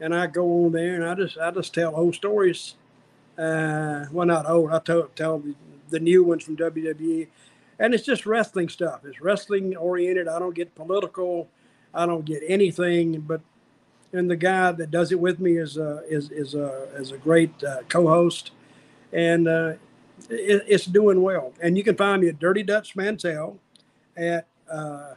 and 0.00 0.14
I 0.14 0.26
go 0.26 0.64
on 0.64 0.72
there 0.72 0.96
and 0.96 1.04
I 1.04 1.14
just 1.14 1.38
I 1.38 1.50
just 1.52 1.72
tell 1.72 1.94
old 1.94 2.16
stories. 2.16 2.74
Uh, 3.38 4.06
well, 4.10 4.26
not 4.26 4.48
old. 4.50 4.72
I 4.72 4.80
tell 4.80 5.04
tell 5.14 5.38
the, 5.38 5.54
the 5.90 6.00
new 6.00 6.24
ones 6.24 6.42
from 6.42 6.56
WWE, 6.56 7.28
and 7.78 7.94
it's 7.94 8.04
just 8.04 8.26
wrestling 8.26 8.68
stuff. 8.68 9.04
It's 9.04 9.20
wrestling 9.20 9.76
oriented. 9.76 10.26
I 10.26 10.40
don't 10.40 10.54
get 10.54 10.74
political. 10.74 11.48
I 11.94 12.06
don't 12.06 12.24
get 12.24 12.42
anything. 12.46 13.20
But 13.20 13.40
and 14.12 14.28
the 14.28 14.36
guy 14.36 14.72
that 14.72 14.90
does 14.90 15.12
it 15.12 15.20
with 15.20 15.38
me 15.38 15.56
is 15.56 15.76
a 15.76 16.02
is 16.08 16.30
is 16.32 16.54
a 16.54 16.88
is 16.96 17.12
a 17.12 17.18
great 17.18 17.62
uh, 17.62 17.82
co-host, 17.88 18.50
and 19.12 19.46
uh, 19.46 19.74
it, 20.28 20.64
it's 20.66 20.86
doing 20.86 21.22
well. 21.22 21.52
And 21.62 21.78
you 21.78 21.84
can 21.84 21.94
find 21.94 22.22
me 22.22 22.28
at 22.28 22.40
Dirty 22.40 22.64
Dutch 22.64 22.96
Mantell 22.96 23.60
at 24.16 24.48
uh, 24.68 25.14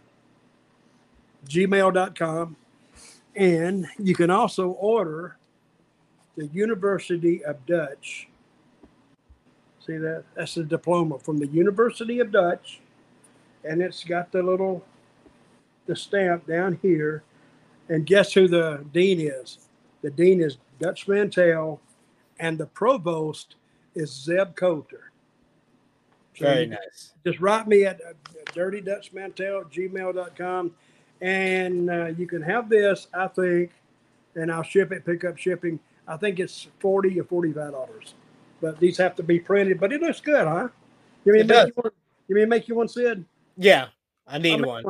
gmail.com. 1.48 2.58
And 3.36 3.88
you 3.98 4.16
can 4.16 4.30
also 4.30 4.72
order 4.72 5.38
the 6.36 6.48
University 6.48 7.44
of 7.44 7.66
Dutch. 7.66 8.28
See 9.86 9.98
that? 9.98 10.24
That's 10.36 10.58
a 10.58 10.64
diploma 10.64 11.20
from 11.20 11.40
the 11.40 11.48
University 11.48 12.20
of 12.20 12.32
Dutch. 12.32 12.82
And 13.64 13.82
it's 13.82 14.04
got 14.04 14.32
the 14.32 14.44
little 14.44 14.84
the 15.86 15.96
stamp 15.96 16.48
down 16.48 16.80
here. 16.82 17.24
And 17.90 18.06
guess 18.06 18.34
who 18.34 18.48
the 18.48 18.86
dean 18.94 19.20
is? 19.20 19.60
The 20.02 20.12
dean 20.12 20.42
is 20.42 20.58
Dutch 20.80 21.08
Mantell, 21.08 21.80
and 22.40 22.58
the 22.58 22.66
provost 22.66 23.56
is 23.94 24.12
Zeb 24.12 24.56
Colter. 24.56 25.12
So 26.36 26.46
Very 26.46 26.68
nice. 26.68 27.14
Just 27.26 27.40
write 27.40 27.68
me 27.68 27.86
at 27.86 28.00
uh, 28.02 28.14
dirtydutchmantell 28.54 29.62
at 29.62 29.70
gmail.com 29.70 30.72
and 31.22 31.90
uh, 31.90 32.06
you 32.18 32.28
can 32.28 32.42
have 32.42 32.68
this, 32.70 33.08
I 33.14 33.28
think, 33.28 33.72
and 34.36 34.52
I'll 34.52 34.64
ship 34.64 34.92
it, 34.92 35.06
pick 35.06 35.24
up 35.24 35.38
shipping. 35.38 35.80
I 36.08 36.18
think 36.18 36.40
it's 36.40 36.68
forty 36.80 37.20
or 37.20 37.24
forty-five 37.24 37.72
dollars, 37.72 38.16
but 38.60 38.80
these 38.80 38.98
have 38.98 39.16
to 39.18 39.24
be 39.24 39.40
printed. 39.40 39.80
But 39.80 39.94
it 39.94 40.02
looks 40.02 40.20
good, 40.20 40.48
huh? 40.48 40.68
You 41.26 41.34
mean 41.34 41.42
It 41.42 41.48
make 41.48 41.56
does. 41.56 41.68
you 41.68 41.74
one? 41.76 41.92
You 42.28 42.36
mean 42.36 42.50
make 42.50 42.68
you 42.68 42.76
one, 42.76 42.88
Sid? 42.88 43.24
Yeah, 43.58 43.88
I 44.28 44.38
need 44.40 44.58
make 44.58 44.68
one. 44.68 44.84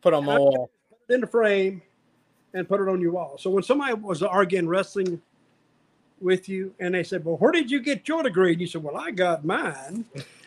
Put 0.00 0.14
on 0.14 0.24
my 0.24 0.38
wall. 0.38 0.70
Put 0.90 0.98
it 1.08 1.14
in 1.14 1.20
the 1.20 1.26
frame 1.26 1.82
and 2.54 2.68
put 2.68 2.80
it 2.80 2.88
on 2.88 3.00
your 3.00 3.12
wall. 3.12 3.36
So 3.38 3.50
when 3.50 3.62
somebody 3.62 3.94
was 3.94 4.22
arguing 4.22 4.68
wrestling 4.68 5.20
with 6.20 6.48
you 6.48 6.74
and 6.80 6.94
they 6.94 7.02
said, 7.02 7.24
Well, 7.24 7.36
where 7.36 7.52
did 7.52 7.70
you 7.70 7.80
get 7.80 8.08
your 8.08 8.22
degree? 8.22 8.52
And 8.52 8.60
you 8.60 8.66
said, 8.66 8.82
Well, 8.82 8.96
I 8.96 9.10
got 9.10 9.44
mine 9.44 10.04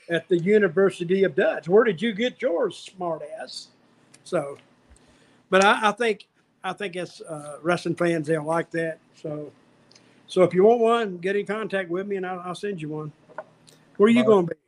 at 0.09 0.27
the 0.30 0.38
University 0.39 1.23
of 1.23 1.35
Dutch. 1.35 1.68
Where 1.68 1.84
did 1.84 2.01
you 2.01 2.14
get 2.14 2.41
yours, 2.41 2.89
smartass? 2.97 3.68
So 4.23 4.57
but 5.49 5.63
I, 5.63 5.89
I 5.89 5.91
think 5.91 6.27
I 6.63 6.73
think 6.73 6.95
as 6.95 7.21
uh, 7.21 7.57
wrestling 7.61 7.95
fans 7.95 8.27
they'll 8.27 8.43
like 8.43 8.71
that. 8.71 8.99
So 9.21 9.51
so 10.27 10.43
if 10.43 10.53
you 10.53 10.63
want 10.63 10.79
one, 10.81 11.17
get 11.17 11.35
in 11.35 11.45
contact 11.45 11.89
with 11.89 12.07
me 12.07 12.17
and 12.17 12.25
I'll, 12.25 12.39
I'll 12.41 12.55
send 12.55 12.81
you 12.81 12.89
one. 12.89 13.11
Where 13.97 14.07
are 14.07 14.11
you 14.11 14.23
going 14.23 14.47
to 14.47 14.55
be? 14.55 14.66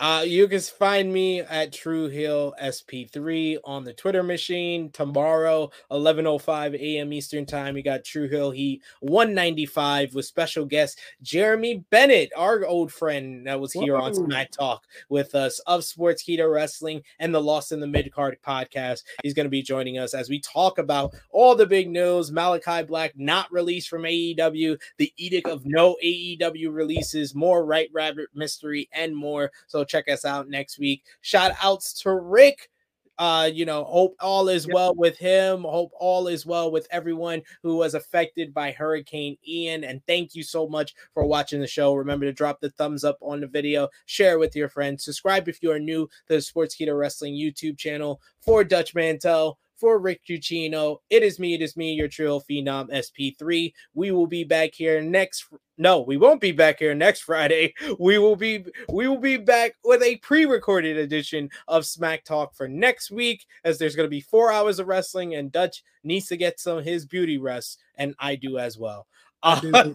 Uh, 0.00 0.22
you 0.24 0.46
can 0.46 0.60
find 0.60 1.12
me 1.12 1.40
at 1.40 1.72
Trill 1.72 2.54
SP3 2.62 3.58
on 3.64 3.82
the 3.82 3.92
Twitter 3.92 4.22
machine 4.22 4.90
tomorrow, 4.92 5.70
11:05 5.90 6.74
a.m. 6.74 7.12
Eastern 7.12 7.44
Time. 7.44 7.74
We 7.74 7.82
got 7.82 8.04
Trill 8.04 8.52
Heat 8.52 8.82
195 9.00 10.14
with 10.14 10.24
special 10.24 10.64
guest 10.66 11.00
Jeremy 11.20 11.84
Bennett, 11.90 12.30
our 12.36 12.64
old 12.64 12.92
friend 12.92 13.44
that 13.48 13.58
was 13.58 13.72
here 13.72 13.96
on 13.96 14.12
Whoa. 14.12 14.26
Smack 14.26 14.52
Talk 14.52 14.84
with 15.08 15.34
us 15.34 15.58
of 15.60 15.80
Sportskeeda 15.80 16.50
Wrestling 16.50 17.02
and 17.18 17.34
the 17.34 17.42
Lost 17.42 17.72
in 17.72 17.80
the 17.80 17.86
Midcard 17.86 18.36
podcast. 18.46 19.02
He's 19.24 19.34
going 19.34 19.46
to 19.46 19.50
be 19.50 19.62
joining 19.62 19.98
us 19.98 20.14
as 20.14 20.28
we 20.28 20.38
talk 20.38 20.78
about 20.78 21.12
all 21.32 21.56
the 21.56 21.66
big 21.66 21.90
news. 21.90 22.30
Malachi 22.30 22.84
Black 22.84 23.14
not 23.16 23.50
released 23.50 23.88
from 23.88 24.02
AEW, 24.02 24.78
the 24.98 25.12
edict 25.16 25.48
of 25.48 25.66
no 25.66 25.96
AEW 26.04 26.72
releases, 26.72 27.34
more 27.34 27.66
White 27.66 27.90
Rabbit 27.92 28.28
mystery, 28.32 28.88
and 28.92 29.16
more. 29.16 29.50
So 29.66 29.84
check 29.88 30.08
us 30.08 30.24
out 30.24 30.48
next 30.48 30.78
week. 30.78 31.04
Shout 31.20 31.52
outs 31.62 31.92
to 32.02 32.14
Rick. 32.14 32.70
Uh, 33.18 33.50
you 33.52 33.64
know, 33.64 33.82
hope 33.82 34.14
all 34.20 34.48
is 34.48 34.68
well 34.68 34.94
with 34.94 35.18
him. 35.18 35.62
Hope 35.62 35.90
all 35.98 36.28
is 36.28 36.46
well 36.46 36.70
with 36.70 36.86
everyone 36.92 37.42
who 37.64 37.76
was 37.76 37.94
affected 37.94 38.54
by 38.54 38.70
Hurricane 38.70 39.36
Ian. 39.46 39.82
And 39.82 40.00
thank 40.06 40.36
you 40.36 40.44
so 40.44 40.68
much 40.68 40.94
for 41.14 41.24
watching 41.24 41.60
the 41.60 41.66
show. 41.66 41.94
Remember 41.94 42.26
to 42.26 42.32
drop 42.32 42.60
the 42.60 42.70
thumbs 42.70 43.02
up 43.02 43.18
on 43.20 43.40
the 43.40 43.48
video, 43.48 43.88
share 44.06 44.38
with 44.38 44.54
your 44.54 44.68
friends, 44.68 45.04
subscribe 45.04 45.48
if 45.48 45.60
you 45.64 45.72
are 45.72 45.80
new 45.80 46.06
to 46.28 46.34
the 46.34 46.36
Sportskeeda 46.36 46.96
Wrestling 46.96 47.34
YouTube 47.34 47.76
channel 47.76 48.20
for 48.40 48.62
Dutch 48.62 48.94
Mantell. 48.94 49.58
For 49.78 49.98
Rick 50.00 50.22
Ucchino, 50.28 50.98
it 51.08 51.22
is 51.22 51.38
me, 51.38 51.54
it 51.54 51.62
is 51.62 51.76
me, 51.76 51.92
your 51.92 52.08
Trill 52.08 52.40
Phenom 52.40 52.90
SP3. 52.90 53.72
We 53.94 54.10
will 54.10 54.26
be 54.26 54.42
back 54.42 54.74
here 54.74 55.00
next. 55.00 55.46
No, 55.76 56.00
we 56.00 56.16
won't 56.16 56.40
be 56.40 56.50
back 56.50 56.80
here 56.80 56.94
next 56.94 57.20
Friday. 57.20 57.74
We 58.00 58.18
will 58.18 58.34
be 58.34 58.64
we 58.88 59.06
will 59.06 59.20
be 59.20 59.36
back 59.36 59.74
with 59.84 60.02
a 60.02 60.16
pre-recorded 60.16 60.96
edition 60.96 61.48
of 61.68 61.86
Smack 61.86 62.24
Talk 62.24 62.54
for 62.54 62.66
next 62.66 63.10
week, 63.10 63.46
as 63.64 63.78
there's 63.78 63.94
going 63.94 64.06
to 64.06 64.10
be 64.10 64.20
four 64.20 64.50
hours 64.50 64.80
of 64.80 64.88
wrestling, 64.88 65.34
and 65.36 65.52
Dutch 65.52 65.84
needs 66.02 66.26
to 66.26 66.36
get 66.36 66.58
some 66.58 66.78
of 66.78 66.84
his 66.84 67.06
beauty 67.06 67.38
rest, 67.38 67.80
and 67.96 68.14
I 68.18 68.34
do 68.34 68.58
as 68.58 68.76
well. 68.76 69.06
Uh, 69.44 69.92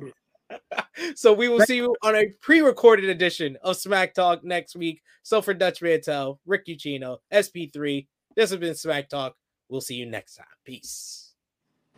so 1.15 1.33
we 1.33 1.49
will 1.49 1.61
see 1.61 1.77
you 1.77 1.95
on 2.03 2.15
a 2.15 2.27
pre-recorded 2.41 3.09
edition 3.09 3.57
of 3.63 3.77
Smack 3.77 4.13
Talk 4.13 4.43
next 4.43 4.75
week. 4.75 5.01
So 5.23 5.41
for 5.41 5.53
Dutch 5.53 5.81
Mantell, 5.81 6.39
Rick 6.45 6.67
Ucchino, 6.67 7.17
SP3, 7.31 8.07
this 8.35 8.49
has 8.49 8.59
been 8.59 8.75
Smack 8.75 9.09
Talk. 9.09 9.35
We'll 9.69 9.81
see 9.81 9.95
you 9.95 10.05
next 10.05 10.35
time. 10.35 10.45
Peace. 10.63 11.22